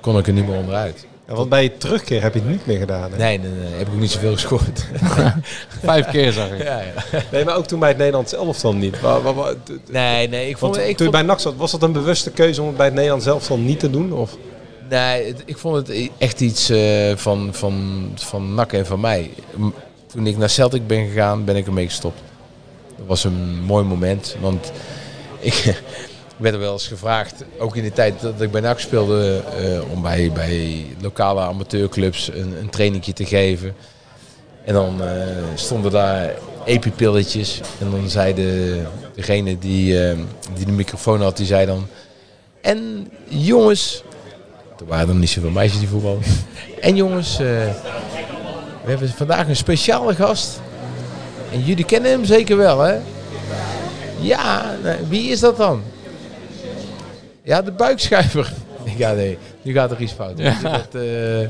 [0.02, 1.06] kon ik er niet meer onderuit.
[1.36, 3.12] Want bij je terugkeer heb je het niet meer gedaan.
[3.12, 3.18] Hè?
[3.18, 4.86] Nee, nee, nee, heb ik ook niet zoveel gescoord.
[5.84, 6.64] Vijf keer zag ik.
[6.64, 7.22] Ja, ja.
[7.32, 9.00] Nee, maar ook toen bij het Nederlands elftal niet.
[9.02, 11.40] Wa- wa- wa- t- t- Nee, nee, ik vond, Want ik toen vond, bij NAC
[11.40, 14.14] zat, was dat een bewuste keuze om het bij het Nederlands elftal niet te doen?
[14.14, 14.38] Of?
[14.90, 19.30] nee, het- ik vond het echt iets eh, van, van, van NAC en van mij.
[20.08, 22.20] Toen ik naar Celtic ben gegaan, ben ik ermee gestopt.
[22.98, 24.72] Dat was een mooi moment, want
[25.40, 25.82] ik
[26.38, 29.92] werd er wel eens gevraagd, ook in de tijd dat ik bij NAC speelde, eh,
[29.92, 33.76] om bij, bij lokale amateurclubs een, een trainingje te geven.
[34.66, 35.26] En dan eh,
[35.56, 36.34] stonden daar
[36.66, 37.62] epipilletjes.
[37.80, 38.82] En dan zei de,
[39.16, 40.18] degene die, eh,
[40.54, 41.88] die de microfoon had, die zei dan...
[42.62, 44.04] En jongens...
[44.80, 46.22] Er waren er niet zoveel meisjes die voetballen.
[46.80, 50.62] En jongens, we hebben vandaag een speciale gast.
[51.52, 53.00] En jullie kennen hem zeker wel, hè?
[54.20, 55.84] Ja, nou, wie is dat dan?
[57.44, 58.54] Ja, de buikschuiver.
[58.84, 60.38] Ik ja, nee, nu gaat er iets fout.
[60.38, 60.50] Ja.
[60.52, 61.48] Dus dat, eh,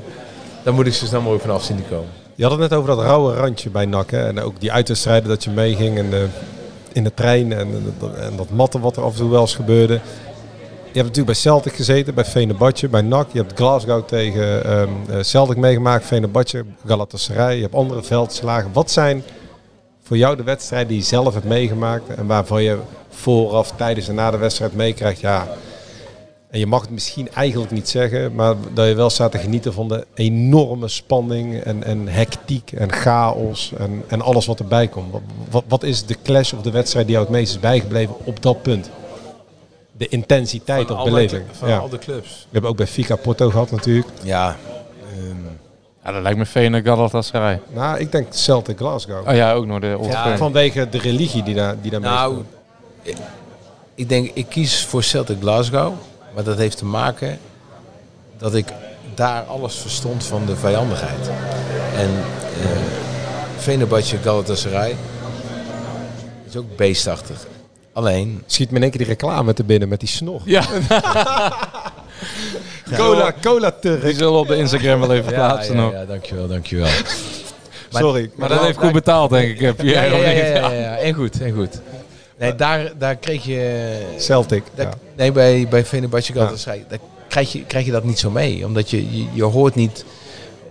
[0.63, 2.09] daar moet ik zo snel mogelijk vanaf zien te komen.
[2.35, 4.11] Je had het net over dat rauwe randje bij NAC.
[4.11, 4.27] Hè?
[4.27, 6.19] En ook die uitwedstrijden dat je meeging en, eh,
[6.93, 7.51] in de trein.
[7.53, 9.93] En, en, dat- en dat matten wat er af en toe wel eens gebeurde.
[9.93, 13.27] Je hebt natuurlijk bij Celtic gezeten, bij Venebadje, bij NAC.
[13.31, 17.55] Je hebt Glasgow tegen ehm, eh, Celtic meegemaakt, Venebadje, Galatasaray.
[17.55, 18.69] Je hebt andere veldslagen.
[18.73, 19.23] Wat zijn
[20.03, 22.77] voor jou de wedstrijden die je zelf hebt meegemaakt en waarvan je
[23.09, 25.19] vooraf, tijdens en na de wedstrijd meekrijgt?
[25.19, 25.47] Ja,
[26.53, 29.73] En je mag het misschien eigenlijk niet zeggen, maar dat je wel staat te genieten
[29.73, 35.11] van de enorme spanning en, en hectiek en chaos en, en alles wat erbij komt.
[35.11, 38.15] Wat, wat, wat is de clash of de wedstrijd die jou het meest is bijgebleven
[38.23, 38.89] op dat punt?
[39.91, 41.43] De intensiteit Van of beleving.
[41.51, 42.29] van al de clubs.
[42.29, 44.07] We hebben ook bij Fika Porto gehad natuurlijk.
[44.23, 44.57] Ja.
[46.03, 47.59] Ja, dat lijkt me Feyenoord Galatasaray.
[47.73, 49.27] Nou, ik denk Celtic Glasgow.
[49.27, 50.37] Oh ja, ook nog de Ja.
[50.37, 52.43] Vanwege de religie die daar, die daar Nou,
[53.95, 55.93] ik denk, ik kies voor Celtic Glasgow.
[56.33, 57.39] Maar dat heeft te maken
[58.37, 58.67] dat ik
[59.15, 61.27] daar alles verstond van de vijandigheid.
[61.95, 62.09] En
[62.61, 62.69] eh
[63.57, 64.95] Fenerbahce Galatasaray
[66.49, 67.37] is ook beestachtig.
[67.93, 68.43] Alleen...
[68.45, 70.41] Schiet me in één keer die reclame te binnen met die snor.
[70.45, 70.63] Ja.
[72.95, 74.01] Cola, cola Turk.
[74.01, 75.91] Die zullen we op de Instagram wel even Ja, plaatsen ja, nog.
[75.91, 76.87] ja, dankjewel, dankjewel.
[77.89, 78.29] Sorry.
[78.35, 79.59] Maar dat heeft goed betaald, denk ik.
[79.59, 80.97] Heb je Ja, ja, ja, ja, ja, ja.
[80.97, 81.81] En goed, en goed.
[82.39, 83.97] Nee, daar, daar kreeg je...
[84.17, 84.93] Celtic, daar- ja.
[85.15, 88.65] Nee, bij, bij Fenerbahce Galatasaray, daar krijg je, krijg je dat niet zo mee.
[88.65, 90.05] Omdat je, je, je hoort niet...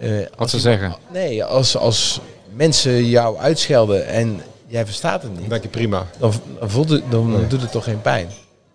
[0.00, 0.96] eh, als ze je- zeggen.
[1.12, 2.20] Nee, als, als
[2.54, 5.40] mensen jou uitschelden en jij verstaat het niet.
[5.40, 6.06] Dan denk je prima.
[6.18, 8.28] Dan, dan, voelt het, dan doet het toch geen pijn.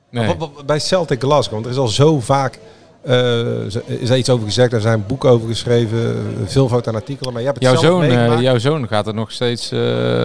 [0.10, 0.28] Nee.
[0.28, 2.60] Wat- wat- Bij Celtic Glasgow, want er is al zo vaak
[3.02, 3.66] eh,
[4.00, 7.41] is er iets over gezegd, er zijn boeken over geschreven, veel fouten en artikelen, maar
[7.41, 9.72] je hebt het Jouw zoon, eh, jouw zoon gaat er nog steeds...
[9.72, 10.24] eh,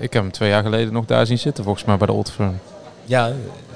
[0.00, 2.30] ik heb hem twee jaar geleden nog daar zien zitten, volgens mij bij de Old
[2.30, 2.58] Firm.
[3.04, 3.26] Ja,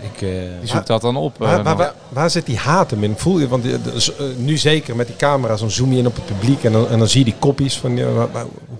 [0.01, 0.23] ik...
[0.23, 0.29] eh,
[0.61, 1.33] Die zoekt dat dan op.
[1.35, 3.15] eh, Waar, waar, waar, waar zit die haat hem in?
[3.17, 6.15] Voel je, want die- eh, nu zeker met die camera's, dan zoom je in op
[6.15, 7.77] het publiek en dan, en dan zie je die koppies.
[7.79, 7.99] Van,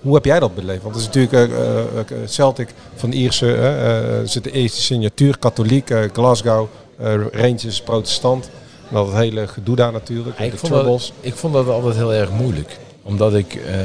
[0.01, 0.81] hoe heb jij dat beleefd?
[0.83, 4.81] Want het is natuurlijk eh, eh, eh, Celtic van Ierse, eh, eh, zit de eerste
[4.81, 8.49] signatuur, katholiek, eh, Glasgow, eh, Rangers, protestant.
[8.91, 12.13] Dat het hele gedoe daar natuurlijk, ik, de vond dat, ik vond dat altijd heel
[12.13, 12.77] erg moeilijk.
[13.03, 13.75] Omdat ik, eh,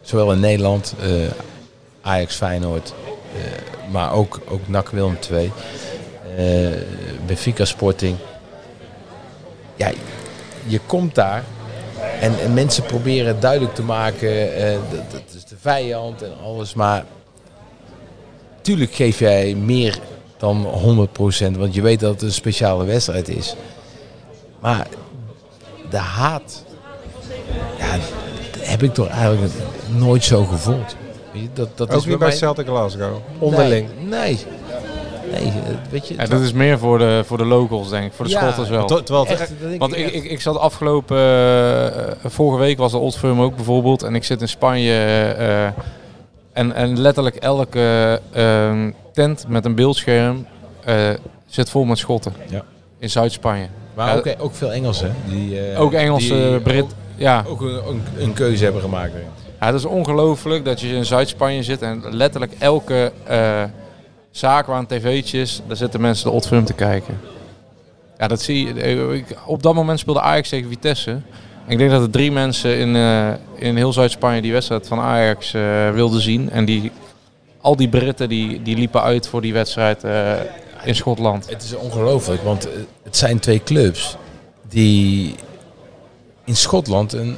[0.00, 1.10] zowel in Nederland, eh,
[2.00, 2.94] Ajax Feyenoord,
[3.34, 5.52] eh, maar ook, ook NAC Willem II,
[7.26, 8.16] Benfica Sporting.
[9.76, 9.90] Ja,
[10.66, 11.44] je komt daar
[12.20, 14.50] en, en mensen proberen duidelijk te maken,
[14.90, 16.74] dat, dat is de vijand en alles.
[16.74, 17.04] Maar
[18.60, 19.98] tuurlijk geef jij meer
[20.36, 23.56] dan 100%, want je weet dat het een speciale wedstrijd is.
[24.60, 24.86] Maar
[25.90, 26.64] de haat,
[27.78, 29.52] ja, dat heb ik toch eigenlijk
[29.96, 30.96] nooit zo gevoeld.
[31.52, 33.88] Dat, dat Ook is niet bij mij- Celtic Glasgow, onderling.
[33.98, 34.46] Nee, nee.
[35.32, 35.52] Nee,
[35.90, 36.14] weet je.
[36.14, 38.12] Ja, dat is meer voor de, voor de locals, denk ik.
[38.12, 38.86] Voor de Ja, Schotters wel.
[38.86, 41.16] ter- terwijl Echt, dat ik Want ik, ik, ik zat afgelopen...
[41.18, 44.02] eh, vorige week was de Old Firm ook bijvoorbeeld.
[44.02, 44.92] En ik zit in Spanje.
[45.38, 45.64] eh,
[46.52, 50.46] en, en letterlijk elke ehm, tent met een beeldscherm
[50.84, 51.10] eh,
[51.46, 52.32] zit vol met Schotten.
[52.48, 52.62] Ja.
[52.98, 53.66] In Zuid-Spanje.
[53.96, 55.14] Maar ook, ook veel Engelsen.
[55.28, 56.82] Die, eh, Ook Engelse, die Brit.
[56.82, 57.44] Ook, Ja.
[57.48, 59.12] ook een, een, keuze hebben gemaakt.
[59.60, 63.62] Ja, het is ongelooflijk dat je in Zuid-Spanje zit en letterlijk elke eh,
[64.30, 67.20] zaak waar een tv'tje is, daar zitten mensen de Old Firm te kijken.
[68.18, 68.80] Ja, dat zie je.
[68.80, 71.10] Eh, ik- Op dat moment speelde Ajax tegen Vitesse.
[71.10, 74.98] En ik denk dat er drie mensen in, eh, in heel Zuid-Spanje die wedstrijd van
[75.00, 76.50] Ajax eh, wilden zien.
[76.50, 76.90] En die,
[77.60, 80.32] al die Britten die, die liepen uit voor die wedstrijd eh,
[80.86, 81.50] in Schotland.
[81.50, 82.72] Het is ongelooflijk, want eh,
[83.02, 84.16] het zijn twee clubs
[84.68, 85.34] die
[86.44, 87.36] in Schotland een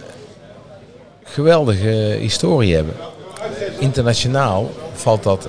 [1.24, 2.94] geweldige historie hebben.
[3.78, 5.48] Internationaal valt dat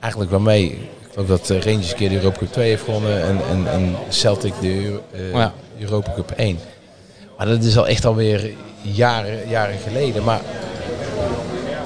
[0.00, 0.64] eigenlijk wel mee.
[0.66, 3.70] Ik geloof dat eh, Rangers een keer de Europa Cup 2 heeft gewonnen en, en,
[3.70, 5.52] en Celtic de Euro- eh, Ja.
[5.78, 6.58] Europa Cup 1.
[7.36, 8.50] Maar dat is al echt alweer
[8.82, 10.24] jaren, jaren geleden.
[10.24, 10.40] Maar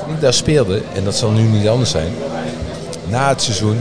[0.04, 2.12] toen ik daar speelde, en dat zal nu niet anders zijn,
[3.08, 3.80] na het seizoen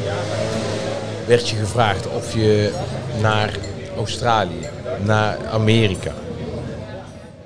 [1.31, 2.73] werd je gevraagd of je
[3.21, 3.57] naar
[3.95, 4.69] Australië,
[5.03, 6.13] naar Amerika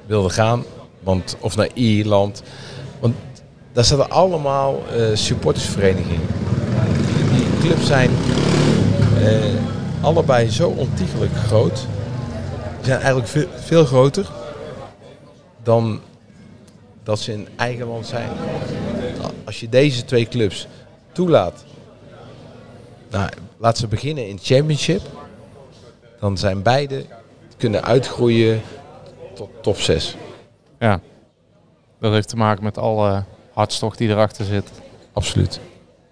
[0.05, 0.63] wilde gaan.
[0.99, 2.43] Want, of naar Ierland.
[2.99, 3.15] Want
[3.73, 6.27] daar zaten allemaal eh, supportersverenigingen.
[7.31, 8.11] Die, clubs zijn
[9.19, 9.43] eh,
[10.01, 11.75] allebei zo ontiegelijk groot.
[12.75, 14.25] Die zijn eigenlijk veel, veel groter
[15.63, 15.99] dan
[17.03, 18.29] dat ze in eigen land zijn.
[19.43, 20.67] Als je deze twee clubs
[21.11, 21.63] toelaat
[23.15, 23.29] nou,
[23.65, 25.01] laat ze beginnen in Championship.
[26.19, 27.05] Dan zijn beide
[27.57, 28.61] kunnen uitgroeien
[29.33, 30.15] tot top 6.
[30.79, 30.99] Ja,
[31.99, 33.23] dat heeft te maken met alle
[33.53, 34.69] hartstocht die erachter zit.
[35.13, 35.59] Absoluut.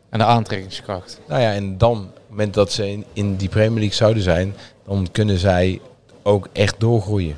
[0.10, 1.20] En de aantrekkingskracht.
[1.28, 4.24] Nou ja, en dan, op het moment dat ze in, in die Premier League zouden
[4.24, 4.56] zijn,
[4.86, 5.82] dan kunnen zij
[6.24, 7.36] ook echt doorgroeien.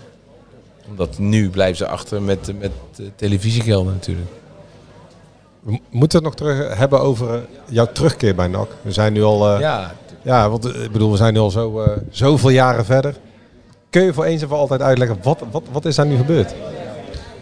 [0.90, 4.30] Omdat nu blijven ze achter met, met eh, televisiegelden natuurlijk.
[5.60, 8.70] We moeten het nog terug hebben over eh, jouw terugkeer bij NAC.
[8.82, 9.54] We zijn nu al...
[9.54, 9.96] eh, Ja.
[10.26, 13.16] Ja, want eh, ik bedoel, we zijn nu al zo, eh, zoveel jaren verder.
[13.90, 16.56] Kun je voor eens en voor altijd uitleggen, wat, wat, wat is daar nu gebeurd?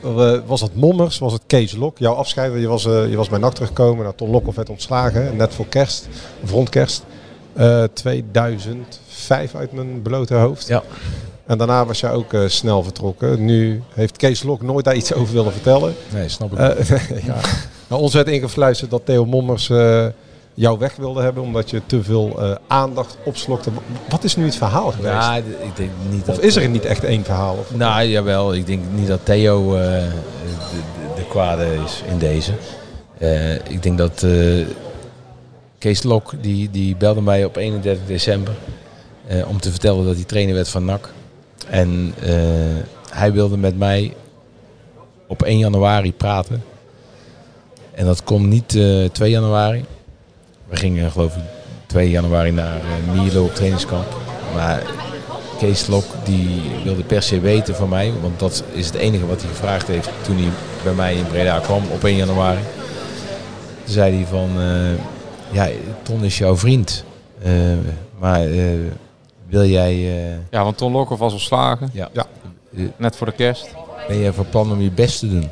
[0.03, 1.19] Eh, was het Mommers?
[1.19, 1.97] Was het Kees Lok?
[1.97, 4.03] Jouw afscheid, je was, je was bij NAC teruggekomen.
[4.03, 6.07] Nou, Ton Lokhoff werd ontslagen, net voor kerst,
[6.43, 7.03] of rond kerst.
[7.53, 10.67] Eh, 2005 uit mijn blote hoofd.
[10.67, 10.83] Ja.
[11.45, 13.45] En daarna was jij ook snel vertrokken.
[13.45, 15.93] Nu heeft Kees Lok nooit daar iets over willen vertellen.
[16.13, 16.57] Nee, snap ik.
[16.57, 17.35] Eh, ja.
[17.87, 19.67] Nou, ons werd ingefluisterd dat Theo Mommers
[20.53, 23.69] jou weg wilde hebben omdat je te veel eh, aandacht opslokte.
[24.09, 25.13] Wat is nu het verhaal geweest?
[25.13, 27.55] Ja, d- ik denk niet of dat, is er niet echt één verhaal?
[27.59, 28.53] Of, Nou, jawel.
[28.53, 30.07] Ik denk niet dat Theo eh, de,
[30.71, 32.51] de, de kwade is in deze.
[33.17, 34.25] Eh, ik denk dat
[35.77, 38.53] Kees Lok, die, die belde mij op 31 december
[39.47, 41.09] om te vertellen dat hij trainer werd van NAC.
[41.69, 42.13] En
[43.09, 44.13] hij wilde met mij
[45.27, 46.63] op 1 januari praten.
[47.91, 49.85] En dat kon niet eh 2 januari.
[50.73, 51.41] We gingen geloof ik
[51.85, 54.17] 2 januari naar eh, Mierlo op trainingskamp.
[54.55, 54.83] Maar
[55.59, 58.13] Kees Lok die wilde per se weten van mij.
[58.21, 60.49] Want dat is het enige wat hij gevraagd heeft toen hij
[60.83, 62.59] bij mij in Breda kwam op 1 januari.
[63.83, 64.93] Toen zei hij van, eh,
[65.51, 65.67] ja,
[66.03, 67.03] Ton is jouw vriend.
[67.43, 67.51] Eh,
[68.19, 68.63] maar eh,
[69.49, 69.91] wil jij...
[69.93, 71.89] eh, Ja, want Ton Lokhoff was ontslagen.
[71.93, 72.09] ja.
[72.13, 72.25] Ja.
[72.97, 73.67] Net voor de kerst.
[74.07, 75.49] Ben je van plan om je best te doen?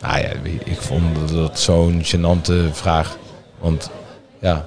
[0.00, 0.28] Nou ja,
[0.64, 3.16] ik vond dat- dat zo'n gênante vraag.
[3.58, 3.90] Want
[4.40, 4.66] ja,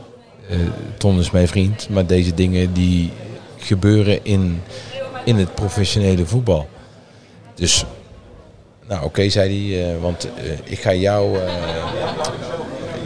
[0.49, 0.57] eh,
[0.97, 1.89] Ton is mijn vriend.
[1.89, 3.11] Maar deze dingen die
[3.57, 4.61] gebeuren in,
[5.25, 6.67] in het professionele voetbal.
[7.55, 7.85] Dus,
[8.87, 9.93] nou oké, zei hij.
[9.93, 11.37] eh, want eh, ik ga jou...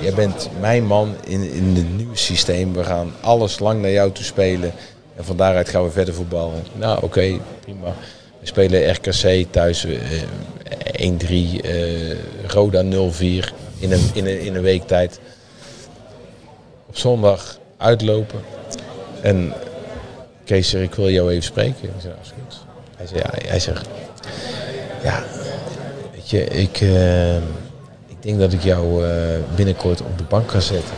[0.02, 2.74] jij bent mijn man in, in het nieuwe systeem.
[2.74, 4.74] We gaan alles lang naar jou toe spelen.
[5.16, 6.64] En van daaruit gaan we verder voetballen.
[6.74, 7.94] Nou oké, prima.
[8.40, 11.72] We spelen RKC thuis eh, 1-3, eh,
[12.48, 12.86] Roda 0-4
[13.80, 15.20] in een, in, een, in een week tijd.
[16.98, 18.40] Zondag uitlopen.
[19.22, 19.54] En
[20.44, 21.84] Kees zegt, ik wil jou even spreken.
[21.84, 22.66] Ik zei, nou, is goed.
[22.96, 23.88] Hij zei, ja, hij zegt,
[25.04, 25.24] ja,
[26.12, 27.36] weet je, ik, eh,
[28.08, 30.96] ik denk dat ik jou eh, binnenkort op de bank kan zetten.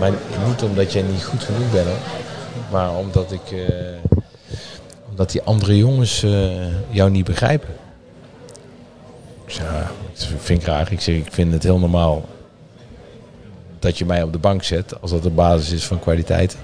[0.00, 0.12] Maar
[0.46, 1.88] niet omdat jij niet goed genoeg bent,
[2.70, 4.18] maar omdat ik, eh,
[5.10, 6.26] omdat die andere jongens
[6.90, 7.74] jou niet begrijpen.
[9.46, 9.90] Ik zei, ja,
[10.38, 10.92] vind ik raar.
[10.92, 12.24] Ik zeg, ik vind het heel normaal
[13.84, 16.56] dat je mij op de bank zet, als dat de basis is van kwaliteit.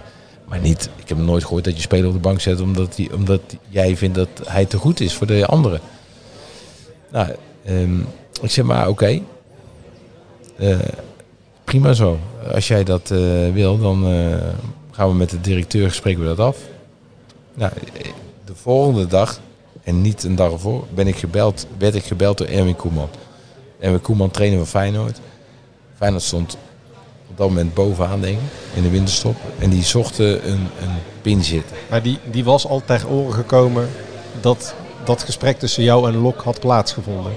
[0.48, 3.14] Maar niet, ik heb nooit gehoord dat je speler op de bank zet omdat, die,
[3.14, 5.80] omdat jij vindt dat hij te goed is voor de anderen.
[7.10, 7.28] Nou,
[7.64, 8.01] ehm,
[8.42, 9.20] ik zeg maar oké.
[10.56, 10.78] Eh,
[11.64, 12.18] prima zo.
[12.52, 13.18] Als jij dat eh,
[13.52, 14.36] wil, dan eh,
[14.90, 16.59] gaan we met de directeur spreken we dat af.
[17.55, 17.72] Nou,
[18.44, 19.40] de volgende dag,
[19.82, 23.09] en niet een dag ervoor, ben ik gebeld, werd ik gebeld door Erwin Koeman.
[23.78, 25.20] Erwin Koeman, trainer van Feyenoord.
[25.97, 26.56] Feyenoord stond
[27.40, 28.44] dat moment bovenaan, denk ik,
[28.74, 29.36] in de winterstop.
[29.58, 31.64] En die zochten een, een pinzit.
[31.90, 33.88] Maar die, die was al tegen oren gekomen
[34.40, 37.32] dat dat gesprek tussen jou en Lok had plaatsgevonden.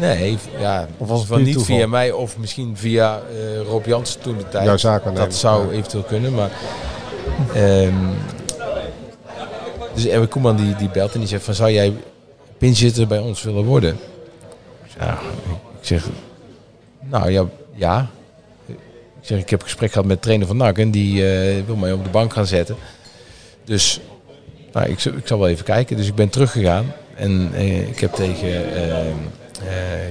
[0.00, 1.76] Nee, ja, Of was het van niet toeval?
[1.76, 4.64] via mij of misschien via eh, Rob Jansen toen de tijd.
[4.64, 5.72] Jouw zaakwaarnemer, Dat zou ja.
[5.72, 6.50] eventueel kunnen, maar...
[7.54, 7.94] ehm,
[9.94, 11.92] dus Erwin Koeman die, die belt en die zegt van zou jij
[12.58, 13.98] pinzitter bij ons willen worden?
[14.98, 15.18] Ja,
[15.80, 16.08] ik zeg,
[17.00, 17.44] nou ja,
[17.74, 18.10] ja.
[19.20, 21.92] Ik zeg, ik heb een gesprek gehad met trainer van NAC die eh, wil mij
[21.92, 22.76] op de bank gaan zetten.
[23.64, 24.00] Dus
[24.72, 25.96] nou, ik, ik zal wel even kijken.
[25.96, 29.06] Dus ik ben teruggegaan en eh, ik heb tegen eh,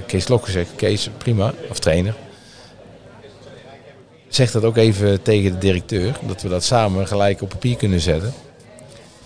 [0.06, 2.14] Kees Lok gezegd, Kees, prima, of trainer.
[4.28, 8.00] Zeg dat ook even tegen de directeur, dat we dat samen gelijk op papier kunnen
[8.00, 8.32] zetten.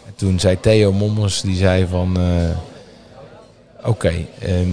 [0.07, 2.17] En toen zei Theo Mommers, die zei van,
[3.85, 4.69] oké, ehm,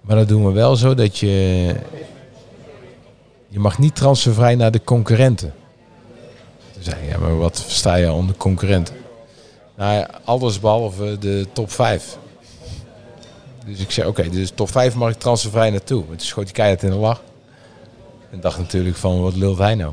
[0.00, 1.74] maar dat doen we wel zo dat je,
[3.54, 5.54] je mag niet transfervrij naar de concurrenten.
[6.72, 8.94] Toen zei ik, ja, maar wat versta je onder concurrenten?
[9.76, 12.16] Nou ja, alles behalve de top 5.
[13.66, 16.00] Dus ik zei, oké, dus top 5 mag ik transfervrij naartoe.
[16.02, 17.22] En toen schoot hij keihard in de lach.
[18.30, 19.92] En dacht natuurlijk van, wat lult hij nou?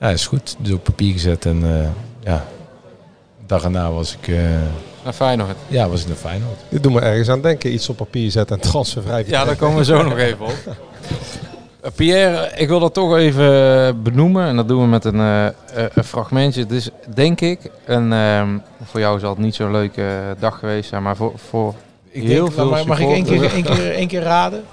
[0.00, 0.56] Ja, is goed.
[0.58, 1.88] Dus op papier gezet en eh,
[2.24, 2.44] ja,
[3.40, 4.28] de dag erna was ik...
[4.28, 4.36] eh,
[5.04, 5.56] Naar Feyenoord.
[5.68, 6.58] ja, was ik naar Feyenoord.
[6.68, 7.72] Dit doen we ergens aan denken.
[7.72, 9.24] Iets op papier zetten en transfervrij.
[9.26, 10.56] Ja, daar komen we zo nog even op.
[11.86, 14.46] Eh, Pierre, ik wil dat toch even benoemen.
[14.46, 15.52] En dat doen we met een, eh, eh,
[15.94, 16.60] een fragmentje.
[16.60, 20.58] Het is denk ik, een, ehm, voor jou zal het niet zo'n leuke eh, dag
[20.58, 21.02] geweest zijn.
[21.02, 21.74] Maar voor, voor
[22.10, 24.64] Ik heel denk, veel mag, mag ik één keer, één, keer, één keer raden?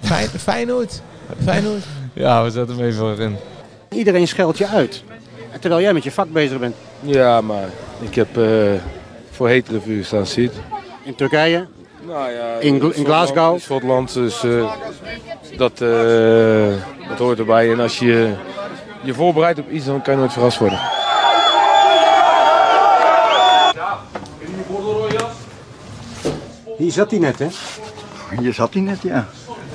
[0.00, 1.00] Fijn, Feyenoord.
[1.44, 1.84] Feyenoord.
[2.12, 3.36] Ja, we zetten hem even erin.
[3.90, 5.02] Iedereen scheldt je uit.
[5.60, 6.74] Terwijl jij met je vak bezig bent.
[7.00, 7.68] Ja, maar
[8.00, 8.46] ik heb eh,
[9.30, 10.52] voor hetere vuur gestaan, ziet.
[11.02, 11.66] In Turkije,
[12.06, 13.58] Nou ja, in, Gl- in Glasgow.
[13.60, 14.72] Schotland, dus eh,
[15.56, 16.74] dat, eh,
[17.08, 17.72] dat hoort erbij.
[17.72, 18.34] En als je
[19.02, 20.80] je voorbereidt op iets, dan kan je nooit verrast worden.
[26.78, 27.46] Hier zat hij net, hè?
[28.40, 29.26] Hier zat hij net, ja.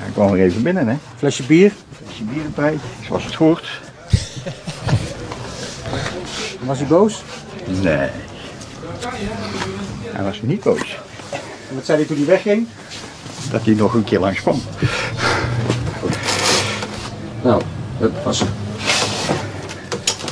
[0.07, 0.95] ik kwam er even binnen, hè.
[1.17, 1.71] Flesje bier.
[2.05, 3.69] Flesje bier erbij, zoals het hoort.
[6.59, 7.23] Was hij boos?
[7.65, 8.09] Nee.
[10.05, 10.97] Hij was niet boos.
[11.69, 12.67] En wat zei hij toen hij wegging?
[13.51, 14.61] Dat hij nog een keer langs kwam.
[17.43, 17.61] Nou,
[17.99, 18.49] dat was het.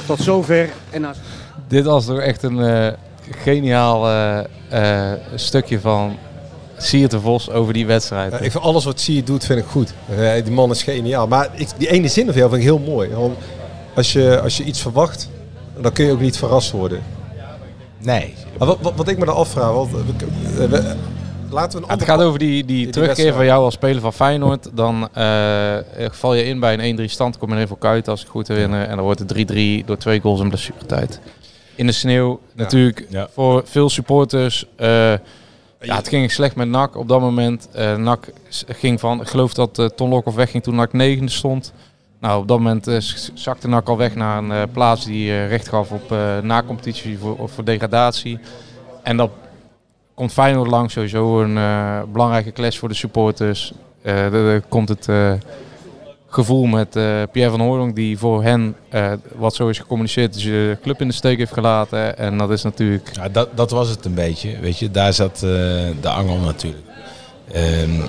[0.05, 0.69] Tot zover.
[0.89, 1.17] En als...
[1.67, 2.87] Dit was toch echt een eh,
[3.43, 4.39] geniaal eh,
[5.11, 6.17] eh, stukje van
[6.77, 8.31] Siert de Vos over die wedstrijd.
[8.31, 9.93] Ja, ik vind alles wat Sier doet, vind ik goed.
[10.17, 11.27] Eh, die man is geniaal.
[11.27, 13.09] Maar ik, die ene zin van jou vind ik heel mooi.
[13.09, 13.37] Want
[13.95, 15.29] als je, als je iets verwacht,
[15.79, 17.01] dan kun je ook niet verrast worden.
[17.99, 18.33] Nee.
[18.57, 19.97] Maar wat, wat, wat ik me dan afvraag, want we,
[20.55, 20.95] we- we-
[21.51, 24.13] laten we een Het gaat over die, die, die terugkeer van jou als speler van
[24.13, 24.69] Feyenoord.
[24.73, 25.75] Dan eh,
[26.11, 27.37] val je in bij een 1-3 stand.
[27.37, 28.87] Kom je erin voor Kuit als ik goed herinner.
[28.87, 29.51] En dan wordt het
[29.81, 31.19] 3-3 door twee goals in blessuretijd.
[31.75, 33.27] In de sneeuw natuurlijk Ja.
[33.33, 34.65] voor veel supporters.
[34.75, 35.13] eh,
[35.79, 37.69] ja, het ging slecht met NAC op dat moment.
[37.73, 38.27] Eh NAC
[38.67, 41.73] ging van, ik geloof dat eh, Ton Lokhoff wegging toen NAC negende stond.
[42.19, 42.87] Nou, op dat moment
[43.33, 47.51] zakte NAC al weg naar een plaats die recht gaf op eh na-competitie voor, of
[47.51, 48.39] voor degradatie.
[49.03, 49.29] En dat
[50.17, 53.73] komt Feyenoord langs sowieso een eh, belangrijke clash voor de supporters.
[54.01, 55.33] Eh, er- komt het eh,
[56.27, 56.89] gevoel met
[57.31, 58.75] Pierre van Hooydonk die voor hen,
[59.35, 62.17] wat zo is gecommuniceerd, dus de club in de steek heeft gelaten.
[62.17, 63.09] En dat is natuurlijk...
[63.13, 64.59] Ja, dat, dat was het een beetje.
[64.59, 66.83] Weet je, daar zat de angel natuurlijk.
[67.51, 68.01] Ehm,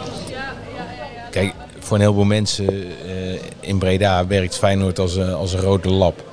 [1.31, 2.85] kijk, voor een heleboel mensen
[3.61, 6.25] in Breda werkt Feyenoord als een, als een rode lap.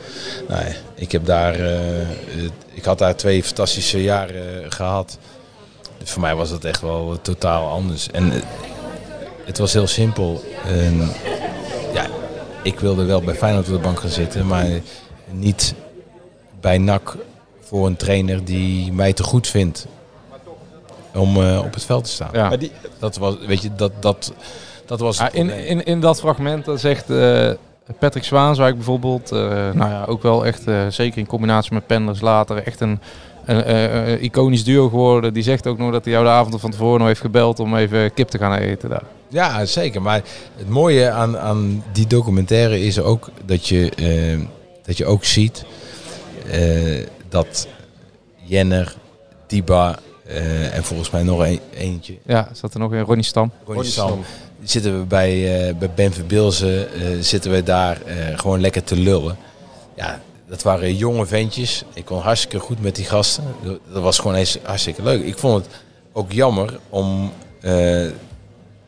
[0.47, 0.63] Nou,
[0.95, 1.55] ik, heb daar,
[2.73, 4.69] ik had daar twee fantastische jaren eh,
[6.11, 8.11] Voor mij was dat echt wel totaal anders.
[8.11, 8.31] En
[9.45, 10.43] het was heel simpel.
[10.65, 10.99] Ehm,
[11.93, 12.05] ja,
[12.63, 14.67] ik wilde wel bij Feyenoord op de bank gaan zitten, maar
[15.31, 15.73] niet
[16.59, 17.15] bij NAC
[17.61, 19.87] voor een trainer die mij te goed vindt
[21.13, 22.29] om eh, op het veld te staan.
[22.33, 22.47] Ja.
[22.49, 24.33] Maar die, dat was, weet je, dat, dat,
[24.85, 25.65] dat was Ja, in, probleem.
[25.67, 27.49] in, in dat fragment dat zegt eh,
[27.99, 29.39] Patrick Zwaanswijk bijvoorbeeld, eh,
[29.73, 32.99] nou ja, ook wel echt, eh, zeker in combinatie met Penders later, echt een,
[33.45, 35.33] een eh, eh, iconisch duo geworden.
[35.33, 37.75] Die zegt ook nog dat hij jou de avond van tevoren nog heeft gebeld om
[37.75, 39.03] even kip te gaan eten daar.
[39.27, 40.01] Ja, zeker.
[40.01, 40.21] Maar
[40.55, 44.47] het mooie aan, aan die documentaire is ook dat je, eh,
[44.83, 45.65] dat je ook ziet
[47.29, 47.67] dat
[48.43, 48.95] Jenner,
[49.47, 52.17] Tiba eh, en volgens mij nog een, eentje.
[52.25, 53.51] Ja, zat er nog in Ronnie Stam.
[53.65, 54.19] Ronnie Stam.
[54.63, 56.87] Zitten we bij, bij Ben Verbilzen,
[57.23, 58.01] zitten we daar
[58.35, 59.37] gewoon lekker te lullen.
[59.95, 61.83] Ja, dat waren jonge ventjes.
[61.93, 63.43] Ik kon hartstikke goed met die gasten.
[63.63, 65.23] Dat- was gewoon eens hartstikke leuk.
[65.23, 65.75] Ik vond het
[66.13, 67.31] ook jammer om,
[67.61, 68.07] eh,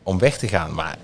[0.03, 0.73] om weg te gaan.
[0.73, 0.97] Maar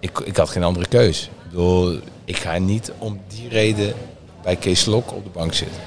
[0.00, 1.22] ik, ik had geen andere keus.
[1.22, 3.94] Ik bedoel, ik ga niet om die reden
[4.42, 5.80] bij Kees Lok op de bank zitten.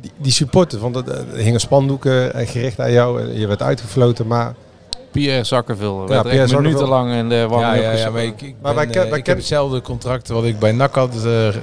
[0.00, 0.32] Die, die
[0.80, 3.32] want er er hingen spandoeken eh, gericht aan jou.
[3.38, 4.54] Je werd uitgefloten, maar...
[5.10, 5.90] Pierre Zakkerville.
[6.00, 6.60] Ja, Pierre Zakkerville.
[6.60, 9.08] minutenlang in de warming Ja, ja, ja, maar ik, ik, Maar ben, wij ken- eh,
[9.08, 11.54] wij ik ken- heb hetzelfde contract wat ik bij NAC had, eh, eh,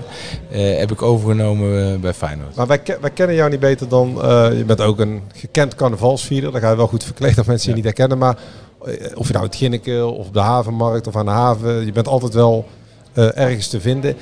[0.79, 2.55] heb ik overgenomen bij Feyenoord.
[2.55, 4.21] Maar wij, wij kennen jou niet beter dan...
[4.21, 6.51] eh, je bent ook een gekend carnavalsvierder.
[6.51, 8.17] Daar ga je wel goed verkleed dat mensen je niet herkennen.
[8.17, 8.37] Maar
[9.15, 11.85] of je nou het Ginneke of op de havenmarkt of aan de haven...
[11.85, 12.65] Je bent altijd wel
[13.13, 14.15] eh, ergens te vinden.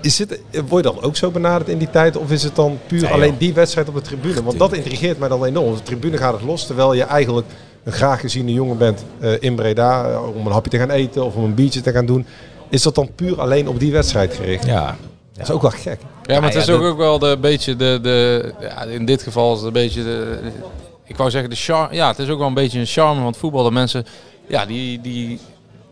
[0.00, 2.16] Is het, word je dan ook zo benaderd in die tijd?
[2.16, 4.42] Of is het dan puur Nee, alleen die wedstrijd op de tribune?
[4.42, 5.66] Want dat intrigeert mij dan enorm.
[5.68, 7.46] Op de tribune gaat het los, terwijl je eigenlijk
[7.84, 10.10] een graag geziene jongen bent eh, in Breda...
[10.10, 12.26] eh, om een hapje te gaan eten of om een biertje te gaan doen.
[12.68, 14.66] Is dat dan puur alleen op die wedstrijd gericht?
[14.66, 14.96] Ja.
[15.32, 15.98] Dat is ook wel gek.
[16.22, 19.22] Ja, maar het ja, is ook, ook wel de beetje de, de ja, in dit
[19.22, 20.38] geval is het een beetje de,
[21.04, 23.26] ik wou zeggen de charme, ja, het is ook wel een beetje een charme van
[23.26, 24.06] het voetbal dat mensen,
[24.46, 25.38] ja, die, die,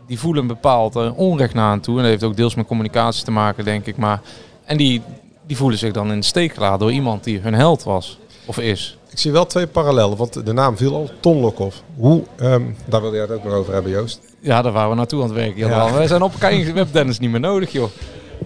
[0.07, 2.67] die voelen een bepaald eh, onrecht naar aan toe en dat heeft ook deels met
[2.67, 4.21] communicatie te maken, denk ik, maar
[4.65, 5.01] en die,
[5.47, 8.57] die voelen zich dan in de steek gelaten door iemand die hun held was of
[8.59, 8.97] is.
[9.13, 11.81] Ik zie wel twee parallellen, want de naam viel al, Ton Lokhoff.
[11.95, 14.19] Hoe, ehm, daar wilde jij het ook nog over hebben, Joost.
[14.39, 15.57] Ja, daar waren we naartoe aan het werken.
[15.67, 15.97] Ja.
[15.97, 17.89] We zijn op we hebben Dennis niet meer nodig, joh.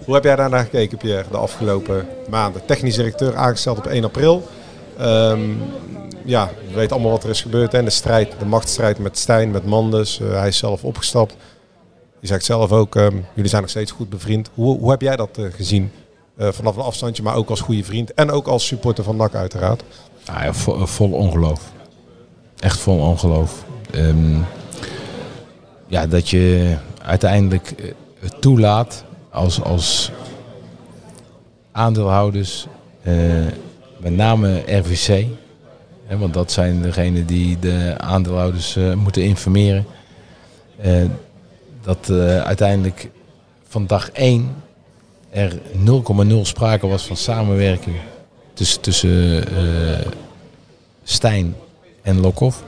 [0.04, 2.64] Hoe heb jij daarnaar gekeken, Pierre, de afgelopen maanden?
[2.66, 4.48] Technisch directeur aangesteld op 1 april.
[4.98, 5.40] Ehm,
[6.24, 7.74] ja, we weten allemaal wat er is gebeurd.
[7.74, 10.20] En de strijd, de machtsstrijd met Stijn, met Manders.
[10.20, 11.36] Eh, hij is zelf opgestapt.
[12.20, 14.50] Je zegt zelf ook, ehm, jullie zijn nog steeds goed bevriend.
[14.54, 15.92] Hoe, hoe heb jij dat eh, gezien?
[16.36, 18.14] Eh, vanaf een afstandje, maar ook als goede vriend.
[18.14, 19.82] En ook als supporter van NAC uiteraard.
[20.28, 20.52] Ah, ja,
[20.86, 21.72] vol, ongeloof.
[22.58, 23.64] Echt vol ongeloof.
[23.90, 24.36] Ehm,
[25.86, 30.12] ja, dat je uiteindelijk eh, het toelaat als, als
[31.72, 32.66] aandeelhouders,
[33.02, 33.14] eh,
[33.96, 35.26] met name RVC.
[36.06, 39.86] Hè, want dat zijn degenen die de aandeelhouders eh, moeten informeren.
[40.80, 41.04] Eh,
[41.82, 42.10] dat
[42.44, 43.10] uiteindelijk
[43.68, 44.54] van dag 1
[45.30, 47.96] er 0,0 sprake was van samenwerking
[48.58, 50.06] tussen, tussen eh,
[51.02, 51.54] Stijn
[52.02, 52.62] en Lokhoff.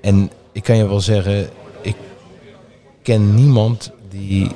[0.00, 1.48] En ik kan je wel zeggen,
[1.80, 1.96] ik
[3.02, 4.50] ken niemand die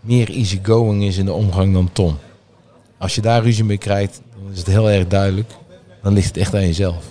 [0.00, 2.18] meer easygoing is in de omgang dan Tom.
[2.98, 5.50] Als je daar ruzie mee krijgt, dan is het heel erg duidelijk.
[6.02, 7.04] Dan ligt het echt aan jezelf.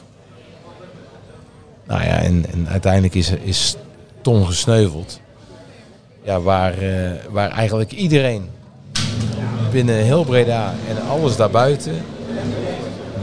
[1.88, 3.76] Nou ja, en, en uiteindelijk is, is
[4.22, 5.20] Tom gesneuveld.
[6.24, 8.50] Ja, waar, eh, waar eigenlijk iedereen
[9.74, 12.06] binnen heel Breda en alles daarbuiten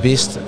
[0.01, 0.39] wist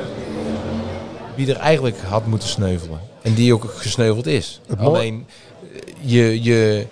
[1.34, 3.00] wie er eigenlijk had moeten sneuvelen.
[3.22, 4.60] En die ook gesneuveld is.
[4.66, 5.26] Het Alleen
[5.72, 6.86] eh, je, je,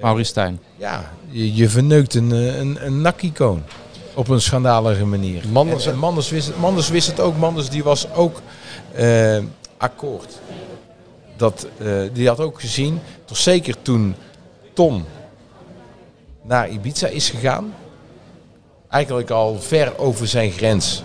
[0.00, 0.60] Maurice Stijn.
[0.76, 3.62] ja, je, je verneukt een, eh, een, een nakicoon.
[4.14, 5.42] Op een schandalige manier.
[5.52, 7.36] Manders- en, en Manders, wist het, Manders wist het ook.
[7.36, 8.40] Manders die was ook
[8.94, 9.38] eh,
[9.76, 10.38] akkoord.
[11.36, 14.14] Dat, eh, die had ook gezien, toch zeker toen
[14.72, 15.04] Tom
[16.42, 17.74] naar Ibiza is gegaan.
[18.96, 21.02] Eigenlijk al ver over zijn grens.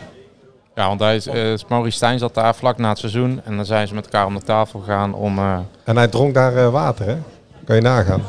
[0.75, 3.41] Ja, want hij, is- eh, Maurice Stijn zat daar vlak na het seizoen.
[3.43, 5.37] En dan zijn ze met elkaar om de tafel gegaan om...
[5.37, 7.15] eh, En hij dronk daar eh, water, hè?
[7.65, 8.21] Kan je nagaan.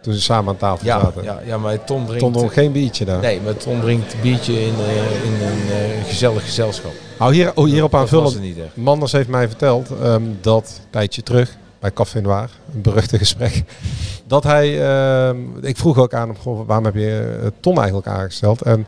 [0.00, 1.22] Toen ze samen aan tafel Ja, zaten.
[1.22, 2.22] ja, ja, maar Tom drinkt...
[2.22, 3.20] Tom dronk geen biertje daar.
[3.20, 6.92] Nee, maar Tom drinkt biertje in, eh, in een eh, gezellig gezelschap.
[7.18, 8.38] Nou, hier, oh, hierop aanvullend.
[8.74, 13.64] Manders heeft mij verteld ehm, dat een tijdje terug bij Café Noir, een beruchte gesprek,
[14.26, 18.62] dat hij, ehm, ik vroeg ook aan hem, waarom heb je eh, Tom eigenlijk aangesteld?
[18.62, 18.86] En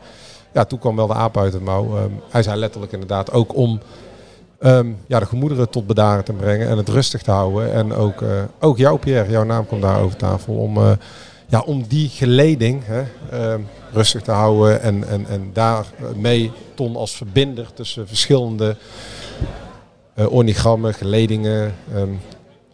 [0.53, 1.97] ja, toen kwam wel de aap uit het mouw.
[1.97, 3.79] Ehm, hij zei letterlijk inderdaad ook om
[4.59, 7.73] ehm, ja, de gemoederen tot bedaren te brengen en het rustig te houden.
[7.73, 10.91] En ook, eh, ook jou Pierre, jouw naam komt daar over tafel, om, eh,
[11.47, 13.03] ja, om die geleding hè,
[13.91, 18.77] rustig te houden en, en, en daarmee Ton als verbinder tussen verschillende
[20.15, 21.73] organigrammen, geledingen,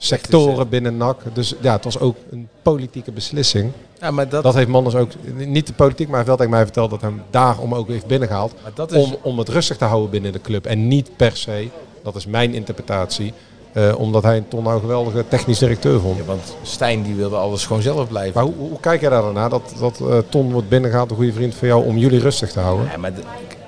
[0.05, 1.17] sectoren binnen NAC.
[1.33, 3.71] Dus ja, het was ook een politieke beslissing.
[3.99, 7.01] Ja, maar dat- dat heeft Manders ook, niet de politiek, maar tegen mij verteld dat
[7.01, 8.53] hem daarom ook heeft binnengehaald.
[8.63, 10.65] Maar dat is- om, om het rustig te houden binnen de club.
[10.65, 11.67] En niet per se,
[12.03, 13.33] dat is mijn interpretatie,
[13.71, 16.17] eh, omdat hij een Ton nou geweldige technisch directeur vond.
[16.17, 18.33] Ja, want Stijn die wilde alles gewoon zelf blijven.
[18.33, 19.49] Maar hoe, hoe kijk jij daar dan naar?
[19.49, 22.59] Dat, dat eh, Ton wordt binnengehaald, een goede vriend van jou, om jullie rustig te
[22.59, 22.85] houden?
[22.91, 23.21] Ja, maar de-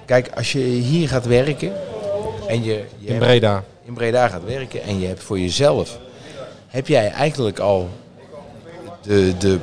[0.05, 1.71] kijk, als je hier gaat werken
[2.47, 3.63] en je, je In hebt- Breda.
[3.85, 5.99] in Breda gaat werken en je hebt voor jezelf,
[6.73, 7.89] heb jij eigenlijk al
[9.01, 9.59] de, de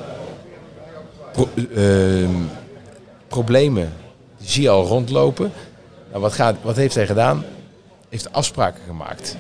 [1.32, 2.34] pro- ehm,
[3.28, 3.92] problemen,
[4.38, 5.52] die zie je al rondlopen.
[6.10, 7.44] Nou, wat, gaat, wat heeft hij gedaan?
[8.08, 9.36] Heeft afspraken gemaakt.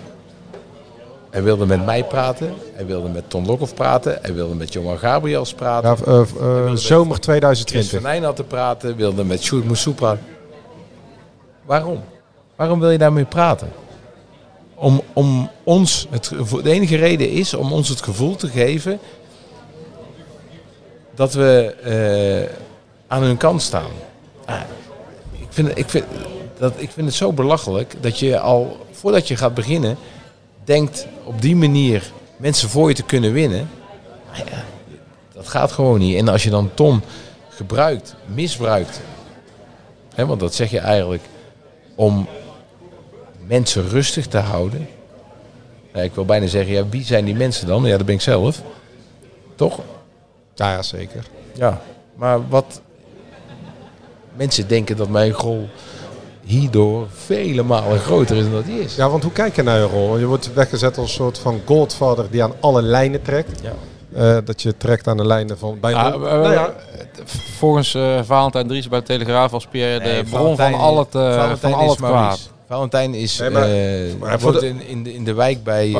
[1.30, 4.98] Hij wilde met mij praten, hij wilde met Ton Lokhoff praten, hij wilde met Johan
[4.98, 5.96] Gabriels praten.
[6.06, 6.24] Ja,
[6.70, 7.90] met zomer Chris 2020.
[7.90, 10.24] van Nijnatten praten, wilde met Sjoerd Moussou praten.
[11.64, 12.00] Waarom?
[12.56, 13.68] Waarom wil je daarmee praten?
[14.80, 16.32] Om, om ons, het,
[16.62, 18.98] de enige reden is om ons het gevoel te geven
[21.14, 22.56] dat we eh,
[23.06, 23.90] aan hun kant staan.
[24.44, 24.60] Ah,
[25.32, 26.04] ik, vind, ik, vind,
[26.58, 29.96] dat, ik vind het zo belachelijk dat je al voordat je gaat beginnen
[30.64, 33.70] denkt op die manier mensen voor je te kunnen winnen.
[34.32, 34.64] Ja,
[35.32, 36.16] dat gaat gewoon niet.
[36.16, 37.02] En als je dan Tom
[37.48, 39.00] gebruikt, misbruikt,
[40.14, 41.22] hè, want dat zeg je eigenlijk,
[41.94, 42.28] om
[43.50, 44.88] mensen rustig te houden.
[45.94, 47.84] Ja, ik wil bijna zeggen, ja, wie zijn die mensen dan?
[47.84, 48.62] Ja, dat ben ik zelf.
[49.54, 49.78] Toch?
[50.54, 51.24] Ja, ja zeker.
[51.54, 51.80] Ja,
[52.14, 52.80] maar wat
[54.36, 55.68] mensen denken dat mijn rol
[56.44, 58.96] hierdoor vele malen groter is dan dat die is.
[58.96, 60.18] Ja, want hoe kijk je naar je rol?
[60.18, 63.60] Je wordt weggezet als een soort van godfather die aan alle lijnen trekt.
[63.62, 63.72] Ja.
[64.14, 65.80] Eh, dat je trekt aan de lijnen van...
[65.80, 66.74] Bij Ja, nou, eh, ja,
[67.58, 71.14] Volgens eh Valentijn Dries bij de Telegraaf was Pierre de bron Valentijn- van al het,
[71.14, 72.38] eh, van al het Maurice.
[72.38, 72.50] kwaad.
[72.74, 75.62] Valentijn is Nee, maar- eh, maar voor woont de- in, in, de, in de wijk
[75.64, 75.98] bij uh,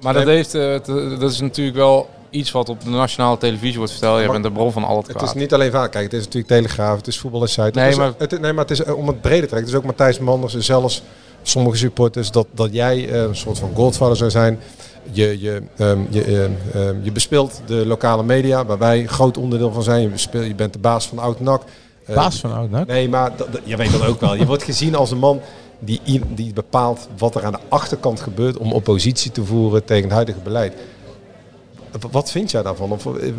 [0.00, 3.76] Maar- dat, heeft, eh, te- dat is natuurlijk wel iets wat op de nationale televisie
[3.76, 4.18] wordt verteld.
[4.20, 5.28] Maar- bent de bron van al het het kwaad.
[5.34, 5.90] is niet alleen vaak.
[5.92, 7.74] Kijk, het is natuurlijk Telegraaf, het is Voetbal Insight.
[7.74, 9.58] Nee, het is, maar- het, nee, maar het is om het breder te trekken.
[9.58, 11.02] Het is ook Matthijs Manders en zelfs
[11.42, 14.58] sommige supporters dat, dat jij een soort van godfather zou zijn.
[15.10, 19.36] Je, je, ehm, je, ehm, ehm, je bespeelt de lokale media, waar wij een groot
[19.36, 20.02] onderdeel van zijn.
[20.02, 21.62] Je, bespeelt, je bent de baas van Oud NAC.
[22.04, 22.86] Eh, Baas van Oud NAC?
[22.86, 23.32] Nee, maar
[23.64, 24.34] je weet dat ook wel.
[24.34, 25.40] Je wordt gezien als een man
[25.78, 30.12] die, die bepaalt wat er aan de achterkant gebeurt om oppositie te voeren tegen het
[30.12, 30.74] huidige beleid.
[32.10, 32.90] Wat vind jij daarvan?
[32.90, 33.32] Of, eh,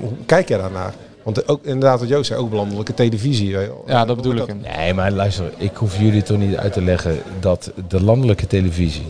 [0.00, 0.94] hoe kijk jij daarnaar?
[1.22, 3.56] Want ook inderdaad, wat Joost zei, ook landelijke televisie.
[3.86, 4.54] Ja, dat bedoel ik.
[4.76, 9.06] Nee, maar luister, ik hoef jullie toch niet uit te leggen dat de landelijke televisie,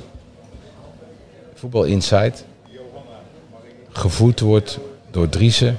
[1.55, 2.45] Voetbal Insight,
[3.89, 4.79] gevoed wordt
[5.11, 5.79] door Driessen.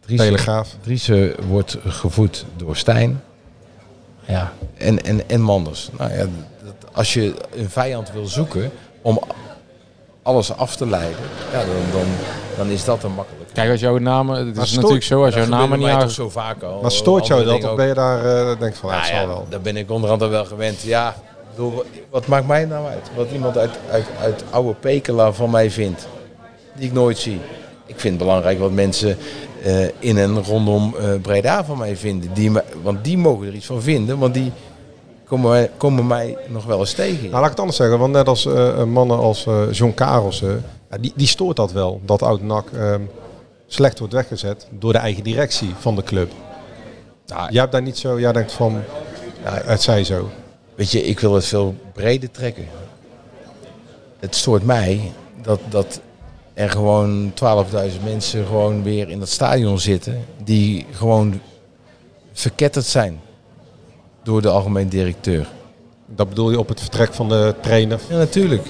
[0.00, 0.76] Driessen Telegraaf.
[0.82, 3.22] Driessen wordt gevoed door Stijn.
[4.30, 5.88] Ja, en, en, en Manders.
[5.98, 6.18] Nou ja,
[6.64, 8.70] dat, als je een vijand wil zoeken
[9.02, 9.20] om
[10.22, 11.18] alles af te leiden,
[11.52, 12.06] ja, dan, dan,
[12.56, 13.50] dan is dat een makkelijk.
[13.52, 16.10] Kijk, als jouw namen, het Maar is stoort- natuurlijk zo, als jouw gebeurde niet toch
[16.10, 16.80] zo vaak al.
[16.82, 17.64] Maar stoort jou dat?
[17.64, 19.46] Of ben je daar, eh denk van, ja, Nou het zal wel.
[19.48, 20.80] Daar ben ik onderhand al wel gewend.
[20.80, 21.14] Ja, ik
[21.56, 23.10] bedoel, wat maakt mij nou uit?
[23.16, 26.06] Wat iemand uit, uit, uit oude Pekela van mij vindt.
[26.74, 27.40] Die ik nooit zie.
[27.86, 29.16] Ik vind het belangrijk wat mensen
[29.62, 32.32] eh, in en rondom eh, Breda van mij vinden.
[32.32, 32.50] Die,
[32.82, 34.18] want die mogen er iets van vinden.
[34.18, 34.52] Want die
[35.24, 37.22] komen mij, komen mij nog wel eens tegen.
[37.22, 37.98] Nou, laat ik het anders zeggen.
[37.98, 40.64] Want net als eh, mannen als John Karelsen,
[41.00, 42.00] die, die stoort dat wel.
[42.04, 43.00] Dat oud NAC ehm,
[43.66, 46.32] slecht wordt weggezet door de eigen directie van de club.
[47.26, 48.82] jij hebt daar niet zo, jij denkt van,
[49.42, 50.28] het zij zo.
[50.74, 52.66] Weet je, ik wil het veel breder trekken.
[54.18, 55.12] Het stoort mij
[55.42, 56.00] dat, dat
[56.60, 60.24] er gewoon 12.000 mensen gewoon weer in dat stadion zitten.
[60.44, 61.40] Die gewoon
[62.32, 63.20] verketterd zijn
[64.22, 65.48] door de algemeen directeur.
[66.06, 68.00] Dat bedoel je op het vertrek van de trainer?
[68.08, 68.66] Ja, natuurlijk.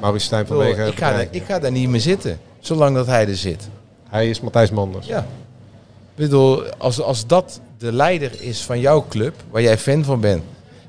[0.00, 2.94] Maurice Stijn Ik, bedoel, vanwege ik, ga daar, ik ga daar niet meer zitten, zolang
[2.94, 3.68] dat hij er zit.
[4.08, 5.06] Hij is Matthijs Manders.
[5.06, 5.18] Ja.
[5.18, 10.20] Ik bedoel, als, als dat de leider is van jouw club, waar jij fan van
[10.20, 10.42] bent,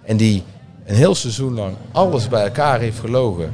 [0.04, 0.44] en die
[0.86, 3.54] een heel seizoen lang alles bij elkaar heeft gelogen,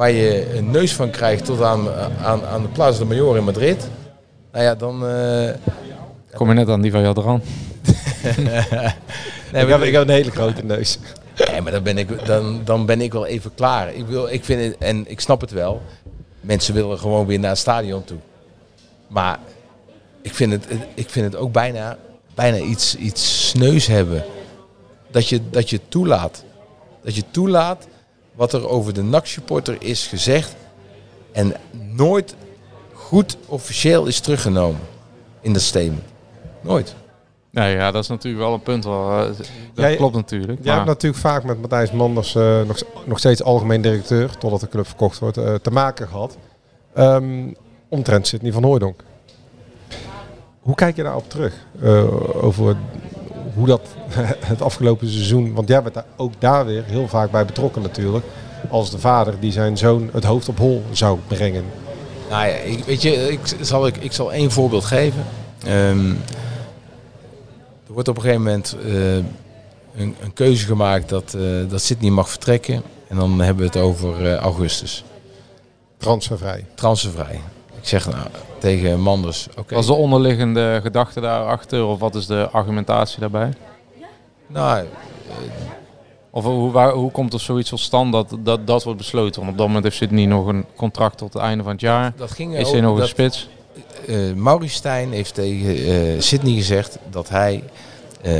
[0.00, 1.88] waar je een neus van krijgt tot aan,
[2.22, 3.88] aan, aan de Plaza de Mayor in Madrid,
[4.52, 5.06] nou ja, dan...
[5.06, 5.50] eh,
[6.34, 7.42] Kom je net aan die van Jadran.
[9.52, 10.98] Nee, ik, heb, ik heb een hele grote neus.
[11.50, 13.94] Nee, maar dan ben ik, dan, dan ben ik wel even klaar.
[13.94, 15.82] Ik, wil, ik vind het, en ik snap het wel.
[16.40, 18.18] Mensen willen gewoon weer naar het stadion toe.
[19.08, 19.38] Maar
[20.22, 20.64] ik vind het,
[20.94, 21.96] ik vind het ook bijna,
[22.34, 24.24] bijna iets, iets sneus hebben.
[25.10, 26.44] Dat je, dat je toelaat.
[27.02, 27.86] Dat je toelaat
[28.34, 30.54] wat er over de NAC-supporter is gezegd.
[31.32, 31.54] En
[31.92, 32.34] nooit
[32.92, 34.80] goed officieel is teruggenomen
[35.40, 36.02] in dat statement.
[36.60, 36.94] Nooit.
[37.50, 38.84] Nee, ja, dat is natuurlijk wel een punt.
[38.84, 39.36] Wel, eh, dat
[39.74, 40.58] Jij- klopt natuurlijk.
[40.58, 44.60] Jij maar- hebt natuurlijk vaak met Matthijs Manders, eh, nog, nog steeds algemeen directeur, totdat
[44.60, 46.36] de club verkocht wordt, eh, te maken gehad.
[46.94, 47.52] Ehm
[47.88, 49.02] omtrent Sidney van Hooijdonk.
[50.60, 51.54] Hoe kijk je daarop terug?
[51.82, 52.76] Eh, over
[53.54, 53.80] hoe dat
[54.52, 58.24] het afgelopen seizoen, want jij bent daar ook daar weer heel vaak bij betrokken natuurlijk.
[58.70, 61.64] Als de vader die zijn zoon het hoofd op hol zou brengen.
[62.30, 65.24] Nou ja, ik, weet je, ik zal, ik, ik zal één voorbeeld geven.
[65.64, 66.10] Ehm,
[67.86, 72.10] er wordt op een gegeven moment eh, een, een keuze gemaakt dat, eh dat Sydney
[72.10, 72.82] mag vertrekken.
[73.08, 75.04] En dan hebben we het over eh, augustus.
[75.96, 76.64] Transfervrij.
[76.74, 77.40] Transfervrij.
[77.80, 78.26] Ik zeg nou,
[78.58, 79.74] tegen Manders, oké.
[79.74, 83.52] Was de onderliggende gedachte daarachter of wat is de argumentatie daarbij?
[84.46, 84.86] Nou,
[86.30, 89.40] of hoe, waar, hoe komt er zoiets tot stand dat, dat dat wordt besloten?
[89.40, 92.12] Want op dat moment heeft Sydney nog een contract tot het einde van het jaar.
[92.16, 93.48] Dat ging is hij nog een spits?
[94.06, 97.64] eh Maurice Stijn heeft tegen eh Sydney gezegd dat hij
[98.22, 98.32] eh,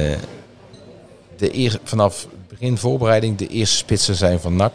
[1.37, 4.73] de eer, vanaf begin voorbereiding de eerste spits zou zijn van NAC.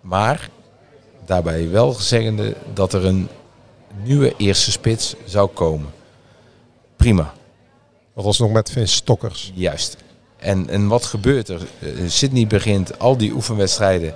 [0.00, 0.50] Maar
[1.26, 3.28] daarbij wel zeggende dat er een
[4.02, 5.90] nieuwe eerste spits zou komen.
[6.96, 7.32] Prima.
[8.14, 9.52] Dat was nog met Vince Stokkers.
[9.54, 9.96] Juist.
[10.36, 11.60] En, en wat gebeurt er?
[11.78, 14.14] Eh, Sydney begint al die oefenwedstrijden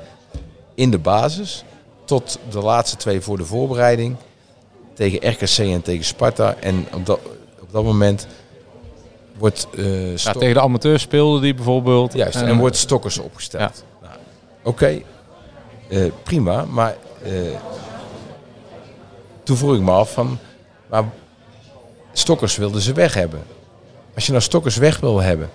[0.74, 1.64] in de basis.
[2.04, 4.16] Tot de laatste twee voor de voorbereiding.
[4.94, 6.54] Tegen RKC en tegen Sparta.
[6.60, 7.20] En op dat,
[7.60, 8.26] op dat moment
[9.38, 9.66] wordt...
[9.76, 12.12] eh Ja, tegen de amateurs speelde die bijvoorbeeld.
[12.12, 13.84] Juist, en, wordt Stokkers opgesteld.
[14.02, 14.14] Nou,
[14.62, 15.02] Oké,
[15.88, 16.64] eh, prima.
[16.64, 17.32] Maar eh,
[19.42, 20.38] toen vroeg ik me af van...
[20.86, 21.04] Maar
[22.12, 23.42] Stokkers wilden ze weg hebben.
[24.14, 25.50] Als je nou Stokkers weg wil hebben...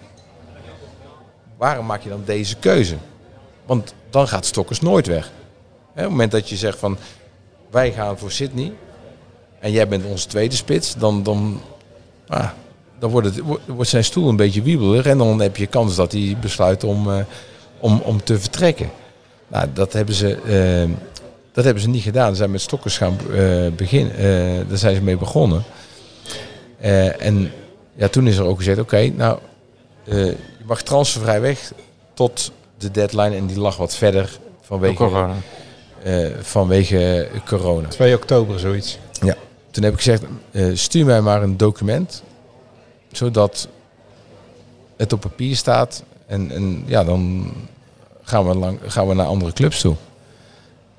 [1.57, 2.95] Waarom maak je dan deze keuze?
[3.65, 5.25] Want dan gaat Stokkers nooit weg.
[5.89, 6.97] Op het moment dat je zegt van...
[7.69, 8.73] Wij gaan voor Sydney...
[9.59, 10.95] En jij bent onze tweede spits...
[10.95, 11.61] Dan, dan,
[12.27, 12.49] ah,
[12.99, 15.05] dan wordt, het, wordt- wordt zijn stoel een beetje wiebelig.
[15.05, 17.19] En dan heb je kans dat hij besluit om, eh,
[17.79, 18.89] om, om te vertrekken.
[19.47, 20.91] Nou, dat hebben ze, eh,
[21.51, 22.29] dat hebben ze niet gedaan.
[22.29, 24.15] Ze zijn met Stokkers gaan eh, beginnen.
[24.15, 25.63] eh, daar zijn ze mee begonnen.
[26.79, 27.51] Eh, en
[27.95, 29.39] ja, toen is er ook gezegd, oké, nou,
[30.05, 31.71] eh, je mag transfervrij weg
[32.13, 33.35] tot de deadline.
[33.35, 35.35] En die lag wat verder vanwege corona.
[36.03, 37.87] eh, vanwege corona.
[37.87, 38.99] 2 oktober zoiets.
[39.21, 39.35] Ja.
[39.71, 42.23] Toen heb ik gezegd, eh, stuur mij maar een document.
[43.11, 43.67] Zodat
[44.97, 46.03] het op papier staat.
[46.25, 47.51] En, en ja, dan
[48.23, 49.95] gaan we, lang, gaan we naar andere clubs toe.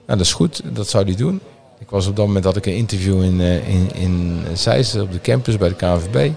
[0.06, 0.60] Nou, dat is goed.
[0.64, 1.40] Dat zou hij doen.
[1.78, 5.12] Ik was op dat moment had ik een interview in, eh, in, in Zeist op
[5.12, 6.30] de campus bij de KNVB.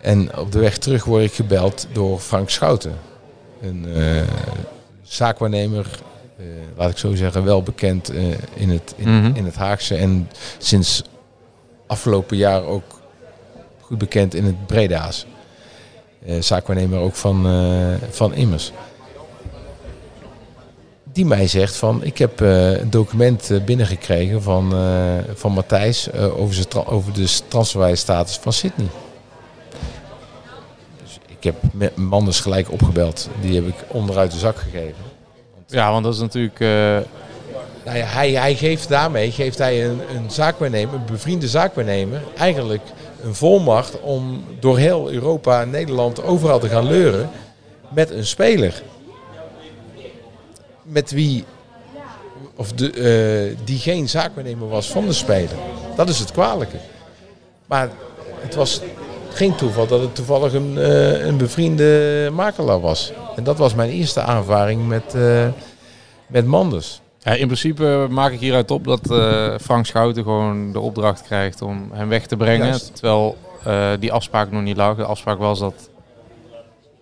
[0.00, 2.92] En op de weg terug word ik gebeld door Frank Schouten.
[3.60, 4.22] Een eh,
[5.02, 5.86] zaakwaarnemer,
[6.36, 6.44] eh,
[6.76, 8.12] laat ik zo zeggen, wel bekend
[8.54, 9.34] in, het, in, Mhm.
[9.36, 9.94] in het Haagse.
[9.94, 11.02] En sinds
[11.86, 13.00] afgelopen jaar ook
[13.80, 15.26] goed bekend in het Breda's.
[16.40, 17.46] Zaakwaarnemer ook van,
[18.10, 18.72] van Immers.
[21.18, 26.12] Die mij zegt van, ik heb eh, een document eh, binnengekregen van, eh, van Matthijs
[26.12, 28.86] over, over de transferwijze status van Sydney.
[31.02, 31.54] Dus ik heb
[31.94, 33.28] Manders gelijk opgebeld.
[33.40, 35.02] Die heb ik onderuit de zak gegeven.
[35.66, 36.58] Ja, want dat is natuurlijk...
[37.84, 42.82] Nou ja, hij, hij geeft daarmee geeft hij een, een zaakwaarnemer, een bevriende zaakwaarnemer, eigenlijk
[43.22, 47.30] een volmacht om door heel Europa en Nederland overal te gaan leuren
[47.88, 48.82] met een speler.
[50.88, 51.44] Met wie,
[52.56, 55.56] of de, eh, die geen zaakwaarnemer was van de speler.
[55.96, 56.76] Dat is het kwalijke.
[57.66, 57.88] Maar
[58.40, 58.80] het was
[59.32, 63.12] geen toeval dat het toevallig een, eh, een bevriende makelaar was.
[63.36, 65.46] En dat was mijn eerste aanvaring met, eh,
[66.26, 67.00] met Manders.
[67.18, 69.00] Ja, in principe maak ik hieruit op dat
[69.62, 72.66] Frank Schouten gewoon de opdracht krijgt om hem weg te brengen.
[72.66, 72.94] Juist.
[72.94, 73.36] Terwijl
[73.98, 74.96] die afspraak nog niet lag.
[74.96, 75.88] De afspraak was dat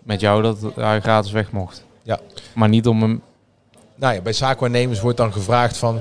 [0.03, 1.85] met jou dat hij gratis weg mocht.
[2.03, 2.19] Ja.
[2.55, 3.23] Maar niet om hem...
[3.97, 6.01] Nou ja, bij zaakwaarnemers wordt dan gevraagd van...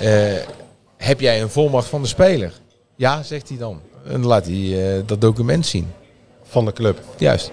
[0.00, 0.32] eh,
[0.96, 2.52] heb jij een volmacht van de speler?
[2.96, 3.80] Ja, zegt hij dan.
[4.06, 5.92] En laat hij eh, dat document zien.
[6.42, 7.00] Van de club.
[7.16, 7.50] Juist.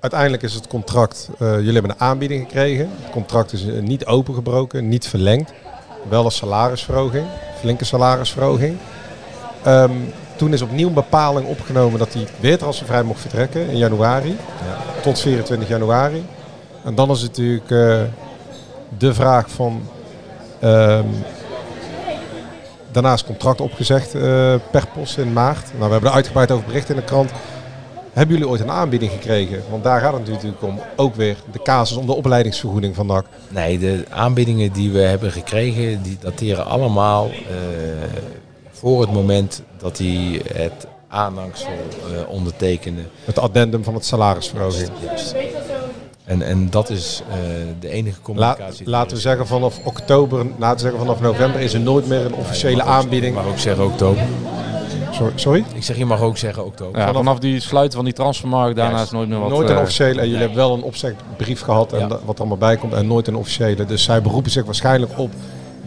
[0.00, 2.90] Uiteindelijk is het contract, eh, jullie hebben een aanbieding gekregen.
[3.00, 5.52] Het contract is niet opengebroken, niet verlengd.
[6.08, 7.26] Wel een salarisverhoging,
[7.60, 8.76] flinke salarisverhoging.
[9.62, 9.92] Ehm,
[10.36, 14.36] toen is opnieuw een bepaling opgenomen dat hij weer transfervrij mocht vertrekken in januari.
[15.02, 16.24] Tot 24 januari.
[16.84, 17.70] En dan is het natuurlijk
[18.98, 19.88] de vraag van...
[20.60, 21.06] ehm,
[22.92, 24.20] daarna is het contract opgezegd eh,
[24.70, 25.66] per post in maart.
[25.74, 27.30] Nou, we hebben er uitgebreid over bericht in de krant.
[28.12, 29.62] Hebben jullie ooit een aanbieding gekregen?
[29.70, 30.80] Want daar gaat het natuurlijk om.
[30.96, 33.26] Ook weer de casus om de opleidingsvergoeding van NAC.
[33.48, 37.34] Nee, de aanbiedingen die we hebben gekregen, die dateren allemaal eh,
[38.70, 43.02] voor het moment dat hij het aanhangsel eh, ondertekende.
[43.24, 44.90] Het addendum van het salarisverhoging.
[45.02, 45.34] Juist.
[46.24, 47.36] En, en dat is eh,
[47.80, 48.88] de enige La- communicatie.
[48.88, 52.34] laten we zeggen vanaf oktober, laten we zeggen vanaf november is er nooit meer een
[52.34, 53.34] officiële aanbieding.
[53.34, 54.22] mag ook zeggen oktober.
[55.10, 55.32] Sorry?
[55.34, 55.64] sorry?
[55.74, 57.00] Ik zeg, je mag ook zeggen oktober.
[57.00, 59.06] Ja, vanaf die sluiten van die transfermarkt, daarna Juist.
[59.12, 59.48] is nooit meer wat...
[59.48, 60.20] Nooit een eh, officiële.
[60.20, 62.92] En jullie hebben wel een opzegbrief gehad en wat er allemaal bij komt.
[62.92, 63.84] En nooit een officiële.
[63.84, 65.30] Dus zij beroepen zich waarschijnlijk op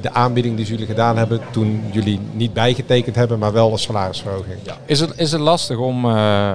[0.02, 1.42] de aanbieding die jullie gedaan hebben.
[1.52, 4.60] Toen jullie niet bijgetekend hebben, maar wel een salarisverhoging.
[4.86, 6.52] Is het, is het lastig om, eh,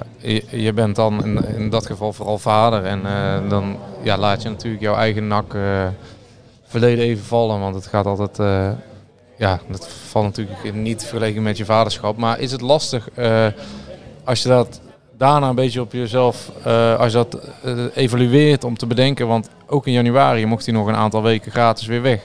[0.51, 4.49] je, bent dan in, in dat geval vooral vader en eh, dan ja, laat je
[4.49, 5.87] natuurlijk jouw eigen nak eh,
[6.67, 8.37] verleden even vallen, want het gaat altijd,
[9.37, 13.09] ja, dat valt natuurlijk niet vergeleken met je vaderschap, maar is het lastig
[14.25, 14.81] als je dat
[15.17, 16.51] daarna een beetje op jezelf,
[16.99, 20.87] als je dat eh, evalueert om te bedenken, want ook in januari mocht hij nog
[20.87, 22.21] een aantal weken gratis weer weg.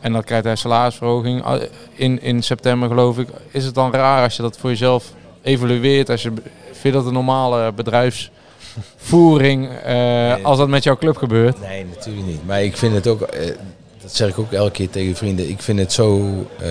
[0.00, 1.62] En dan krijgt hij salarisverhoging Ah,
[1.94, 3.28] in, in september, geloof ik.
[3.50, 5.12] Is het dan raar als je dat voor jezelf
[5.42, 6.10] evalueert?
[6.10, 6.32] Als je,
[6.64, 11.60] vind je dat een normale bedrijfsvoering eh, als dat met jouw club gebeurt?
[11.60, 12.46] Nee, natuurlijk niet.
[12.46, 13.46] Maar ik vind het ook, eh,
[14.02, 16.28] dat zeg ik ook elke keer tegen vrienden, ik vind het zo
[16.58, 16.68] eh,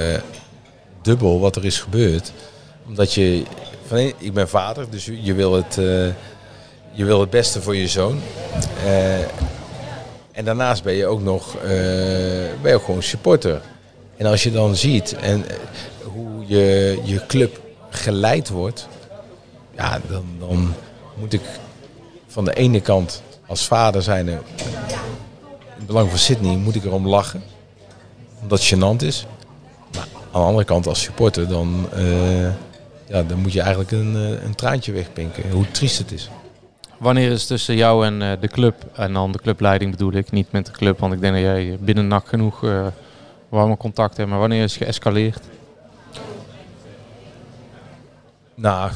[1.01, 2.31] dubbel wat er is gebeurd.
[2.88, 3.43] Omdat je,
[3.85, 5.77] van ik ben vader, dus je je wil het,
[6.91, 8.19] je wil het beste voor je zoon.
[8.85, 9.19] Eh,
[10.31, 11.69] en daarnaast ben je ook nog, eh,
[12.61, 13.61] ben je ook gewoon supporter.
[14.18, 15.56] En als je dan ziet en, eh,
[16.03, 18.88] hoe je, je club geleid wordt,
[19.76, 20.73] ja, dan, dan
[21.15, 21.41] moet ik
[22.27, 24.39] van de ene kant als vader zijn in
[25.77, 27.43] het belang van Sydney moet ik erom lachen.
[28.41, 29.26] Omdat het gênant is.
[29.93, 32.43] Maar aan de andere kant als supporter dan, eh,
[33.07, 34.15] ja, dan moet je eigenlijk een,
[34.45, 35.51] een traantje wegpinken.
[35.51, 36.30] Hoe triest het is.
[36.99, 40.51] Wanneer is tussen jou en eh, de club, en dan de clubleiding bedoel ik, niet
[40.51, 42.88] met de club, want ik denk dat jij binnen NAC genoeg eh
[43.49, 45.39] warme contact hebt, maar wanneer is het geëscaleerd?
[48.55, 48.91] Nou,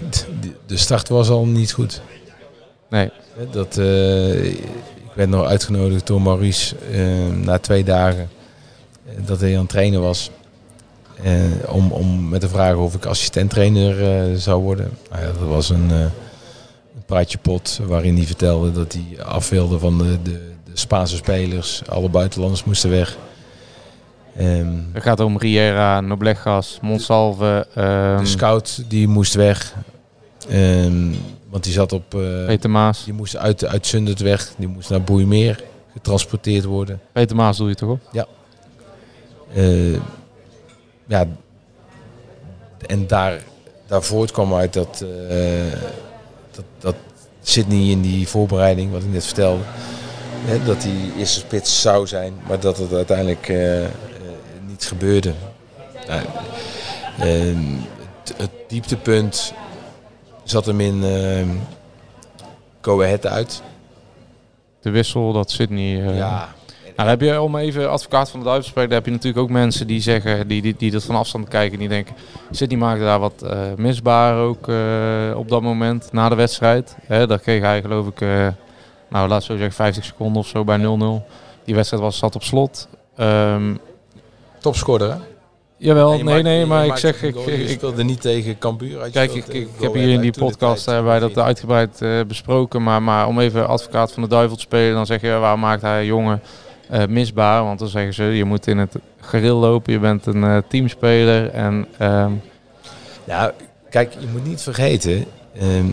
[0.66, 2.00] de- start was al niet goed.
[2.88, 3.10] Nee.
[3.50, 4.64] Dat, eh, ik
[5.14, 6.76] werd nog uitgenodigd door Maurice
[7.44, 8.28] na twee dagen
[9.26, 10.30] dat hij aan het trainen was.
[11.68, 14.90] Om, om met de vraag of ik assistent-trainer eh, zou worden.
[15.10, 16.10] Nou ja, dat was een, een
[17.12, 20.30] praatje pot waarin hij vertelde dat hij af wilde van de, de,
[20.64, 21.82] de Spaanse spelers.
[21.88, 23.16] Alle buitenlanders moesten weg.
[24.36, 27.66] Ehm, Het gaat om Riera, Noblegas, Monsalve.
[27.74, 29.74] ehm, de scout die moest weg.
[30.48, 31.10] Ehm,
[31.50, 32.14] want die zat op...
[32.14, 33.04] eh, Peter Maas.
[33.04, 34.52] Die moest uit, uit Zundert weg.
[34.56, 35.62] Die moest naar Boeimeer
[35.92, 37.00] getransporteerd worden.
[37.12, 38.00] Peter Maas doe je toch op?
[38.12, 38.26] Ja.
[41.06, 41.26] Ja.
[42.86, 43.40] En daar,
[43.86, 45.38] daarvoor kwam uit dat, eh,
[46.54, 46.94] dat, dat
[47.42, 49.62] Sydney in die voorbereiding, wat ik net vertelde,
[50.64, 53.90] dat die eerste spits zou zijn, maar dat het uiteindelijk eh, eh,
[54.68, 55.32] niet gebeurde.
[56.08, 56.22] Nou,
[57.18, 57.76] ehm,
[58.24, 59.52] het, het dieptepunt
[60.44, 61.48] zat hem in uh,
[62.80, 63.62] Go Ahead uit.
[64.80, 66.06] De wissel dat Sydney...
[66.08, 66.54] eh, Ja,
[66.96, 69.42] dan heb je, om even advocaat van de duivel te spreken, daar heb je natuurlijk
[69.42, 72.14] ook mensen die zeggen, die, die, die dat van afstand kijken, die denken,
[72.50, 74.76] Sidney maakte daar wat eh, misbaar ook eh,
[75.36, 76.96] op dat moment, na de wedstrijd.
[77.06, 78.48] Hè, daar kreeg hij geloof ik, eh,
[79.08, 80.80] nou laat zo zeggen, 50 seconden of zo bij 0-0.
[81.64, 82.88] Die wedstrijd was, zat op slot.
[83.16, 83.74] Ehm,
[84.58, 85.16] Topscorer, hè?
[85.76, 87.22] Jawel, nee, maakt- nee, maar ik zeg...
[87.22, 89.10] Ik, ik, speelde niet tegen Cambuur.
[89.10, 92.82] Kijk, ik, ik, heb hier in die podcast hebben wij dat uitgebreid besproken.
[92.82, 95.82] Maar, maar om even advocaat van de duivel te spelen, dan zeg je waar maakt
[95.82, 96.42] hij jongen
[96.88, 97.64] eh, misbaar?
[97.64, 101.50] Want dan zeggen ze, je moet in het geril lopen, je bent een eh, teamspeler.
[101.50, 102.32] En, ehm,
[103.24, 103.52] Nou,
[103.90, 105.24] kijk, je moet niet vergeten
[105.58, 105.86] ehm,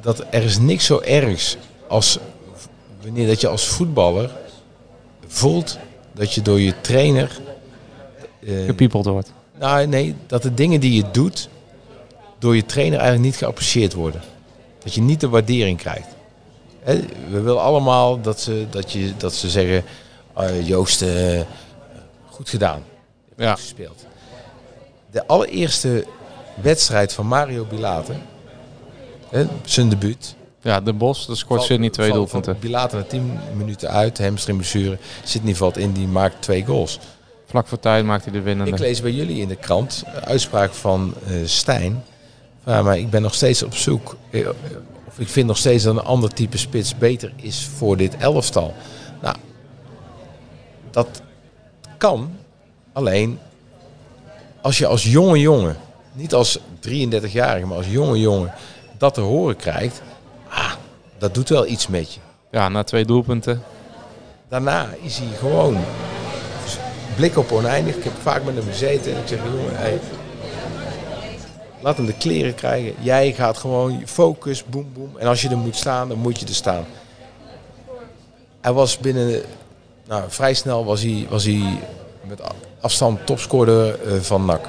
[0.00, 1.56] dat er is niks zo ergs
[1.88, 2.18] als
[3.02, 4.30] wanneer dat je als voetballer
[5.26, 5.78] voelt
[6.12, 7.40] dat je door je trainer
[8.46, 9.32] eh, gepiepeld wordt.
[9.58, 11.48] Nou, nee, dat de dingen die je doet
[12.38, 14.20] door je trainer eigenlijk niet geapprecieerd worden.
[14.82, 16.15] Dat je niet de waardering krijgt.
[17.30, 19.84] We willen allemaal dat ze, dat je, dat ze zeggen,
[20.34, 21.40] eh, Joost, eh,
[22.26, 22.82] goed gedaan.
[23.36, 23.50] Ja.
[23.50, 24.06] goed gespeeld.
[25.10, 26.06] De allereerste
[26.62, 28.12] wedstrijd van Mario Bilate,
[29.28, 30.34] hè, zijn debuut.
[30.60, 32.52] Ja, De Bos, dat scoort Sidney twee doelpunten.
[32.52, 34.98] Van Bilate na 10 minuten uit, hamstring blessure.
[35.24, 36.98] Sidney valt in, die maakt twee goals.
[37.46, 38.72] Vlak voor tijd maakt hij de winnende.
[38.72, 42.04] Ik lees bij jullie in de krant uitspraak van eh, Stijn.
[42.64, 44.16] Maar ik ben nog steeds op zoek.
[45.16, 48.74] Of ik vind nog steeds dat een ander type spits beter is voor dit elftal.
[49.22, 49.36] Nou,
[50.90, 51.22] dat
[51.98, 52.30] kan.
[52.92, 53.38] Alleen
[54.60, 55.76] als je als jonge jongen,
[56.12, 58.52] niet als 33-jarige, maar als jonge jongen,
[58.98, 60.02] dat te horen krijgt.
[60.48, 60.72] Ah,
[61.18, 62.20] dat doet wel iets met je.
[62.50, 63.62] Ja, na twee doelpunten.
[64.48, 65.76] Daarna is hij gewoon
[67.16, 67.96] blik op oneindig.
[67.96, 70.00] Ik heb vaak met hem gezeten en ik zeg, jongen, hey,
[71.80, 72.94] laat hem de kleren krijgen.
[73.00, 75.16] Jij gaat gewoon focus, boem, boem.
[75.18, 76.84] En als je er moet staan, dan moet je er staan.
[78.60, 79.42] Hij was binnen,
[80.06, 81.78] nou, vrij snel was hij, was hij
[82.20, 82.40] met
[82.80, 84.68] afstand topscorer eh, van NAC.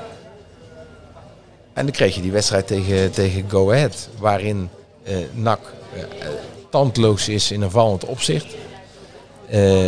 [1.73, 4.69] En dan kreeg je die wedstrijd tegen, tegen Go Ahead, waarin
[5.03, 5.59] eh NAC
[5.93, 6.27] eh,
[6.69, 8.55] tandloos is in een vallend opzicht.
[9.49, 9.87] Eh,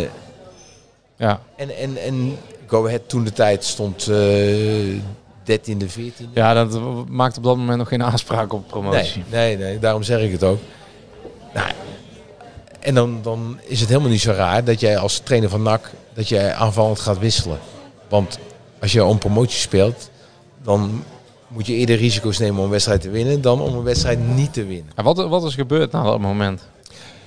[1.16, 1.40] ja.
[1.56, 5.00] En, en, en Go Ahead toen de tijd stond eh
[5.46, 6.32] 13e, 14e.
[6.34, 9.24] Ja, dat maakt op dat moment nog geen aanspraak op promotie.
[9.30, 10.58] Nee, nee, nee, daarom zeg ik het ook.
[11.54, 11.70] Nou,
[12.80, 15.90] en dan, dan is het helemaal niet zo raar dat jij als trainer van NAC
[16.14, 17.58] dat jij aanvallend gaat wisselen.
[18.08, 18.38] Want
[18.80, 20.10] als je om promotie speelt,
[20.62, 21.04] dan
[21.48, 24.52] moet je eerder risico's nemen om een wedstrijd te winnen dan om een wedstrijd niet
[24.52, 24.92] te winnen.
[24.94, 26.68] En wat, wat is gebeurd na dat moment?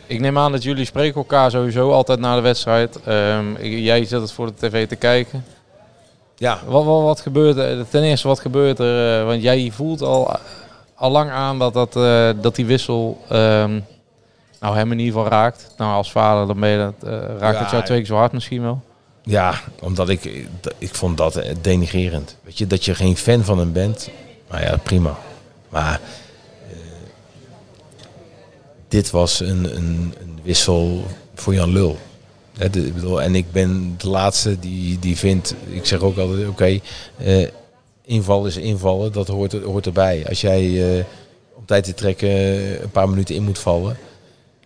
[0.08, 3.00] Ik neem aan dat jullie spreken elkaar sowieso altijd na de wedstrijd.
[3.04, 5.46] Ehm, jij zit het voor de tv te kijken.
[6.44, 6.60] Ja.
[6.66, 7.90] Wat, wat, wat gebeurt er?
[7.90, 9.20] Ten eerste, wat gebeurt er?
[9.20, 10.36] eh, want jij voelt al,
[10.96, 13.80] al lang aan dat, dat, eh, dat die wissel ehm,
[14.60, 15.74] nou, hem in ieder geval raakt.
[15.78, 18.32] Nou, als vader dan ben je dat, eh, raakt het jou twee keer zo hard
[18.32, 18.82] misschien wel.
[19.22, 20.48] Ja, omdat ik,
[20.78, 22.38] ik vond dat denigrerend.
[22.44, 24.10] Weet je, dat je geen fan van hem bent,
[24.50, 25.18] nou ja, prima.
[25.70, 26.00] Maar
[28.88, 31.04] dit was een, een, een wissel
[31.36, 31.98] voor Jan Lul.
[32.58, 36.18] Hè, de- ik bedoel, en ik ben de laatste die, die vindt, ik zeg ook
[36.18, 36.80] altijd, oké,
[37.18, 37.48] eh,
[38.06, 40.26] inval is invallen, dat hoort, er- hoort erbij.
[40.30, 41.04] Als jij eh,
[41.56, 42.30] om tijd te trekken
[42.84, 43.98] een paar minuten in moet vallen,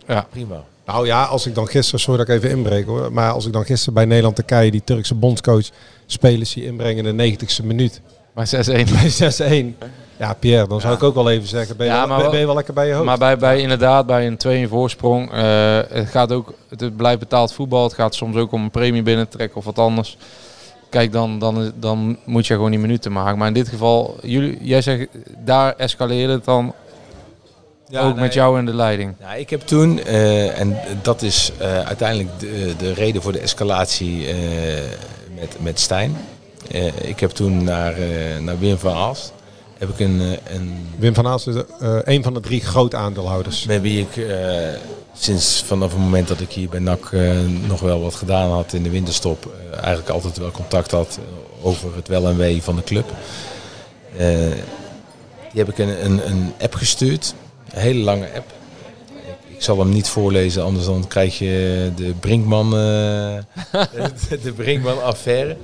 [0.08, 0.28] ja.
[0.32, 0.64] prima.
[0.86, 3.54] Nou ja, als ik dan gisteren, sorry dat ik even inbreek hoor, maar als ik
[3.54, 5.70] dan gisteren bij Nederland-Turkije die Turkse bondscoach
[6.06, 8.02] spelers zie inbrengen in de 90ste minuut.
[8.36, 8.92] Bij 6-1.
[8.92, 9.10] Bij
[9.74, 9.78] 6-1.
[10.18, 12.46] Ja, Pierre, dan zou ik ook wel even zeggen, ben je, wel, ben, ben je
[12.46, 13.06] wel lekker bij je hoofd?
[13.06, 17.54] Maar bij, bij inderdaad, bij een 2 voorsprong, eh, het gaat ook, het blijft betaald
[17.54, 17.84] voetbal.
[17.84, 20.18] Het gaat soms ook om een premie binnen te trekken of wat anders.
[20.90, 23.38] Kijk, dan, dan, dan moet je gewoon die minuten maken.
[23.38, 25.08] Maar in dit geval, jullie, jij zegt,
[25.38, 26.74] daar escaleerde het dan
[27.88, 28.24] Ja, ook nee.
[28.24, 29.14] met jou in de leiding.
[29.20, 33.40] Nou, ik heb toen, eh, en dat is eh, uiteindelijk de, de reden voor de
[33.40, 34.28] escalatie
[35.40, 36.18] met, met Stijn.
[37.02, 37.96] Ik heb toen naar,
[38.40, 39.34] naar Wim van Aalst,
[39.80, 42.96] heb ik een, eh, een Wim van Aalst is eh, een van de drie groot
[42.96, 43.66] aandeelhouders.
[43.66, 44.26] met wie ik
[45.14, 48.74] sinds vanaf het moment dat ik hier bij NAC eh, nog wel wat gedaan had
[48.74, 51.20] in de winterstop, eigenlijk altijd wel contact had
[51.62, 53.14] over het wel en wee van de club.
[55.52, 57.34] Die heb ik een, een, een app gestuurd,
[57.70, 58.52] een hele lange app.
[59.26, 65.04] Ik, ik zal hem niet voorlezen, anders dan krijg je de Brinkman, de, de Brinkman
[65.04, 65.58] affaire.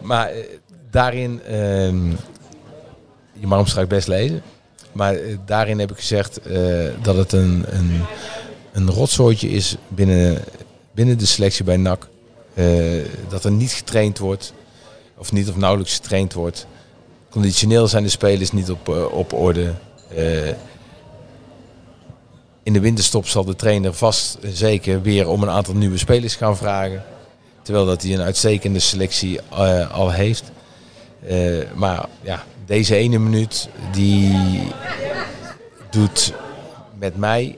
[0.00, 0.30] Maar
[0.90, 2.10] daarin, ehm,
[3.44, 4.42] je mag hem straks best lezen.
[4.92, 8.00] Maar eh, daarin heb ik gezegd eh, dat het een, een,
[8.72, 10.44] een rotzooitje is binnen,
[10.92, 12.08] binnen de selectie bij NAC.
[12.54, 12.66] Eh,
[13.28, 14.52] dat er niet getraind wordt,
[15.16, 16.66] of niet of nauwelijks getraind wordt.
[17.30, 19.72] Conditioneel zijn de spelers niet op, op orde.
[22.62, 26.56] In de winterstop zal de trainer vast zeker weer om een aantal nieuwe spelers gaan
[26.56, 27.04] vragen.
[27.62, 29.40] Terwijl dat hij een uitstekende selectie
[29.92, 30.52] al heeft.
[31.74, 34.38] Maar ja, deze ene minuut die
[35.90, 36.32] doet
[36.98, 37.56] met mij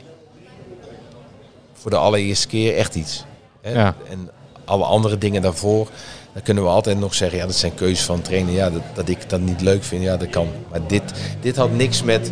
[1.74, 3.24] voor de allereerste keer echt iets.
[3.60, 3.72] Hè?
[3.72, 3.94] Ja.
[4.10, 4.30] En
[4.64, 5.88] alle andere dingen daarvoor,
[6.32, 8.52] dan kunnen we altijd nog zeggen, ja, dat zijn keuzes van trainen.
[8.52, 10.48] Ja, dat, dat ik dat niet leuk vind, ja, dat kan.
[10.70, 11.02] Maar dit,
[11.40, 12.30] dit had niks met,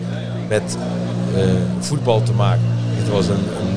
[0.48, 0.76] met
[1.36, 1.44] eh,
[1.78, 2.64] voetbal te maken.
[2.98, 3.76] Dit was een, een,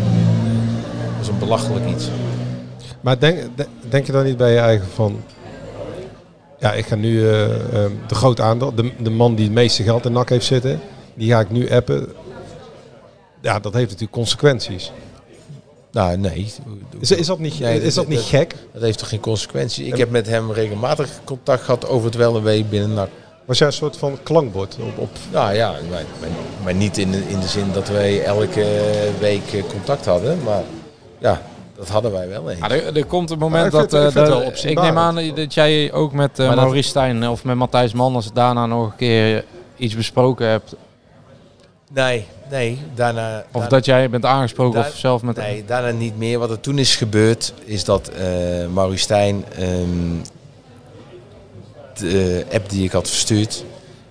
[1.18, 2.08] was een belachelijk iets.
[3.02, 5.22] Maar denk, de- denk je dan niet bij je eigen van...
[6.60, 9.84] Ja, ik ga nu eh, eh, de groot aandeel, de, de man die het meeste
[9.84, 10.80] geld in nak heeft zitten,
[11.14, 12.08] die ga ik nu appen.
[13.42, 14.92] Ja, dat heeft natuurlijk consequenties.
[15.92, 16.54] Nou, nee.
[17.00, 18.56] Is, is dat niet, is dat niet gek?
[18.74, 19.88] Dat heeft toch geen consequenties?
[19.88, 23.10] Ik heb met hem regelmatig contact gehad over het wel en wee binnen NAC.
[23.46, 24.98] Was jij een soort van klankbord op...
[24.98, 26.30] op Nou ja, maar, maar,
[26.64, 28.66] maar niet in de, in de zin dat wij elke
[29.20, 30.44] week eh, contact hadden.
[30.44, 30.64] Maar
[31.20, 31.42] ja,
[31.78, 32.60] dat hadden wij wel eens.
[32.60, 33.84] Ja, er, er komt een moment dat...
[33.94, 37.44] ik eh, dat- ik neem aan dat jij ook met eh dat- Maurice Stijn of
[37.44, 39.44] met Matthijs Manders daarna nog een keer
[39.76, 40.76] iets besproken hebt.
[41.94, 42.80] Nee, nee.
[42.96, 45.36] Daarna, Of daarna- dat jij bent aangesproken Daar- of zelf met...
[45.36, 46.40] Nee, daarna niet meer.
[46.40, 48.26] Wat er toen is gebeurd, is dat eh
[48.74, 50.16] Maurice Stijn ehm,
[51.94, 53.64] de app die ik had verstuurd,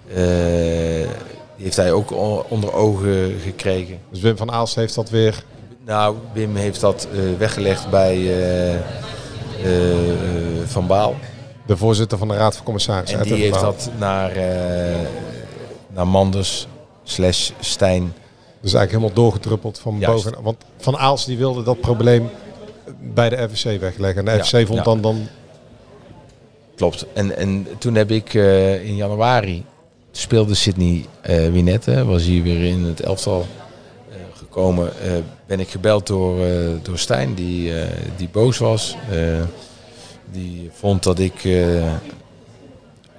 [0.09, 0.17] eh,
[1.57, 2.11] die heeft hij ook
[2.49, 3.99] onder ogen gekregen.
[4.11, 5.43] Dus Wim van Aalst heeft dat weer...
[5.87, 8.81] Nou, Wim heeft dat eh, weggelegd bij eh, eh,
[10.65, 11.15] Van Baal.
[11.67, 13.19] De voorzitter van de Raad van Commissarissen.
[13.19, 14.33] En die heeft dat naar,
[15.89, 16.67] naar Manders
[17.05, 18.03] slash Stijn.
[18.61, 20.25] Dus eigenlijk helemaal doorgedruppeld van Juist.
[20.25, 20.43] boven.
[20.43, 22.31] Want Van Aalst die wilde dat probleem
[23.15, 24.19] bij de FVC wegleggen.
[24.19, 24.85] En de Ja, FVC vond ja.
[24.85, 25.29] dan, dan...
[26.77, 27.07] Klopt.
[27.13, 28.35] En, en toen heb ik
[28.85, 29.65] in januari
[30.11, 33.47] speelde Sydney eh Winette, was hier weer in het elftal
[34.57, 35.01] gekomen.
[35.01, 35.11] eh,
[35.47, 36.51] ben ik gebeld door, eh,
[36.83, 38.97] door Stijn, die, eh, die boos was.
[40.33, 41.49] Die vond dat ik,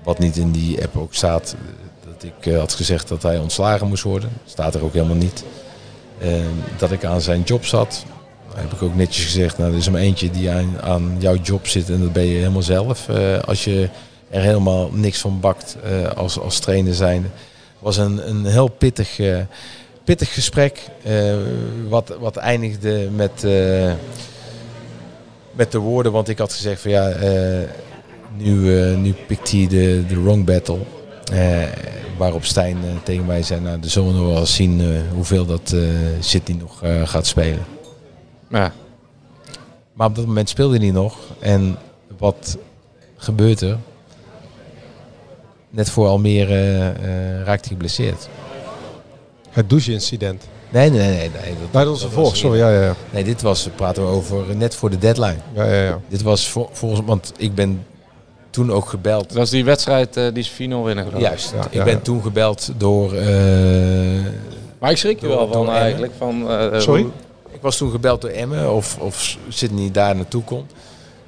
[0.03, 1.55] wat niet in die app ook staat,
[2.05, 4.29] dat ik had gezegd dat hij ontslagen moest worden.
[4.45, 5.43] Staat er ook helemaal niet.
[6.77, 8.05] Dat ik aan zijn job zat.
[8.55, 10.49] Heb ik ook netjes gezegd, nou, er is maar eentje die
[10.81, 13.07] aan, jouw job zit en dat ben je helemaal zelf.
[13.45, 13.89] Als je
[14.29, 15.77] er helemaal niks van bakt
[16.15, 17.27] als, als trainer zijnde.
[17.79, 19.19] was een, een heel pittig,
[20.07, 20.89] pittig gesprek.
[21.03, 21.35] eh,
[21.89, 23.93] wat, wat eindigde met, eh,
[25.51, 27.69] met de woorden, want ik had gezegd van ja, eh,
[28.37, 28.55] nu,
[28.95, 30.79] nu pikt hij de, de wrong battle.
[32.17, 34.81] Waarop Stijn tegen mij zei, nou, de zullen we nog wel zien
[35.13, 35.75] hoeveel dat
[36.19, 37.65] Sydney nog gaat spelen.
[38.49, 38.73] Ja.
[39.93, 41.17] Maar op dat moment speelde hij nog.
[41.39, 41.77] En
[42.17, 42.57] wat
[43.17, 43.77] gebeurt er?
[45.69, 48.29] Net voor Almere eh, raakt hij geblesseerd.
[49.57, 50.43] Het douche-incident.
[50.69, 51.17] Nee, nee, nee.
[51.17, 52.95] nee, dat, Nee, dat was ervoor, was sorry, ja, ja, ja.
[53.09, 55.35] Nee, dit was, praten we over net voor de deadline.
[55.53, 55.99] Ja, ja, ja.
[56.07, 57.85] Dit was voor, volgens, want ik ben
[58.49, 59.33] toen ook gebeld.
[59.33, 61.27] Dat is die wedstrijd eh, die ze final winnen geloof ik.
[61.27, 61.99] Juist, Ja, ik ja, ben ja.
[61.99, 63.13] toen gebeld door...
[63.13, 63.27] eh,
[64.79, 66.13] Maar ik schrik door- wel van eigenlijk.
[66.17, 67.01] Van, eh, Sorry?
[67.01, 67.11] hoe-
[67.51, 70.71] Ik was toen gebeld door Emmen of, of Sydney daar naartoe komt.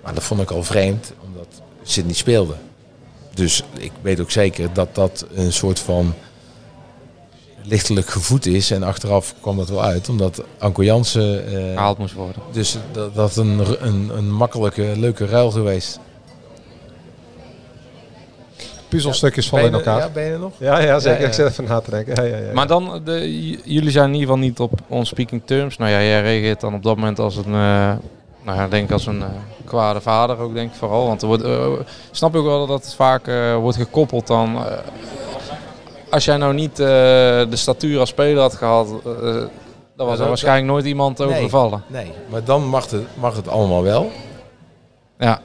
[0.04, 1.48] Maar dat vond ik al vreemd, omdat
[1.84, 2.54] Sydney speelde.
[3.34, 6.14] Dus ik weet ook zeker dat dat een soort van
[7.70, 8.72] lichtelijk gevoed is.
[8.72, 11.46] En achteraf kwam dat wel uit, omdat Anko Jansen...
[11.48, 12.42] eh, Gehaald moest worden.
[12.52, 16.00] Dus dat, dat een, een, een makkelijke, leuke ruil geweest.
[18.90, 20.00] Puzzelstukjes Ja, vallen in elkaar.
[20.00, 20.52] ja, ben je er nog?
[20.58, 21.18] Ja, ja zeker.
[21.18, 21.28] Ja, ja.
[21.28, 22.16] Ik zit even na te denken.
[22.16, 22.54] Ja, ja, ja.
[22.54, 23.32] Maar dan, de,
[23.64, 25.78] jullie zijn in ieder geval niet op on speaking terms.
[25.78, 27.92] Nou ja, jij reageert dan op dat moment als een, eh,
[28.44, 29.28] nou ja, denk ik als een eh,
[29.66, 31.06] kwade vader ook denk ik vooral.
[31.08, 31.44] Want er wordt,
[32.12, 34.64] snap ik wel dat het vaak eh, wordt gekoppeld dan...
[36.10, 39.44] als jij nou niet eh, de statuur als speler had gehad, eh,
[39.96, 41.84] dan was er waarschijnlijk nooit iemand Nee, overvallen.
[41.88, 44.12] Nee, maar dan mag het, mag het allemaal wel.
[45.20, 45.42] Ja.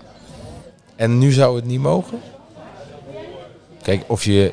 [0.97, 2.20] En nu zou het niet mogen?
[3.82, 4.53] Kijk, of je...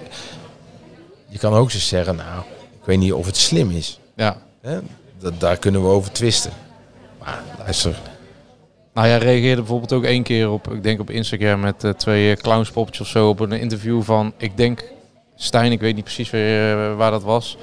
[1.28, 2.40] Je kan ook eens zeggen, nou,
[2.80, 4.00] ik weet niet of het slim is.
[4.16, 4.38] Ja.
[4.62, 4.80] Hè?
[5.20, 6.52] Dat, daar kunnen we over twisten.
[7.20, 8.00] Maar luister,
[8.94, 12.36] Nou, jij reageerde bijvoorbeeld ook één keer op, ik denk op Instagram met eh, twee
[12.36, 14.84] clownspopjes of zo, op een interview van, ik denk
[15.44, 17.58] Stijn, ik weet niet precies weer, eh, waar dat was.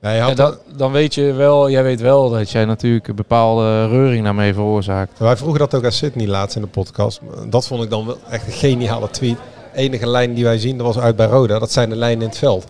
[0.00, 3.88] Nee, had dan, dan weet je wel, jij weet wel dat jij natuurlijk een bepaalde
[3.88, 5.18] reuring daarmee veroorzaakt.
[5.18, 7.20] Wij vroegen dat ook aan Sydney laatst in de podcast.
[7.48, 9.36] Dat vond ik dan wel echt een geniale tweet.
[9.74, 11.58] enige lijn die wij zien, dat was uit bij Roda.
[11.58, 12.66] Dat zijn de lijnen in het veld.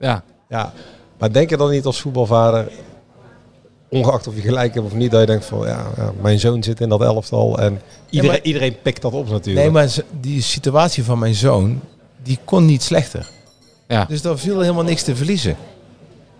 [0.00, 0.22] Ja.
[0.48, 0.72] ja.
[1.18, 2.68] Maar denk je dan niet als voetbalvader,
[3.88, 6.62] ongeacht of je gelijk hebt of niet, dat je denkt van ja, ja, mijn zoon
[6.62, 7.80] zit in dat elftal en
[8.10, 9.64] iedereen, maar- iedereen pikt dat op natuurlijk.
[9.64, 11.80] Nee, maar die situatie van mijn zoon,
[12.22, 13.28] die kon niet slechter.
[13.88, 14.04] Ja.
[14.04, 15.56] Dus daar viel helemaal niks te verliezen.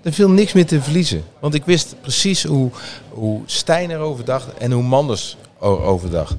[0.03, 1.25] Er viel niks meer te verliezen.
[1.39, 2.71] Want ik wist precies hoe,
[3.11, 6.35] hoe Stijn erover dacht en hoe Manders erover dacht.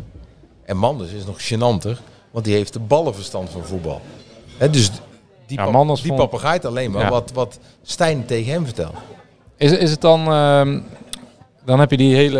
[0.66, 1.98] En Manders is nog gênanter,
[2.32, 4.02] want die heeft de ballenverstand van voetbal.
[4.57, 4.91] Hè, dus
[5.48, 7.10] die, Ja, pap- die vond- papagaait alleen maar Ja.
[7.10, 8.95] wat, wat Stijn tegen hem vertelt.
[9.57, 10.32] Is, is het dan...
[10.32, 10.80] ehm,
[11.66, 12.40] dan heb je die hele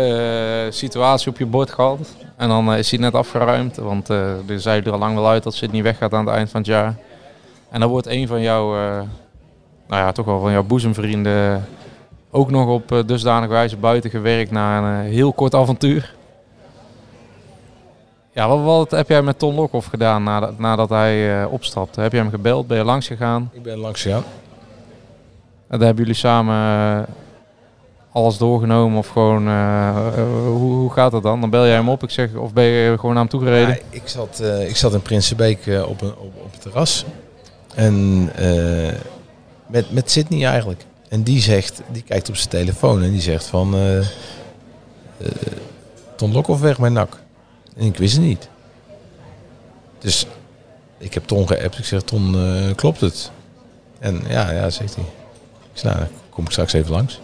[0.66, 1.98] eh, situatie op je bord gehad.
[2.40, 3.76] En dan eh, is hij net afgeruimd.
[3.76, 6.50] Want eh er zei er al lang wel uit dat Sydney weggaat aan het eind
[6.50, 6.94] van het jaar.
[7.70, 8.76] En dan wordt een van jouw...
[8.76, 9.00] eh,
[9.88, 11.64] nou ja, toch wel van jouw boezemvrienden...
[12.30, 16.14] ook nog op dusdanige wijze buiten gewerkt na een heel kort avontuur.
[18.32, 22.00] Ja, wat, wat heb jij met Ton Lokhoff gedaan nadat, nadat hij opstapte?
[22.00, 22.66] Heb je hem gebeld?
[22.66, 23.50] Ben je langs gegaan?
[23.52, 24.24] Ik ben langs gegaan.
[25.68, 27.06] En daar hebben jullie samen
[28.12, 29.46] alles doorgenomen of gewoon...
[29.46, 31.40] eh, eh, hoe, hoe gaat dat dan?
[31.40, 33.68] Dan bel jij hem op, ik zeg, of ben je gewoon naar hem toe gereden?
[33.68, 37.04] Ja, ik, zat, eh, ik zat in Prinsenbeek op, een, op, op het terras.
[37.74, 38.24] En
[39.66, 40.84] met, met Sydney eigenlijk.
[41.08, 43.74] En die zegt, die kijkt op zijn telefoon en die zegt van...
[46.16, 47.18] Ton Lokhoff weg mijn nak.
[47.76, 48.48] En ik wist het niet.
[49.98, 50.26] Dus
[50.98, 51.78] ik heb Ton geappt.
[51.78, 52.36] Ik zeg, Ton,
[52.76, 53.30] klopt het?
[53.98, 55.04] En ja, ja, zegt hij.
[55.72, 57.20] Ik zeg, nou, dan kom ik straks even langs.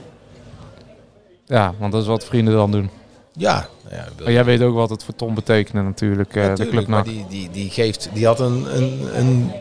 [1.46, 2.90] Ja, want dat is wat vrienden dan doen.
[3.32, 3.68] Ja.
[3.84, 6.86] nou ja, Maar jij weet ook wat het voor Tom betekende natuurlijk, eh, de club
[6.86, 9.52] maar die, die, die, geeft, die had een, een, een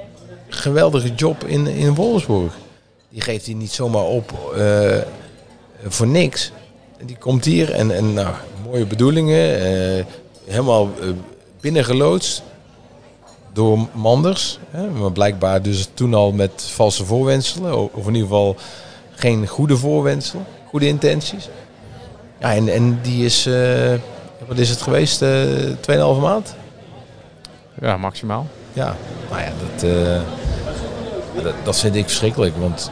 [0.49, 2.53] geweldige job in, in Wolfsburg.
[3.09, 4.97] Die geeft hij niet zomaar op eh,
[5.87, 6.51] voor niks.
[7.05, 8.35] Die komt hier en, en nou,
[8.65, 9.59] mooie bedoelingen.
[9.59, 10.05] eh,
[10.45, 10.89] helemaal
[11.61, 12.43] binnengeloodst
[13.53, 14.59] door Manders.
[14.69, 17.93] Hè, maar blijkbaar dus toen al met valse voorwenselen.
[17.93, 18.55] Of in ieder geval
[19.11, 20.45] geen goede voorwenselen.
[20.65, 21.49] Goede intenties.
[22.39, 23.93] Ja, en, en die is, eh,
[24.47, 25.21] wat is het geweest?
[25.21, 26.55] eh 2,5 maand?
[27.81, 28.47] Ja, maximaal.
[28.73, 28.95] Ja,
[29.29, 30.21] nou ja, dat, eh,
[31.43, 32.57] dat, dat vind ik verschrikkelijk.
[32.57, 32.91] Want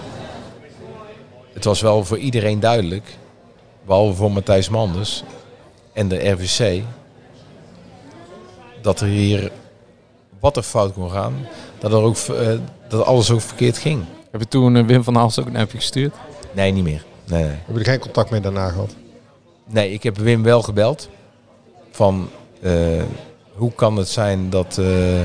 [1.53, 3.17] het was wel voor iedereen duidelijk,
[3.85, 5.23] behalve voor Matthijs Manders
[5.93, 6.83] en de RVC,
[8.81, 9.51] dat er hier
[10.39, 11.33] wat er fout kon gaan,
[11.79, 12.47] dat, er ook, eh,
[12.87, 14.03] dat alles ook verkeerd ging.
[14.31, 16.13] Heb je toen Wim van Hals ook een appje gestuurd?
[16.51, 17.03] Nee, niet meer.
[17.25, 17.49] Nee, nee.
[17.49, 18.95] Hebben jullie geen contact meer daarna gehad?
[19.65, 21.09] Nee, ik heb Wim wel gebeld.
[21.91, 22.29] Van
[22.61, 23.03] eh,
[23.53, 24.77] hoe kan het zijn dat.
[24.77, 25.19] eh,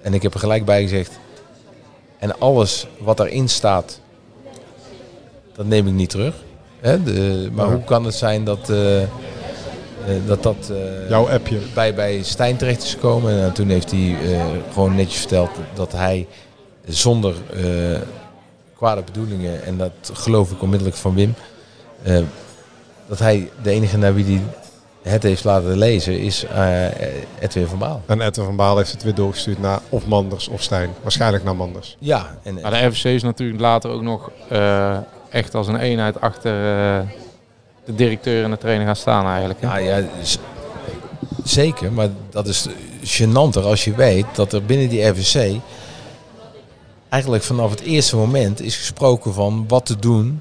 [0.00, 1.18] en ik heb er gelijk bij gezegd.
[2.18, 4.00] En alles wat erin staat,
[5.54, 6.34] dat neem ik niet terug.
[6.80, 7.02] Hè?
[7.02, 7.72] De, maar Ja.
[7.72, 8.70] hoe kan het zijn dat.
[8.70, 9.00] eh,
[10.26, 10.70] dat dat
[11.08, 11.58] Jouw appje.
[11.74, 13.32] Bij, bij Stijn terecht is gekomen.
[13.32, 14.16] En eh, toen heeft hij
[14.72, 16.26] gewoon netjes verteld dat hij
[16.86, 17.34] zonder
[18.76, 21.34] kwade bedoelingen, en dat geloof ik onmiddellijk van Wim,
[23.08, 24.42] dat hij de enige naar wie hij
[25.02, 26.84] het heeft laten lezen is eh,
[27.38, 28.02] Edwin van Baal.
[28.06, 30.90] En Edwin van Baal heeft het weer doorgestuurd naar of Manders of Stijn.
[31.02, 31.96] Waarschijnlijk naar Manders.
[31.98, 34.96] Ja, en, Maar de RVC is natuurlijk later ook nog eh,
[35.30, 37.06] echt als een eenheid achter eh,
[37.84, 39.60] de directeur en de trainer gaan staan eigenlijk.
[39.60, 39.78] hè?
[39.78, 40.04] Ja,
[41.44, 41.92] zeker.
[41.92, 42.66] Maar dat is
[43.04, 45.60] gênanter als je weet dat er binnen die RVC
[47.08, 50.40] eigenlijk vanaf het eerste moment is gesproken van wat te doen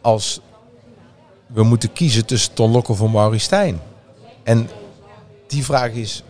[0.00, 0.40] als
[1.52, 3.80] we moeten kiezen tussen Ton Lokhoff of Maurice Stijn.
[4.42, 4.68] En
[5.46, 6.22] die vraag is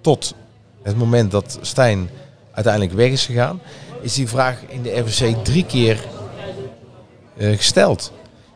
[0.00, 0.34] tot
[0.82, 2.08] het moment dat Stijn
[2.52, 3.60] uiteindelijk weg is gegaan,
[4.00, 6.04] is die vraag in de RVC drie keer
[7.36, 8.12] eh, gesteld.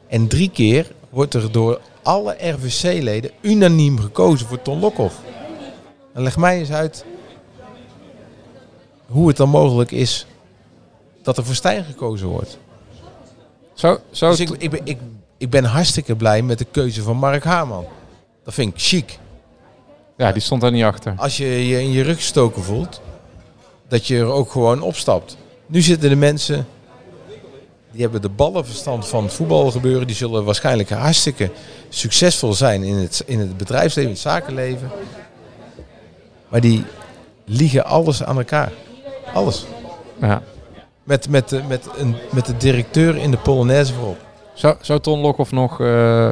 [0.06, 5.20] En drie keer wordt er door alle RVC-leden unaniem gekozen voor Ton Lokhoff.
[6.12, 7.04] En leg mij eens uit
[9.06, 10.26] hoe het dan mogelijk is
[11.22, 12.58] dat er voor Stijn gekozen wordt.
[13.74, 14.98] Zo, zo dus ik, ik, ben, ik,
[15.40, 17.86] ik ben hartstikke blij met de keuze van Mark Haarman.
[18.44, 19.18] Dat vind ik chic.
[20.16, 21.14] Ja, die stond daar niet achter.
[21.16, 23.00] Als je je in je rug gestoken voelt,
[23.88, 25.36] dat je er ook gewoon opstapt.
[25.66, 26.66] Nu zitten de mensen,
[27.90, 30.06] die hebben de ballenverstand van het voetbalgebeuren.
[30.06, 31.50] Die zullen waarschijnlijk hartstikke
[31.88, 34.90] succesvol zijn in het, in het bedrijfsleven, in het zakenleven.
[36.48, 36.84] Maar die
[37.44, 38.72] liegen alles aan elkaar.
[39.34, 39.64] Alles.
[40.20, 40.42] Ja.
[41.02, 44.28] Met, met, de, met, een, met de directeur in de Polonaise voorop.
[44.60, 46.28] Zou, zou Ton Lokhoff nog eh,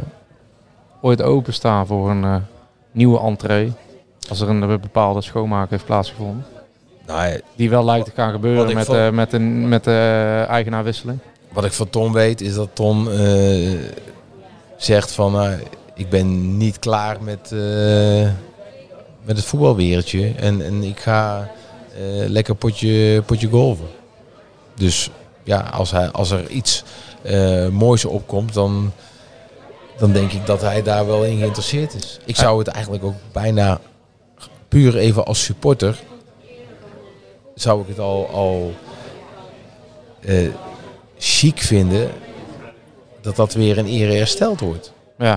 [1.02, 2.36] ooit openstaan voor een eh,
[2.92, 3.72] nieuwe entree?
[4.28, 6.44] Als er een eh, bepaalde schoonmaak heeft plaatsgevonden?
[7.06, 11.18] Nou, Die wel lijkt te gaan gebeuren met, van- eh, met, een, met de eigenaarwisseling.
[11.52, 13.78] Wat ik van Ton weet is dat Ton eh,
[14.76, 15.59] zegt van nou,
[15.94, 18.28] ik ben niet klaar met, eh,
[19.24, 21.48] met het voetbalwereldje en, en ik ga
[21.94, 23.86] eh, lekker potje, potje golven.
[24.74, 25.10] Dus
[25.44, 26.86] ja, als, hij, als er iets eh,
[27.73, 28.93] moois opkomt, dan,
[29.99, 32.19] dan denk ik dat hij daar wel in geïnteresseerd is.
[32.24, 33.81] Ik zou het eigenlijk ook bijna
[34.69, 35.99] puur even als supporter,
[37.55, 38.74] zou ik het al, al
[40.20, 40.49] eh,
[41.19, 42.11] chic vinden
[43.20, 44.93] dat dat weer een ere hersteld wordt.
[45.19, 45.35] Ja.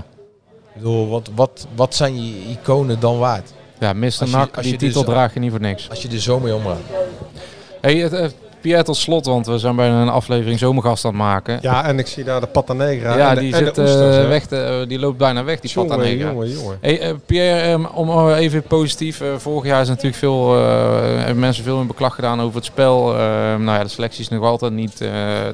[0.52, 3.52] Ik bedoel, wat, wat, wat zijn je iconen dan waard?
[3.80, 4.30] Ja, Mr.
[4.30, 5.90] Nak, als die je titel dus- draag je niet voor niks.
[5.90, 6.80] Als je er zo mee omgaat.
[7.82, 8.30] Hey, het, eh,
[8.61, 11.59] Pierre tot slot, want we zijn bijna een aflevering zomergast aan het maken.
[11.61, 13.77] Ja, en ik zie daar de Pata Negra Ja, en de, die, en de zit,
[13.77, 16.29] oesters, eh, weg eh, die loopt bijna weg, die Jongen, Pata Negra.
[16.29, 16.77] jongen, jongen.
[16.81, 19.21] Hey, eh, Pierre, ehm, om even positief.
[19.38, 23.17] vorig jaar is natuurlijk veel, hebben mensen veel in beklag gedaan over het spel.
[23.17, 25.03] Ehm, nou ja, de selectie is nog altijd niet,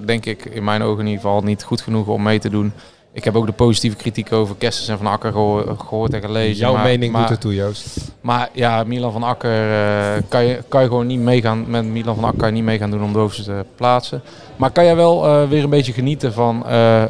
[0.05, 2.73] denk ik, in mijn ogen in ieder geval, niet goed genoeg om mee te doen.
[3.17, 6.57] Ik heb ook de positieve kritiek over Kessens en Van Akker geho- gehoord en gelezen.
[6.57, 7.97] Jouw maar- mening maar, doet ertoe, Joost.
[8.21, 11.69] Maar ja, Milan van Akker eh, kan, je, kan je gewoon niet meegaan.
[11.69, 14.21] Met Milan van Akker kan je niet meegaan doen om de hoogste te plaatsen.
[14.55, 17.03] Maar kan jij wel eh, weer een beetje genieten van eh,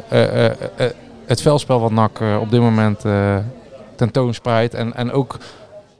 [1.26, 3.04] het veldspel wat NAC op dit moment
[3.96, 4.74] tentoonspreidt.
[4.74, 5.36] En, en ook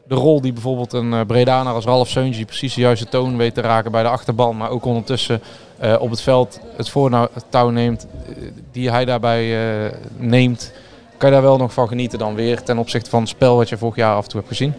[0.07, 3.61] de rol die bijvoorbeeld een Bredaner als Ralf Seuntje precies de juiste toon weet te
[3.61, 4.57] raken bij de achterban.
[4.57, 5.41] Maar ook ondertussen
[5.79, 8.35] eh, op het veld het voortouw neemt, eh,
[8.73, 9.43] die hij daarbij
[9.87, 10.73] eh, neemt.
[11.17, 13.69] Kan je daar wel nog van genieten dan weer ten opzichte van het spel wat
[13.69, 14.75] je vorig jaar af en toe hebt gezien?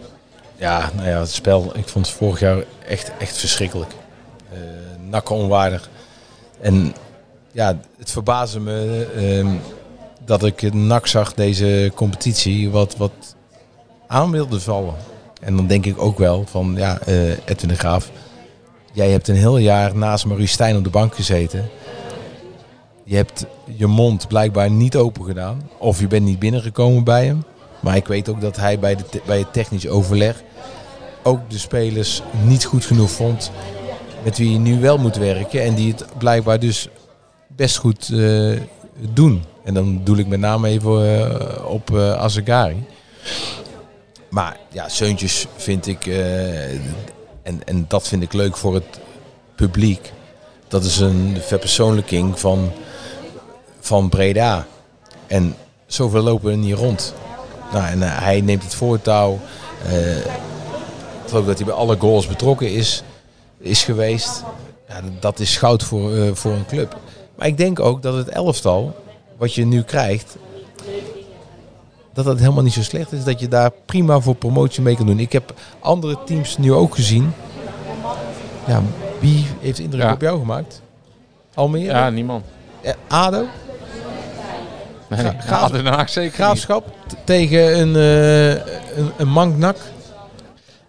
[0.56, 3.90] Ja, nou ja, het spel, ik vond het vorig jaar echt, echt verschrikkelijk.
[5.12, 5.88] Uh, onwaardig.
[6.60, 6.94] En
[7.52, 9.52] ja, het verbaasde me uh,
[10.24, 13.12] dat ik nak zag, deze competitie, wat, wat
[14.06, 14.94] aan wilde vallen.
[15.40, 18.10] En dan denk ik ook wel van, ja, uh, Edwin de Graaf,
[18.92, 21.68] jij hebt een heel jaar naast Marie Stijn op de bank gezeten.
[23.04, 23.46] Je hebt
[23.76, 25.70] je mond blijkbaar niet open gedaan.
[25.78, 27.44] Of je bent niet binnengekomen bij hem.
[27.80, 30.42] Maar ik weet ook dat hij bij, de bij het technisch overleg
[31.22, 33.50] ook de spelers niet goed genoeg vond
[34.22, 35.62] met wie je nu wel moet werken.
[35.62, 36.88] En die het blijkbaar dus
[37.46, 38.60] best goed uh,
[39.12, 39.44] doen.
[39.64, 42.84] En dan doe ik met name even uh, op uh, Azegari.
[44.30, 46.06] Maar ja, Seuntjes vind ik,
[47.50, 49.00] en, en dat vind ik leuk voor het
[49.54, 50.12] publiek.
[50.68, 52.72] Dat is een verpersoonlijking van,
[53.80, 54.66] van Breda.
[55.26, 55.56] En
[55.86, 57.14] zoveel lopen er niet rond.
[57.72, 59.38] Nou, en hij neemt het voortouw.
[61.24, 63.02] ik geloof dat hij bij alle goals betrokken is,
[63.58, 64.42] is geweest.
[64.88, 66.98] Ja, dat is goud voor, uh, voor een club.
[67.34, 68.96] Maar ik denk ook dat het elftal,
[69.36, 70.36] wat je nu krijgt,
[72.24, 73.24] dat dat helemaal niet zo slecht is.
[73.24, 75.18] Dat je daar prima voor promotie mee kan doen.
[75.18, 77.32] Ik heb andere teams nu ook gezien.
[78.66, 78.82] Ja,
[79.18, 80.12] wie heeft indruk Ja.
[80.12, 80.82] op jou gemaakt?
[81.54, 81.84] Almere?
[81.84, 82.44] Ja, niemand.
[82.80, 83.44] Eh, ADO?
[85.08, 86.84] Nee, Gra- ja, Den Haag zeker Graafschap
[87.24, 88.50] tegen een, eh
[88.98, 89.76] een, een manknak?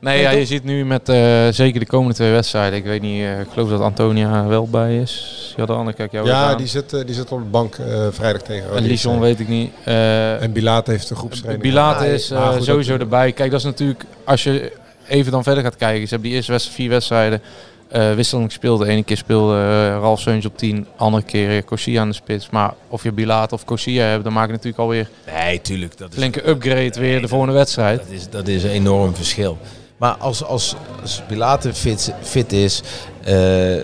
[0.02, 2.78] Nee, ja, je ziet nu met eh, zeker de komende twee wedstrijden.
[2.80, 5.54] Ik weet niet, eh, ik geloof dat Antonia wel bij is.
[5.58, 8.76] Jadran, kijk jou Ja, die zit, eh, die zit op de bank eh, vrijdag tegen
[8.76, 9.72] En Lison weet ik niet.
[9.84, 11.64] Eh, En Bilaat heeft de groepstraining.
[11.64, 13.32] Bilaat Ja, is eh, goed, dat- sowieso erbij.
[13.32, 14.72] Kijk, dat is natuurlijk, als je
[15.08, 16.02] even dan verder gaat kijken.
[16.04, 17.42] Ze hebben die eerste wedstrijd, vier wedstrijden
[17.90, 18.80] eh wisselend gespeeld.
[18.80, 22.50] De ene keer speelde Ralf Seuntje op 10, andere keer Corsia aan de spits.
[22.50, 25.98] Maar of je Bilaat of Corsia hebt, dan maak je natuurlijk alweer Nee, tuurlijk.
[25.98, 27.98] Dat is, flinke upgrade weer de volgende wedstrijd.
[28.00, 29.58] dat, is, dat is een enorm verschil.
[30.02, 32.82] Maar als, als, als Pilate fit, fit is,
[33.24, 33.78] eh,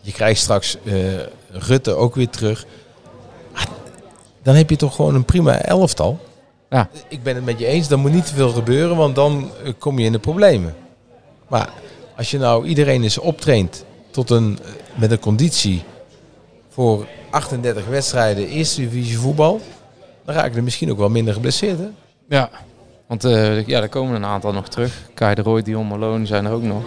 [0.00, 0.94] je krijgt straks eh,
[1.50, 2.66] Rutte ook weer terug.
[4.42, 6.18] Dan heb je toch gewoon een prima elftal.
[6.70, 6.88] Ja.
[7.08, 9.72] Ik ben het met je eens, dan moet niet te veel gebeuren, want dan eh,
[9.78, 10.74] kom je in de problemen.
[11.48, 11.68] Maar
[12.16, 14.58] als je nou iedereen is optraint tot een,
[14.94, 15.82] met een conditie
[16.68, 19.60] voor 38 wedstrijden eerste divisie voetbal,
[20.24, 21.78] dan raken er misschien ook wel minder geblesseerd.
[21.78, 21.88] Hè?
[22.28, 22.50] Ja,
[23.10, 24.92] want eh, ja, er komen een aantal nog terug.
[25.14, 26.82] Kai de Roy, Dion Malone zijn er ook nog.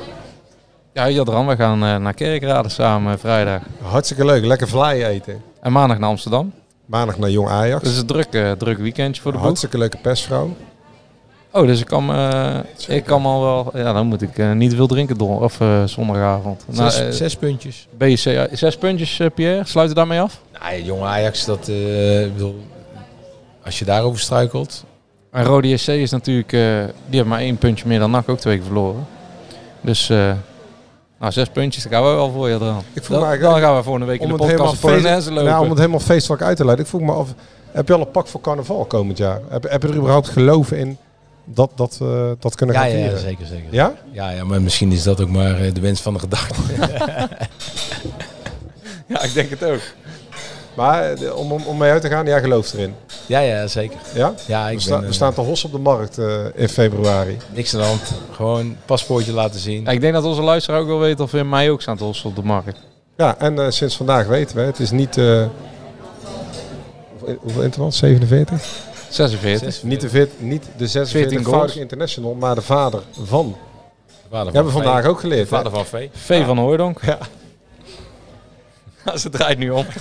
[0.94, 3.62] Ja, Jadran, we gaan eh, naar Kerkrade samen eh, vrijdag.
[3.82, 4.46] Hartstikke leuk.
[4.46, 5.42] Lekker fly eten.
[5.62, 6.54] En maandag naar Amsterdam.
[6.86, 7.84] Maandag naar Jong Ajax.
[7.84, 9.46] Dus een druk, eh, druk weekendje voor de boeg.
[9.48, 10.50] Hartstikke leuke persvrouw.
[11.52, 13.72] Oh, dus ik kan, eh, ik kan al wel...
[13.74, 16.66] Ja, dan moet ik eh, niet veel drinken don of eh, zondagavond.
[16.72, 17.88] Zes, Nou, zes puntjes.
[18.24, 19.66] Ja, zes puntjes, eh, Pierre.
[19.66, 20.42] Sluiten daarmee af?
[20.60, 22.60] Nou, ja, jonge Ajax, dat, eh, ik bedoel,
[23.64, 24.84] als je daarover struikelt.
[25.34, 26.54] En Rode SC is natuurlijk...
[26.54, 26.60] eh,
[27.06, 29.06] die hebben maar één puntje meer dan NAC, ook twee keer verloren.
[29.82, 30.10] Dus...
[30.10, 30.32] eh,
[31.20, 32.82] nou, zes puntjes, daar gaan we wel voor je eraan.
[32.94, 34.82] Ik voel Dan, me eigenlijk- dan gaan we volgende week in Om de het podcast
[34.82, 35.44] helemaal voor feest- lopen.
[35.44, 36.86] Ja, om het helemaal feestelijk uit te leiden.
[36.86, 37.34] Ik vroeg me af,
[37.72, 39.40] heb je al een pak voor carnaval komend jaar?
[39.50, 40.98] Heb, heb je er überhaupt geloven in
[41.46, 43.20] dat dat, eh, dat kunnen Ja, gaan ja, vieren?
[43.20, 43.68] zeker, zeker.
[43.74, 43.94] Ja?
[44.12, 46.56] Ja, ja, maar misschien is dat ook maar eh, de wens van de gedachte.
[49.08, 49.82] Ja, ik denk het ook.
[50.76, 52.96] Maar eh, de- om, om, om mee uit te gaan, jij gelooft erin.
[53.26, 53.98] ja, ja, zeker.
[54.14, 54.34] Ja?
[54.48, 56.70] Ja, ik we, sta- ben, we eh, staan te hos op de markt eh, in
[56.70, 57.38] februari.
[57.54, 58.12] Niks aan de hand.
[58.32, 59.84] Gewoon paspoortje laten zien.
[59.84, 61.98] Ja, ik denk dat onze luisteraar ook wel weet of we in mei ook staan
[61.98, 62.78] te hossen op de markt.
[63.18, 65.18] Ja, en eh, sinds vandaag weten we, het is niet...
[65.18, 65.46] eh,
[67.40, 67.96] hoeveel- interland?
[67.96, 68.66] 47?
[69.10, 69.84] 46.
[69.84, 71.76] Niet de, vit- niet de 14 46-voudige goals.
[71.76, 73.56] international, maar de vader van.
[74.30, 75.48] Vader Die hebben we van vandaag ook geleerd.
[75.48, 75.78] Vader hè?
[75.78, 76.08] van V.
[76.14, 77.00] V van Hooydonk.
[77.06, 77.18] Ja.
[79.22, 79.86] Ze draait nu om.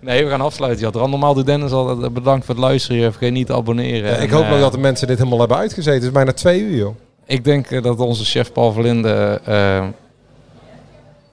[0.00, 0.90] nee, we gaan afsluiten.
[0.92, 3.12] Ja, normaal doet Dennis al eh, bedankt voor het luisteren.
[3.12, 4.10] Vergeet niet te abonneren.
[4.10, 5.94] Ja, ik En, hoop nog eh, dat de mensen dit helemaal hebben uitgezeten.
[5.94, 6.96] Het is bijna twee uur, joh.
[7.26, 9.40] Ik denk eh, dat onze chef Paul Verlinde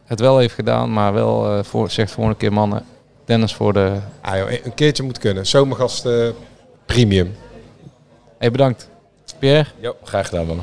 [0.05, 2.85] het wel heeft gedaan, maar wel voor, zegt voor een keer mannen.
[3.25, 3.97] Dennis voor de...
[4.21, 5.45] Ah, joh, een keertje moet kunnen.
[5.45, 6.29] Zomergast eh,
[6.85, 7.35] premium.
[8.37, 8.89] Hey, bedankt.
[9.39, 9.69] Pierre?
[9.79, 10.61] Ja, graag gedaan man.